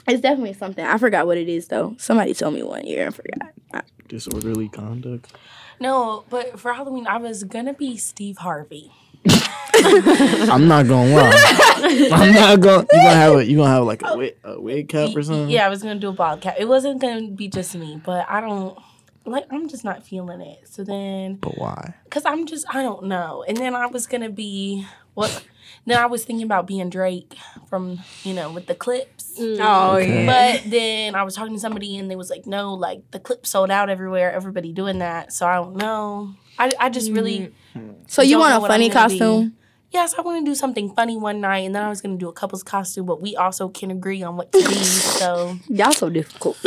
It's 0.07 0.21
definitely 0.21 0.53
something. 0.53 0.83
I 0.83 0.97
forgot 0.97 1.27
what 1.27 1.37
it 1.37 1.47
is 1.47 1.67
though. 1.67 1.95
Somebody 1.97 2.33
told 2.33 2.53
me 2.53 2.63
one 2.63 2.85
year. 2.85 3.07
I 3.07 3.11
forgot. 3.11 3.53
I- 3.73 3.81
Disorderly 4.07 4.67
conduct. 4.67 5.31
No, 5.79 6.25
but 6.29 6.59
for 6.59 6.73
Halloween, 6.73 7.07
I 7.07 7.17
was 7.17 7.43
gonna 7.43 7.73
be 7.73 7.97
Steve 7.97 8.37
Harvey. 8.39 8.91
I'm 9.73 10.67
not 10.67 10.87
gonna 10.87 11.15
lie. 11.15 11.31
I'm 12.11 12.33
not 12.33 12.59
gonna. 12.59 12.87
You 12.91 12.99
gonna 12.99 13.09
have 13.09 13.35
a 13.35 13.45
you 13.45 13.57
gonna 13.57 13.69
have 13.69 13.85
like 13.85 14.01
a 14.01 14.11
oh. 14.11 14.17
wig, 14.17 14.35
a 14.43 14.59
wig 14.59 14.89
cap 14.89 15.15
or 15.15 15.23
something? 15.23 15.49
Yeah, 15.49 15.65
I 15.65 15.69
was 15.69 15.81
gonna 15.81 15.99
do 15.99 16.09
a 16.09 16.13
bald 16.13 16.41
cap. 16.41 16.55
It 16.59 16.67
wasn't 16.67 17.01
gonna 17.01 17.27
be 17.27 17.47
just 17.47 17.75
me, 17.75 18.01
but 18.03 18.25
I 18.29 18.41
don't 18.41 18.77
like. 19.25 19.45
I'm 19.51 19.67
just 19.67 19.83
not 19.83 20.03
feeling 20.03 20.41
it. 20.41 20.67
So 20.67 20.83
then, 20.83 21.35
But 21.35 21.57
why? 21.57 21.95
cause 22.09 22.25
I'm 22.25 22.45
just 22.45 22.65
I 22.73 22.81
don't 22.83 23.03
know. 23.05 23.43
And 23.47 23.57
then 23.57 23.75
I 23.75 23.85
was 23.87 24.07
gonna 24.07 24.29
be 24.29 24.85
what? 25.13 25.43
Then 25.85 25.97
I 25.97 26.05
was 26.05 26.23
thinking 26.25 26.45
about 26.45 26.67
being 26.67 26.89
Drake 26.89 27.35
from 27.67 27.99
you 28.23 28.33
know 28.33 28.51
with 28.51 28.67
the 28.67 28.75
clips. 28.75 29.39
Mm. 29.39 29.57
Oh 29.61 29.95
Okay. 29.97 30.25
yeah. 30.25 30.51
But 30.61 30.69
then 30.69 31.15
I 31.15 31.23
was 31.23 31.35
talking 31.35 31.53
to 31.53 31.59
somebody 31.59 31.97
and 31.97 32.09
they 32.11 32.15
was 32.15 32.29
like, 32.29 32.45
no, 32.45 32.73
like 32.73 33.09
the 33.11 33.19
clip 33.19 33.45
sold 33.47 33.71
out 33.71 33.89
everywhere. 33.89 34.31
Everybody 34.31 34.73
doing 34.73 34.99
that. 34.99 35.33
So 35.33 35.47
I 35.47 35.55
don't 35.55 35.77
know. 35.77 36.33
I, 36.59 36.71
I 36.79 36.89
just 36.89 37.11
really, 37.11 37.53
mm. 37.75 37.95
So 38.07 38.21
you 38.21 38.37
want 38.37 38.61
a 38.63 38.67
funny 38.67 38.89
gonna 38.89 39.07
be. 39.09 39.17
costume? 39.19 39.57
Yes, 39.91 40.13
I 40.17 40.21
want 40.21 40.43
to 40.43 40.49
do 40.49 40.55
something 40.55 40.93
funny 40.93 41.17
one 41.17 41.41
night. 41.41 41.59
And 41.59 41.75
then 41.75 41.83
I 41.83 41.89
was 41.89 42.01
going 42.01 42.17
to 42.17 42.19
do 42.19 42.29
a 42.29 42.33
couple's 42.33 42.63
costume, 42.63 43.05
but 43.05 43.21
we 43.21 43.35
also 43.35 43.69
can 43.69 43.91
agree 43.91 44.23
on 44.23 44.37
what 44.37 44.51
to 44.51 44.57
be. 44.59 44.73
So 44.73 45.57
Y'all 45.69 45.91
so 45.91 46.09
difficult. 46.09 46.57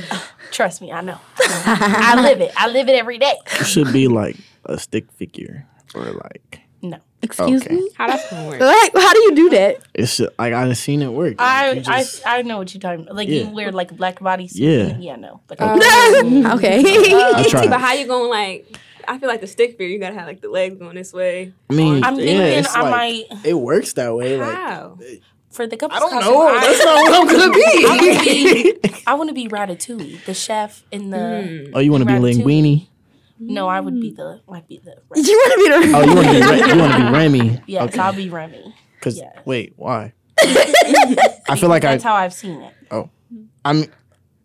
trust 0.50 0.80
me, 0.80 0.92
I 0.92 1.00
know. 1.00 1.18
I 1.38 2.20
live 2.22 2.40
it. 2.40 2.52
I 2.56 2.68
live 2.68 2.88
it 2.88 2.94
every 2.94 3.18
day. 3.18 3.34
You 3.58 3.64
should 3.64 3.92
be 3.92 4.08
like 4.08 4.36
a 4.66 4.78
stick 4.78 5.10
figure 5.12 5.66
or 5.94 6.02
like 6.04 6.60
No. 6.82 6.98
Excuse 7.22 7.62
Okay. 7.64 7.74
me. 7.76 7.90
How 7.96 8.06
that's 8.06 8.28
gonna 8.30 8.48
work? 8.48 8.60
Like, 8.60 8.92
how 8.94 9.12
do 9.14 9.18
you 9.20 9.34
do 9.34 9.50
that? 9.50 9.78
it's 9.94 10.18
just, 10.18 10.30
like 10.38 10.52
I've 10.52 10.76
seen 10.76 11.00
it 11.00 11.10
work. 11.10 11.36
I, 11.38 11.70
you 11.72 11.80
just- 11.80 12.26
I 12.26 12.38
I 12.40 12.42
know 12.42 12.58
what 12.58 12.74
you're 12.74 12.80
talking 12.82 13.00
about. 13.04 13.16
Like 13.16 13.28
Yeah. 13.30 13.44
you 13.44 13.50
wear 13.50 13.72
like 13.72 13.90
a 13.92 13.94
black 13.94 14.18
bodysuit. 14.20 14.52
Yeah. 14.56 14.96
Yeah, 14.98 15.16
no. 15.16 15.40
But 15.46 15.58
okay. 15.62 16.82
I 16.82 17.46
tried. 17.48 17.70
But 17.70 17.80
how 17.80 17.94
you 17.94 18.06
going 18.06 18.28
like? 18.30 18.78
I 19.08 19.18
feel 19.18 19.28
like 19.28 19.40
the 19.40 19.46
stick 19.46 19.72
figure, 19.72 19.86
you 19.86 19.98
gotta 19.98 20.14
have 20.14 20.26
like 20.26 20.40
the 20.40 20.48
legs 20.48 20.76
going 20.78 20.94
this 20.94 21.12
way. 21.12 21.52
I 21.70 21.74
mean, 21.74 22.02
I'm 22.04 22.14
yeah, 22.18 22.24
thinking 22.24 22.58
it's 22.58 22.74
I 22.74 22.80
like, 22.82 22.90
might 23.30 23.44
It 23.46 23.54
works 23.54 23.92
that 23.94 24.14
way. 24.14 24.36
Like 24.36 24.54
How? 24.54 24.98
for 25.50 25.66
the 25.66 25.76
couple's 25.76 25.96
I 25.96 26.00
don't 26.00 26.10
costume, 26.10 26.32
know. 26.34 26.48
I- 26.48 26.60
That's 26.60 26.84
not 26.84 26.94
what 26.94 27.14
I'm 27.14 27.26
gonna 27.26 27.44
I 27.44 27.46
want 27.46 28.18
to 28.18 28.24
be. 28.24 28.72
be, 28.88 29.02
I 29.06 29.14
want 29.14 29.28
to 29.30 29.34
be 29.42 29.48
Ratatouille, 29.48 30.24
the 30.24 30.34
chef 30.34 30.82
in 30.90 31.10
the. 31.10 31.16
Mm. 31.16 31.70
oh, 31.74 31.78
you 31.80 31.90
want 31.92 32.02
to 32.02 32.06
be 32.06 32.12
Ratatouille. 32.14 32.42
linguini? 32.42 32.88
No, 33.40 33.68
I 33.68 33.80
would 33.80 34.00
be 34.00 34.10
the. 34.12 34.40
I'd 34.48 34.66
be 34.68 34.78
the. 34.78 34.96
you 35.16 35.36
want 35.36 35.52
to 35.52 35.58
be 35.58 35.68
the? 35.88 35.96
Oh, 35.96 36.02
you 36.04 36.14
want 36.14 36.26
to 36.28 36.32
be 36.32 36.40
Re- 36.40 36.72
you 36.72 36.78
want 36.78 36.92
to 36.92 36.98
be 37.06 37.12
Remy? 37.12 37.62
Yes, 37.66 37.82
Okay. 37.88 37.98
I'll 38.00 38.12
be 38.12 38.30
Remy. 38.30 38.74
Cause 39.00 39.18
yes. 39.18 39.36
wait, 39.44 39.72
why? 39.76 40.12
I 40.38 41.56
feel 41.58 41.68
like 41.68 41.84
I. 41.84 41.92
That's 41.92 42.04
how 42.04 42.14
I've 42.14 42.32
seen 42.32 42.60
it. 42.62 42.72
Oh, 42.90 43.10
I'm. 43.64 43.84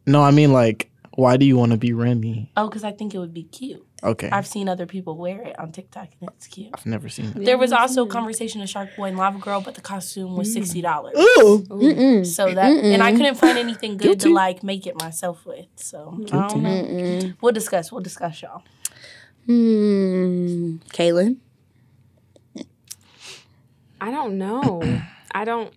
No, 0.06 0.22
I 0.24 0.32
mean 0.32 0.52
like, 0.54 0.90
why 1.20 1.38
do 1.38 1.46
you 1.46 1.58
want 1.58 1.72
to 1.74 1.78
be 1.78 1.92
Remy? 1.94 2.52
Oh, 2.56 2.68
because 2.68 2.84
I 2.84 2.92
think 2.92 3.14
it 3.14 3.20
would 3.20 3.34
be 3.34 3.44
cute. 3.44 3.86
Okay, 4.02 4.30
I've 4.30 4.48
seen 4.48 4.70
other 4.70 4.86
people 4.86 5.18
wear 5.18 5.42
it 5.42 5.60
on 5.60 5.74
TikTok 5.74 6.08
and 6.22 6.30
it's 6.30 6.48
cute. 6.48 6.70
I've 6.74 6.86
never 6.86 7.10
seen 7.10 7.26
it. 7.26 7.46
There 7.46 7.58
was 7.58 7.74
also 7.74 8.06
a 8.06 8.08
conversation 8.08 8.62
of 8.62 8.70
Shark 8.70 8.96
Boy 8.96 9.10
and 9.10 9.18
Lava 9.18 9.40
Girl, 9.40 9.60
but 9.60 9.76
the 9.76 9.82
costume 9.82 10.38
was 10.38 10.54
sixty 10.54 10.82
dollars. 10.82 11.18
Ooh. 11.18 11.66
Mm-mm. 11.68 12.26
So 12.26 12.54
that, 12.54 12.72
and 12.72 13.04
I 13.04 13.12
couldn't 13.12 13.36
find 13.36 13.58
anything 13.58 13.98
good 13.98 14.04
Guilty. 14.04 14.30
to 14.30 14.34
like 14.34 14.64
make 14.64 14.88
it 14.88 14.96
myself 14.96 15.46
with. 15.46 15.68
So 15.76 16.18
I 16.32 16.48
don't 16.48 16.64
know. 16.64 16.70
Mm-mm. 16.70 17.36
We'll 17.42 17.52
discuss. 17.52 17.92
We'll 17.92 18.02
discuss, 18.02 18.42
y'all. 18.42 18.64
Hmm. 19.46 20.78
Kaylin. 20.94 21.38
I 24.00 24.12
don't 24.12 24.38
know. 24.38 24.82
I 25.34 25.44
don't. 25.44 25.74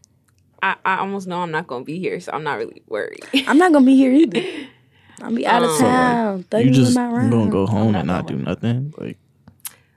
I, 0.63 0.77
I 0.85 0.99
almost 0.99 1.27
know 1.27 1.41
I'm 1.41 1.51
not 1.51 1.67
gonna 1.67 1.85
be 1.85 1.99
here, 1.99 2.21
so 2.21 2.31
I'm 2.31 2.45
not 2.45 2.59
really 2.59 2.83
worried. 2.87 3.27
I'm 3.49 3.59
not 3.59 3.73
gonna 3.73 3.85
be 3.85 3.97
here 3.97 4.13
either. 4.13 4.43
I'll 5.21 5.35
be 5.35 5.47
out 5.47 5.63
of 5.63 5.71
Um, 5.71 5.79
town. 5.79 6.45
You 6.65 6.71
just 6.71 6.89
with 6.89 6.95
my 6.97 7.29
gonna 7.31 7.51
go 7.51 7.67
home 7.67 7.93
not 7.93 7.99
and 8.01 8.07
not 8.09 8.27
do 8.27 8.37
nothing. 8.37 8.95
Like 8.97 9.19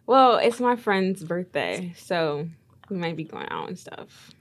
Well, 0.05 0.37
it's 0.37 0.59
my 0.59 0.75
friend's 0.75 1.23
birthday, 1.23 1.93
so 1.97 2.47
we 2.89 2.97
might 2.97 3.15
be 3.15 3.23
going 3.23 3.47
out 3.49 3.67
and 3.67 3.77
stuff. 3.79 4.31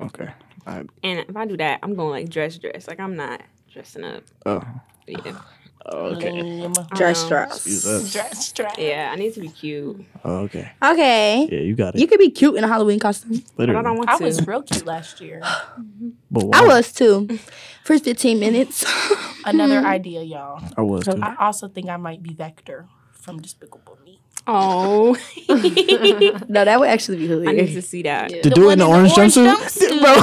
Okay. 0.00 0.28
I, 0.66 0.84
And 1.02 1.18
if 1.28 1.36
I 1.36 1.44
do 1.46 1.56
that, 1.56 1.80
I'm 1.82 1.94
going 1.94 2.10
like 2.10 2.28
dress 2.28 2.58
dress. 2.58 2.86
Like 2.88 3.00
I'm 3.00 3.16
not 3.16 3.42
dressing 3.72 4.04
up. 4.04 4.22
oh. 4.46 4.62
Yeah. 5.06 5.38
Oh, 5.90 6.14
okay. 6.16 6.30
Lame. 6.30 6.72
Dress 6.94 7.22
know. 7.22 7.28
dress. 7.28 7.56
Excuse. 7.56 8.12
Dress, 8.12 8.52
dress. 8.52 8.74
Yeah, 8.78 9.10
I 9.12 9.16
need 9.16 9.32
to 9.34 9.40
be 9.40 9.48
cute. 9.48 10.04
Oh, 10.24 10.36
okay. 10.40 10.70
Okay. 10.82 11.48
Yeah, 11.50 11.60
you 11.60 11.74
got 11.74 11.94
it. 11.94 12.00
You 12.00 12.06
could 12.06 12.18
be 12.18 12.30
cute 12.30 12.56
in 12.56 12.64
a 12.64 12.68
Halloween 12.68 12.98
costume. 12.98 13.42
But 13.56 13.70
I 13.70 13.72
Literally. 13.72 13.84
don't 13.84 13.96
want 13.96 14.10
I 14.10 14.18
to. 14.18 14.24
was 14.24 14.46
real 14.46 14.62
cute 14.62 14.86
last 14.86 15.20
year. 15.20 15.42
But 16.30 16.44
why? 16.44 16.58
I 16.58 16.66
was 16.66 16.92
too. 16.92 17.26
First 17.84 18.04
15 18.04 18.38
minutes. 18.38 18.84
Another 19.46 19.78
idea, 19.78 20.22
y'all. 20.22 20.62
I 20.76 20.82
was 20.82 21.04
too. 21.04 21.18
I 21.22 21.36
also 21.40 21.68
think 21.68 21.88
I 21.88 21.96
might 21.96 22.22
be 22.22 22.34
Vector 22.34 22.86
from 23.12 23.40
Despicable 23.40 23.96
Me. 24.04 24.20
Oh, 24.46 25.16
no, 26.48 26.64
that 26.64 26.80
would 26.80 26.88
actually 26.88 27.18
be 27.18 27.26
hilarious. 27.28 27.48
I 27.62 27.66
need 27.66 27.74
to 27.74 27.82
see 27.82 28.02
that. 28.02 28.28
to 28.30 28.50
do 28.50 28.68
it 28.70 28.74
in 28.74 28.78
the 28.78 28.86
orange 28.86 29.12
jumpsuit? 29.12 29.44
bro. 30.00 30.14
no, 30.14 30.20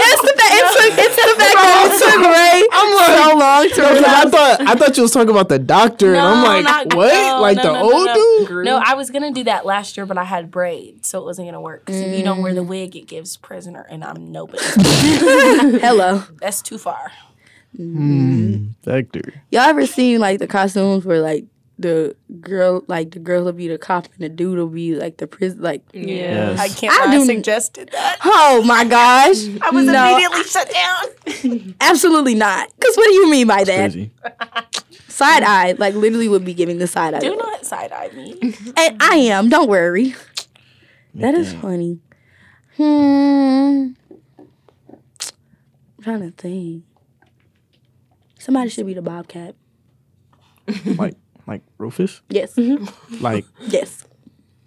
it's 0.00 0.22
the 0.22 0.34
fact 0.58 0.74
it 0.74 0.90
took, 0.90 0.98
it's 0.98 1.16
the 1.16 1.34
fact 1.38 1.54
that 1.54 1.88
it 1.88 1.98
took 1.98 2.20
Ray 2.36 2.66
so 3.06 3.36
long 3.38 3.68
to 3.68 3.80
No, 3.80 3.88
'cause 3.88 4.04
I 4.04 4.30
thought 4.30 4.60
I 4.68 4.74
thought 4.74 4.96
you 4.96 5.02
was 5.02 5.12
talking 5.12 5.30
about 5.30 5.48
the 5.48 5.58
doctor, 5.58 6.14
and 6.14 6.20
I'm 6.20 6.44
like, 6.44 6.64
not- 6.64 6.94
what? 6.96 7.12
no, 7.12 7.40
like 7.40 7.56
no, 7.56 7.62
the 7.62 7.72
no, 7.72 7.80
no, 7.80 7.92
old 7.94 8.06
no. 8.06 8.14
dude? 8.46 8.64
No, 8.64 8.82
I 8.84 8.94
was 8.94 9.10
gonna 9.10 9.32
do 9.32 9.44
that 9.44 9.64
last 9.66 9.96
year, 9.96 10.06
but 10.06 10.18
I 10.18 10.24
had 10.24 10.50
braids, 10.50 11.08
so 11.08 11.20
it 11.20 11.24
wasn't 11.24 11.48
gonna 11.48 11.60
work. 11.60 11.84
Because 11.86 12.00
if 12.00 12.16
you 12.18 12.24
don't 12.24 12.42
wear 12.42 12.54
the 12.54 12.62
wig, 12.62 12.96
it 12.96 13.06
gives 13.06 13.36
prisoner, 13.36 13.86
and 13.90 14.02
I'm 14.04 14.32
nobody. 14.32 14.62
Hello. 15.80 16.22
That's 16.40 16.62
too 16.62 16.78
far. 16.78 17.12
Hmm, 17.76 18.68
Vector. 18.84 19.42
Y'all 19.50 19.62
ever 19.62 19.86
seen 19.86 20.20
like 20.20 20.38
the 20.38 20.46
costumes 20.46 21.04
where 21.04 21.20
like 21.20 21.44
the 21.78 22.16
girl, 22.40 22.82
like 22.88 23.12
the 23.12 23.20
girl 23.20 23.44
will 23.44 23.52
be 23.52 23.68
the 23.68 23.78
cop 23.78 24.06
and 24.06 24.18
the 24.18 24.28
dude 24.28 24.58
will 24.58 24.66
be 24.66 24.94
like 24.96 25.18
the 25.18 25.26
prison, 25.26 25.62
like. 25.62 25.82
Yeah. 25.92 26.02
Yes. 26.04 26.60
I 26.60 26.68
can't. 26.68 27.00
I 27.00 27.12
I, 27.12 27.18
do- 27.18 27.24
suggested 27.24 27.90
that. 27.92 28.18
Oh 28.24 28.62
my 28.64 28.84
gosh! 28.84 29.46
I 29.62 29.70
was 29.70 29.86
no, 29.86 30.08
immediately 30.08 30.44
shut 30.44 30.72
down. 30.72 31.74
absolutely 31.80 32.34
not. 32.34 32.68
Because 32.74 32.96
what 32.96 33.06
do 33.06 33.14
you 33.14 33.30
mean 33.30 33.46
by 33.46 33.64
that? 33.64 33.92
Side 35.08 35.42
eye, 35.42 35.72
like 35.78 35.94
literally 35.94 36.28
would 36.28 36.44
be 36.44 36.54
giving 36.54 36.78
the 36.78 36.86
side 36.86 37.14
eye. 37.14 37.20
Do 37.20 37.30
look. 37.30 37.38
not 37.38 37.64
side 37.66 37.92
eye 37.92 38.10
me. 38.14 38.38
And 38.76 39.02
I 39.02 39.16
am. 39.16 39.48
Don't 39.48 39.68
worry. 39.68 40.14
That 41.14 41.34
is 41.34 41.52
funny. 41.54 42.00
Hmm. 42.76 43.92
I'm 44.88 46.02
trying 46.02 46.20
to 46.20 46.30
think. 46.30 46.84
Somebody 48.38 48.70
should 48.70 48.86
be 48.86 48.94
the 48.94 49.02
Bobcat. 49.02 49.56
like 50.96 51.16
like 51.48 51.62
Rufus? 51.78 52.20
Yes. 52.28 52.54
Mm-hmm. 52.54 53.22
Like 53.24 53.44
yes. 53.62 54.04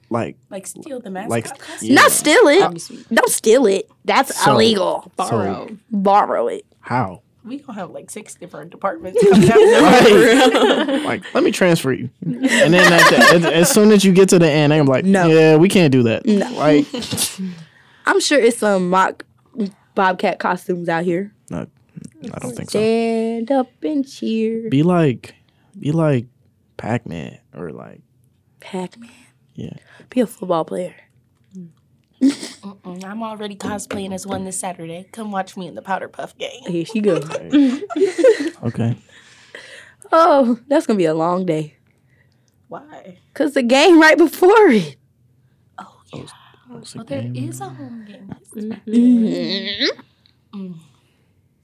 like 0.10 0.36
Like 0.50 0.68
steal 0.68 1.00
the 1.00 1.10
mascot. 1.10 1.30
like 1.30 1.48
yeah. 1.82 1.96
Not 1.96 2.12
steal 2.12 2.48
it. 2.48 2.60
That'd 2.60 2.74
be 2.74 2.80
sweet. 2.80 3.08
Don't 3.14 3.30
steal 3.30 3.66
it. 3.68 3.90
That's 4.04 4.36
So- 4.44 4.54
illegal. 4.56 5.12
Borrow. 5.16 5.70
Borrow 5.92 6.48
it. 6.48 6.66
How? 6.82 7.22
We 7.44 7.58
gonna 7.58 7.80
have 7.80 7.90
like 7.90 8.12
six 8.12 8.36
different 8.36 8.70
departments. 8.72 9.18
Right. 9.24 11.02
like, 11.06 11.24
let 11.34 11.44
me 11.44 11.52
transfer 11.52 11.92
you. 11.92 12.10
And 12.24 12.44
then 12.74 12.94
at 12.94 13.14
as, 13.34 13.46
as 13.46 13.72
soon 13.72 13.92
as 13.92 14.04
you 14.04 14.12
get 14.14 14.30
to 14.30 14.38
the 14.38 14.50
end, 14.50 14.72
I'm 14.74 14.86
like, 14.86 15.06
No. 15.06 15.26
yeah, 15.28 15.56
we 15.56 15.68
can't 15.68 15.92
do 15.92 16.04
that. 16.04 16.26
No. 16.28 16.48
Like, 16.52 16.86
I'm 18.06 18.20
sure 18.20 18.40
it's 18.40 18.60
some 18.60 18.90
mock 18.92 19.26
Bobcat 19.96 20.38
costumes 20.40 20.88
out 20.88 21.04
here. 21.04 21.34
no, 21.50 21.66
I 22.32 22.40
don't 22.40 22.56
think 22.56 22.70
so. 22.70 22.78
Stand 22.80 23.52
up 23.52 23.70
and 23.84 24.08
cheer. 24.08 24.70
Be 24.70 24.84
like, 24.84 25.34
be 25.80 25.92
like 25.92 26.28
Pac 26.82 27.06
Man 27.06 27.38
or 27.56 27.70
like, 27.72 28.02
Pac 28.60 28.98
Man. 28.98 29.12
yeah. 29.54 29.74
Be 30.10 30.22
a 30.22 30.26
football 30.26 30.66
player. 30.66 30.96
Mm, 31.56 33.04
I'm 33.06 33.22
already 33.22 33.56
cosplaying 33.56 34.12
as 34.14 34.26
one 34.26 34.46
this 34.46 34.60
Saturday. 34.60 35.08
Come 35.12 35.30
watch 35.32 35.56
me 35.56 35.68
in 35.68 35.76
the 35.76 35.84
Powder 35.84 36.08
Puff 36.08 36.36
game. 36.40 36.64
Here 36.66 36.86
she 36.86 37.00
goes. 37.00 37.30
Okay. 38.64 38.96
oh, 40.12 40.60
that's 40.68 40.86
gonna 40.88 40.98
be 40.98 41.06
a 41.06 41.14
long 41.16 41.46
day. 41.48 41.78
Why? 42.68 43.18
Cause 43.34 43.54
the 43.56 43.64
game 43.64 44.00
right 44.00 44.16
before 44.18 44.70
it. 44.70 44.98
Oh 45.80 46.02
yeah. 46.14 46.24
Oh, 46.24 46.28
oh, 46.70 46.76
What's 46.76 46.94
the 46.94 46.98
Well, 47.00 47.06
there 47.06 47.22
game? 47.24 47.50
is 47.50 47.60
a 47.62 47.70
home 47.70 48.06
game. 48.06 48.36
Mm-hmm. 48.56 50.00
Mm. 50.60 50.76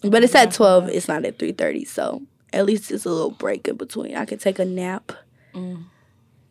But 0.09 0.23
it's 0.23 0.33
at 0.35 0.49
mm. 0.49 0.53
twelve. 0.55 0.89
It's 0.89 1.07
not 1.07 1.23
at 1.25 1.37
three 1.39 1.51
thirty. 1.53 1.85
So 1.85 2.23
at 2.53 2.65
least 2.65 2.91
it's 2.91 3.05
a 3.05 3.09
little 3.09 3.31
break 3.31 3.67
in 3.67 3.75
between. 3.77 4.15
I 4.15 4.25
can 4.25 4.37
take 4.39 4.59
a 4.59 4.65
nap. 4.65 5.11
Mm. 5.53 5.85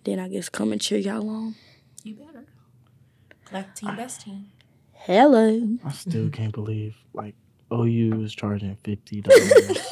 Then 0.05 0.19
I 0.19 0.29
guess 0.29 0.49
come 0.49 0.73
and 0.73 0.81
cheer 0.81 0.99
y'all 0.99 1.29
on. 1.29 1.55
You 2.05 2.15
better. 2.15 2.45
Black 3.51 3.75
team, 3.75 3.97
best 3.97 4.23
team. 4.23 4.47
Hello. 4.93 5.77
I 5.85 5.91
still 5.93 6.29
can't 6.31 6.53
believe 6.53 6.97
like 7.13 7.35
OU 7.73 8.23
is 8.23 8.35
charging 8.35 8.77
fifty 8.85 9.21
dollars. 9.23 9.43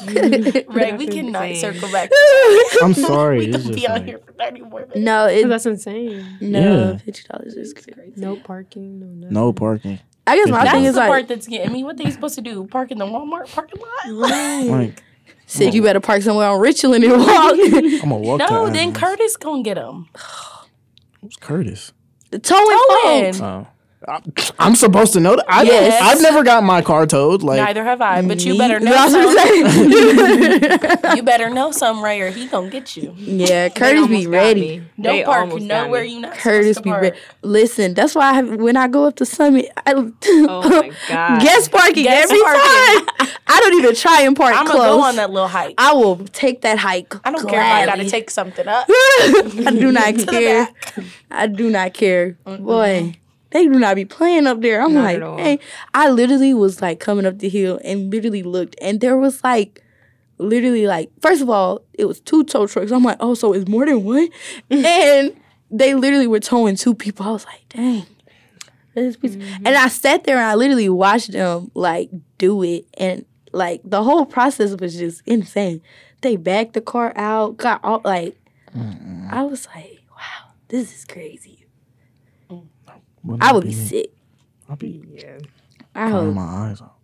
Right, 0.67 0.97
we 0.97 1.05
That's 1.05 1.15
cannot 1.15 1.55
circle 1.55 1.91
back. 1.91 2.09
I'm 2.81 2.93
sorry. 2.93 3.39
we 3.39 3.45
It's 3.47 3.57
gonna 3.57 3.67
just 3.67 3.79
be 3.79 3.87
on 3.87 3.93
like, 3.97 4.05
here 4.05 4.19
for 4.19 4.31
30 4.33 4.61
more 4.61 4.79
minutes. 4.81 4.97
No, 4.97 5.25
it 5.27 5.45
oh, 5.45 5.49
That's 5.49 5.65
insane. 5.65 6.37
no 6.41 6.59
Yeah. 6.91 6.97
fifty 6.97 7.23
dollars 7.27 7.55
is 7.55 7.73
crazy. 7.73 8.13
No 8.15 8.35
parking, 8.37 8.99
no 8.99 9.05
nothing. 9.07 9.33
no 9.33 9.53
parking. 9.53 9.99
I 10.27 10.37
guess 10.37 10.49
my 10.49 10.59
That's 10.63 10.71
thing 10.71 10.83
the 10.83 10.89
is 10.89 10.95
like, 10.95 11.07
part 11.07 11.27
that's 11.27 11.47
getting 11.47 11.71
me. 11.71 11.83
What 11.83 11.97
they 11.97 12.09
supposed 12.09 12.35
to 12.35 12.41
do? 12.41 12.65
Park 12.67 12.91
in 12.91 12.97
the 12.97 13.05
Walmart 13.05 13.51
parking 13.53 13.79
lot? 13.81 14.67
Like, 14.67 15.03
said 15.45 15.73
you 15.73 15.81
better 15.81 15.99
park 15.99 16.21
somewhere 16.21 16.47
on 16.49 16.59
Richland 16.59 17.03
and 17.03 17.13
walk. 17.13 17.53
I'm 17.59 17.99
gonna 17.99 18.15
walk. 18.17 18.39
No, 18.39 18.65
to 18.67 18.71
then 18.71 18.89
Athens. 18.89 18.97
Curtis 18.97 19.37
gonna 19.37 19.63
get 19.63 19.77
him. 19.77 20.07
Who's 21.21 21.35
Curtis? 21.37 21.91
the 22.31 22.39
towing 22.39 22.67
Owen. 22.69 23.33
folks. 23.33 23.41
Oh. 23.41 23.67
I- 24.07 24.21
I'm 24.59 24.75
supposed 24.75 25.13
to 25.13 25.19
know 25.19 25.35
that. 25.35 25.45
I, 25.47 25.63
Yes. 25.63 26.01
I've 26.01 26.21
never 26.21 26.43
got 26.43 26.63
my 26.63 26.81
car 26.81 27.05
towed. 27.05 27.41
Like, 27.43 27.57
Neither 27.59 27.83
have 27.83 28.01
I, 28.01 28.21
but 28.21 28.43
you 28.45 28.57
better 28.57 28.79
mm, 28.79 28.83
know 28.83 28.91
That's 28.91 29.13
what 29.13 29.37
I'm 29.37 29.79
some. 29.79 29.91
saying. 29.91 31.01
you 31.17 31.23
better 31.23 31.49
know 31.49 31.71
some, 31.71 32.03
Ray, 32.03 32.21
or 32.21 32.29
he 32.29 32.47
gonna 32.47 32.69
get 32.69 32.95
you. 32.95 33.13
yeah, 33.17 33.69
Curtis 33.69 34.07
be 34.07 34.27
ready. 34.27 34.61
me. 34.61 34.77
Don't 35.01 35.15
They 35.17 35.23
park 35.23 35.53
nowhere 35.61 36.03
you 36.03 36.21
not 36.21 36.33
Curtis 36.35 36.77
supposed 36.77 36.83
be 37.01 37.07
ready. 37.09 37.17
Listen, 37.41 37.93
that's 37.93 38.15
why 38.15 38.29
I 38.29 38.33
have, 38.33 38.49
when 38.55 38.77
I 38.77 38.87
go 38.87 39.05
up 39.05 39.15
to 39.17 39.25
Summit, 39.25 39.69
I 39.85 39.93
Oh 40.25 40.69
my 40.69 40.91
god. 41.09 41.41
guest 41.41 41.71
parking 41.71 42.03
Guest 42.03 42.31
every 42.31 42.41
parking. 42.43 42.61
time. 42.61 43.27
I 43.47 43.59
don't 43.59 43.73
even 43.79 43.95
try 43.95 44.21
and 44.21 44.35
park 44.35 44.55
I'm 44.55 44.65
close. 44.65 44.77
gonna 44.77 44.89
go 44.97 45.01
on 45.01 45.15
that 45.17 45.31
little 45.31 45.47
hike. 45.47 45.75
I, 45.77 45.91
I 45.91 45.93
will 45.93 46.17
take 46.27 46.61
that 46.61 46.77
hike. 46.77 47.13
I 47.25 47.31
don't 47.31 47.47
care 47.47 47.59
if 47.59 47.65
I 47.65 47.85
gotta 47.85 48.09
take 48.09 48.29
something 48.29 48.67
up. 48.67 48.85
I 48.89 49.75
do 49.77 49.91
not 49.91 50.15
care. 50.27 50.69
I 51.31 51.47
do 51.47 51.69
not 51.69 51.93
care. 51.93 52.37
Boy, 52.45 53.15
they 53.55 53.63
do 53.67 53.79
not 53.79 53.95
be 53.95 54.03
playing 54.03 54.47
up 54.47 54.59
there. 54.61 54.81
I'm 54.81 54.93
Not 54.93 55.03
like, 55.05 55.21
at 55.21 55.39
hey, 55.39 55.59
I 55.93 56.09
literally 56.09 56.53
was 56.53 56.81
like 56.81 56.99
coming 56.99 57.25
up 57.25 57.39
the 57.39 57.47
hill 57.47 57.79
and 57.85 58.11
literally 58.11 58.43
looked, 58.43 58.75
and 58.81 58.99
there 58.99 59.15
was 59.15 59.41
like, 59.45 59.81
literally 60.37 60.87
like, 60.87 61.09
first 61.21 61.41
of 61.41 61.49
all, 61.49 61.81
it 61.93 62.03
was 62.03 62.19
two 62.19 62.43
tow 62.43 62.67
trucks. 62.67 62.91
I'm 62.91 63.03
like, 63.03 63.15
oh, 63.21 63.33
so 63.33 63.53
it's 63.53 63.69
more 63.69 63.85
than 63.85 64.03
one, 64.03 64.27
and 64.69 65.33
they 65.71 65.95
literally 65.95 66.27
were 66.27 66.41
towing 66.41 66.75
two 66.75 66.93
people. 66.93 67.25
I 67.25 67.31
was 67.31 67.45
like, 67.45 67.63
dang. 67.69 68.05
this 68.93 69.15
piece- 69.15 69.37
mm-hmm. 69.37 69.65
And 69.65 69.77
I 69.77 69.87
sat 69.87 70.25
there 70.25 70.35
and 70.35 70.45
I 70.45 70.55
literally 70.55 70.89
watched 70.89 71.31
them 71.31 71.71
like 71.75 72.09
do 72.37 72.61
it, 72.61 72.85
and 72.95 73.23
like 73.53 73.79
the 73.85 74.03
whole 74.03 74.25
process 74.25 74.75
was 74.77 74.97
just 74.97 75.21
insane. 75.25 75.81
They 76.19 76.35
backed 76.35 76.73
the 76.73 76.81
car 76.81 77.13
out, 77.15 77.55
got 77.55 77.81
all 77.85 78.01
like, 78.03 78.35
I 79.31 79.43
was 79.43 79.65
like, 79.73 80.01
wow, 80.11 80.51
this 80.67 80.93
is 80.93 81.05
crazy. 81.05 81.54
Wouldn't 83.25 83.43
I 83.43 83.53
would 83.53 83.63
be 83.63 83.69
me? 83.69 83.75
sick. 83.75 84.11
I'll 84.69 84.75
be 84.75 85.03
Yeah. 85.13 85.37
I 85.93 86.09
hope. 86.09 86.33
my 86.33 86.41
eyes 86.41 86.81
out. 86.81 86.95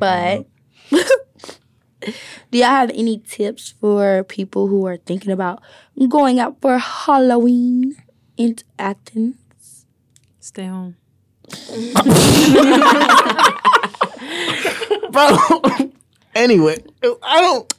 But 0.00 0.46
do 2.50 2.58
y'all 2.58 2.66
have 2.66 2.90
any 2.90 3.18
tips 3.18 3.74
for 3.80 4.24
people 4.24 4.66
who 4.66 4.86
are 4.86 4.96
thinking 4.96 5.30
about 5.30 5.62
going 6.08 6.40
out 6.40 6.60
for 6.60 6.78
Halloween 6.78 7.94
in 8.36 8.56
Athens? 8.78 9.86
Stay 10.40 10.66
home. 10.66 10.96
bro. 15.10 15.36
anyway, 16.34 16.82
I 17.22 17.40
don't, 17.40 17.72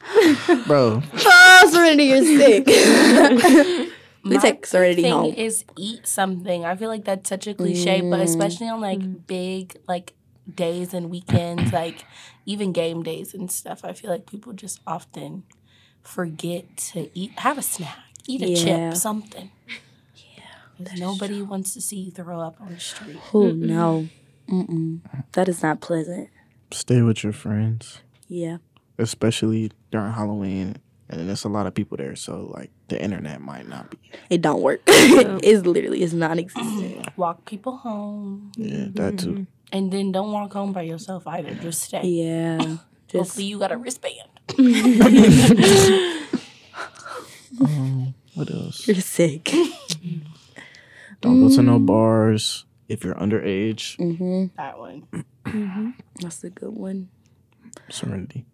bro. 0.68 1.02
Oh, 1.26 1.70
Serenity, 1.72 2.06
you're 2.06 2.24
sick. 2.24 3.90
We 4.30 4.36
My 4.36 4.42
take 4.42 4.66
Serenity 4.66 5.02
thing 5.04 5.12
home. 5.14 5.34
is 5.34 5.66
eat 5.78 6.08
something. 6.08 6.66
I 6.66 6.76
feel 6.76 6.90
like 6.90 7.06
that's 7.06 7.28
such 7.30 7.48
a 7.48 7.54
cliche, 7.54 8.02
but 8.02 8.20
mm. 8.20 8.24
especially 8.24 8.70
on 8.70 8.82
like 8.82 9.28
big 9.28 9.76
like 9.88 10.14
days 10.54 10.94
and 10.94 11.10
weekends, 11.10 11.72
like 11.84 12.06
even 12.46 12.72
game 12.72 13.04
days 13.04 13.34
and 13.34 13.52
stuff. 13.52 13.84
I 13.84 13.94
feel 13.94 14.10
like 14.12 14.26
people 14.26 14.54
just 14.54 14.80
often 14.88 15.44
forget 16.02 16.78
to 16.94 17.10
eat. 17.18 17.32
Have 17.40 17.58
a 17.58 17.62
snack. 17.62 17.98
Eat 18.28 18.42
a 18.42 18.50
Yeah. 18.50 18.90
chip. 18.92 18.98
Something. 18.98 19.52
Yeah. 20.78 20.94
Nobody 20.98 21.42
wants 21.42 21.74
to 21.74 21.82
see 21.82 21.98
you 21.98 22.12
throw 22.12 22.40
up 22.40 22.60
on 22.62 22.74
the 22.74 22.80
street. 22.80 23.18
Oh 23.34 23.52
no, 23.52 24.08
Mm-mm. 24.48 25.02
that 25.34 25.50
is 25.50 25.62
not 25.64 25.82
pleasant. 25.82 26.30
Stay 26.72 27.02
with 27.02 27.24
your 27.24 27.34
friends, 27.34 28.02
Yeah, 28.28 28.58
especially 29.00 29.72
during 29.92 30.14
Halloween, 30.14 30.78
and 31.10 31.28
there's 31.28 31.44
a 31.44 31.50
lot 31.50 31.66
of 31.66 31.74
people 31.74 31.98
there. 31.98 32.16
So 32.16 32.52
like, 32.54 32.70
the 32.90 33.02
internet 33.02 33.42
might 33.42 33.68
not 33.68 33.90
be. 33.90 33.98
It 34.30 34.42
don't 34.42 34.62
work. 34.62 34.82
it's 34.88 35.66
literally 35.66 36.04
it's 36.04 36.14
non-existent. 36.14 37.18
Walk 37.18 37.46
people 37.46 37.78
home. 37.78 38.52
Yeah, 38.58 38.88
that 38.94 39.20
too. 39.20 39.32
Mm-hmm. 39.32 39.44
And 39.72 39.92
then 39.92 40.12
don't 40.12 40.32
walk 40.32 40.54
home 40.54 40.74
by 40.74 40.82
yourself 40.82 41.28
either. 41.28 41.54
Just 41.56 41.84
stay. 41.84 42.02
Yeah. 42.04 42.58
Just 43.08 43.32
Hopefully 43.32 43.46
you 43.46 43.60
got 43.60 43.72
a 43.72 43.78
wristband. 43.78 44.30
Um, 47.62 48.14
what 48.36 48.50
else? 48.52 48.88
you're 48.88 48.96
sick. 48.96 49.52
Don't 51.20 51.42
go 51.42 51.54
to 51.54 51.62
no 51.62 51.78
mm. 51.78 51.86
bars 51.86 52.64
if 52.88 53.04
you're 53.04 53.16
underage. 53.16 53.98
Mm-hmm. 53.98 54.56
That 54.56 54.80
one. 54.80 55.08
Mm-hmm. 55.46 55.90
That's 56.22 56.44
a 56.44 56.50
good 56.50 56.72
one. 56.72 57.10
Serenity. 57.90 58.46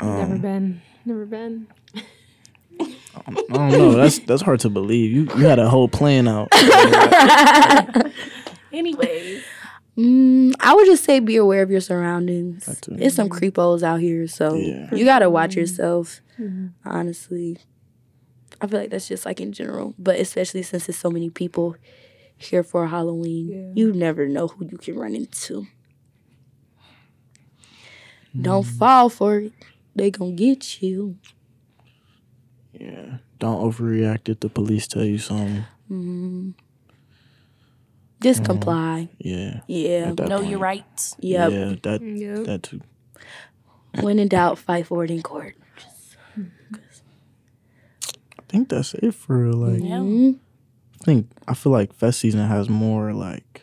Never 0.00 0.34
um, 0.34 0.40
been. 0.40 0.82
Never 1.04 1.26
been. 1.26 1.66
I 3.14 3.32
don't 3.32 3.50
know. 3.50 3.92
That's 3.92 4.18
that's 4.20 4.42
hard 4.42 4.60
to 4.60 4.70
believe. 4.70 5.10
You 5.10 5.22
you 5.36 5.46
had 5.46 5.58
a 5.58 5.68
whole 5.68 5.88
plan 5.88 6.28
out. 6.28 6.48
Anyways. 8.72 9.44
Mm, 9.96 10.54
I 10.60 10.74
would 10.74 10.86
just 10.86 11.04
say 11.04 11.20
be 11.20 11.36
aware 11.36 11.62
of 11.62 11.70
your 11.70 11.80
surroundings. 11.80 12.66
That 12.66 12.80
too. 12.80 12.94
There's 12.94 13.14
some 13.14 13.28
creepos 13.28 13.82
out 13.82 14.00
here, 14.00 14.26
so 14.28 14.54
Yeah. 14.54 14.94
you 14.94 15.04
gotta 15.04 15.28
watch 15.28 15.50
mm-hmm. 15.50 15.60
yourself. 15.60 16.20
Mm-hmm. 16.38 16.88
Honestly, 16.88 17.58
I 18.60 18.66
feel 18.66 18.80
like 18.80 18.90
that's 18.90 19.08
just 19.08 19.26
like 19.26 19.40
in 19.40 19.52
general, 19.52 19.94
but 19.98 20.18
especially 20.18 20.62
since 20.62 20.86
there's 20.86 20.98
so 20.98 21.10
many 21.10 21.28
people 21.28 21.76
here 22.36 22.62
for 22.62 22.86
Halloween, 22.86 23.72
you 23.76 23.92
never 23.92 24.26
know 24.26 24.48
who 24.48 24.66
you 24.66 24.78
can 24.78 24.98
run 24.98 25.14
into. 25.14 25.66
Don't 28.40 28.64
mm-hmm. 28.64 28.78
fall 28.78 29.08
for 29.08 29.38
it; 29.38 29.52
they 29.94 30.10
gonna 30.10 30.32
get 30.32 30.80
you. 30.80 31.18
Yeah. 32.80 33.18
Don't 33.38 33.60
overreact 33.60 34.28
if 34.28 34.40
the 34.40 34.48
police 34.48 34.86
tell 34.86 35.04
you 35.04 35.18
something. 35.18 35.64
Mm-hmm. 35.90 36.50
Just 38.22 38.42
mm-hmm. 38.42 38.52
comply. 38.52 39.08
Yeah. 39.18 39.60
Yeah. 39.66 40.12
Know 40.12 40.38
point. 40.38 40.48
your 40.48 40.58
rights. 40.58 41.16
Yep. 41.20 41.52
Yeah, 41.52 41.74
that 41.82 42.02
Yep. 42.02 42.44
that 42.46 42.62
too. 42.62 42.80
When 44.00 44.18
in 44.18 44.28
doubt, 44.28 44.58
fight 44.58 44.86
for 44.86 45.04
it 45.04 45.10
in 45.10 45.22
court. 45.22 45.56
I 48.38 48.42
think 48.48 48.68
that's 48.68 48.94
it 48.94 49.14
for 49.14 49.44
real. 49.44 49.54
Like 49.54 49.80
mm-hmm. 49.80 49.86
Yeah. 49.86 49.98
Mhm. 49.98 50.38
I 51.00 51.04
think 51.04 51.30
I 51.48 51.54
feel 51.54 51.72
like 51.72 51.94
fest 51.94 52.20
season 52.20 52.46
has 52.46 52.68
more 52.68 53.12
like 53.12 53.62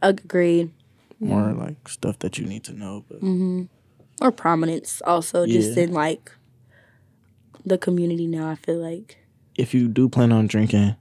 Agreed. 0.00 0.72
more 1.20 1.52
like 1.52 1.88
stuff 1.88 2.18
that 2.20 2.38
you 2.38 2.46
need 2.46 2.64
to 2.64 2.72
know. 2.72 3.04
But 3.08 3.20
Or 4.20 4.32
prominence, 4.32 5.02
also, 5.06 5.46
just 5.46 5.76
Yeah. 5.76 5.84
in 5.84 5.92
like 5.92 6.32
the 7.64 7.78
community 7.78 8.26
now. 8.26 8.48
I 8.48 8.54
feel 8.56 8.76
like. 8.78 9.18
if 9.56 9.74
you 9.74 9.88
do 9.88 10.08
plan 10.08 10.32
on 10.32 10.46
drinking, 10.46 10.96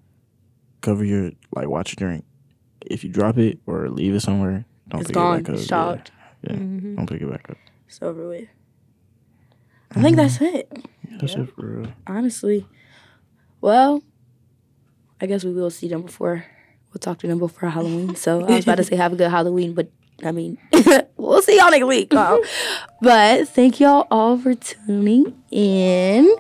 cover 0.82 1.04
your 1.06 1.32
like 1.56 1.68
watch 1.68 1.92
your 1.98 2.08
drink. 2.08 2.26
If 2.86 3.04
you 3.04 3.10
drop 3.10 3.38
it 3.38 3.60
or 3.66 3.90
leave 3.90 4.14
it 4.16 4.22
somewhere, 4.22 4.66
don't 4.90 5.02
It's 5.02 5.08
pick 5.10 5.16
gone. 5.16 5.40
it 5.40 5.44
back 5.46 5.56
up. 5.56 5.62
Shocked. 5.62 6.12
Yeah, 6.44 6.54
yeah. 6.54 6.60
Mm-hmm. 6.60 6.96
don't 6.96 7.08
pick 7.10 7.22
it 7.22 7.30
back 7.30 7.50
up. 7.50 7.58
It's 7.88 8.02
over 8.02 8.28
with. 8.28 8.48
I 9.94 10.02
think 10.02 10.16
that's 10.16 10.40
it, 10.40 10.72
That's 11.20 11.36
it 11.36 11.54
for 11.54 11.66
real. 11.66 11.92
honestly. 12.08 12.66
Well, 13.60 14.02
I 15.20 15.26
guess 15.26 15.44
we 15.44 15.52
will 15.54 15.70
see 15.70 15.90
them 15.90 16.04
before. 16.04 16.46
We'll 16.94 17.00
talk 17.00 17.20
to 17.20 17.28
them 17.28 17.40
before 17.40 17.70
Halloween. 17.70 18.16
So 18.16 18.46
I 18.46 18.56
was 18.56 18.64
about 18.66 18.76
to 18.78 18.84
say 18.86 18.96
have 19.04 19.14
a 19.14 19.16
good 19.18 19.30
Halloween, 19.30 19.74
but 19.74 19.92
I 20.24 20.32
mean, 20.32 20.58
we'll 21.18 21.42
see 21.42 21.58
y'all 21.58 21.72
next 21.72 21.86
week. 21.86 22.14
But 23.02 23.48
thank 23.48 23.80
y'all 23.80 24.06
all 24.12 24.38
for 24.38 24.54
tuning 24.54 25.34
in 25.50 26.36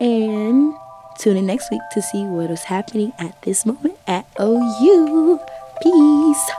and 0.00 0.74
tune 1.20 1.36
in 1.36 1.46
next 1.46 1.70
week 1.70 1.82
to 1.92 2.02
see 2.02 2.24
what 2.24 2.50
is 2.50 2.64
happening 2.64 3.12
at 3.20 3.40
this 3.42 3.64
moment 3.64 3.96
at 4.08 4.26
OU. 4.40 5.38
Peace. 5.82 6.50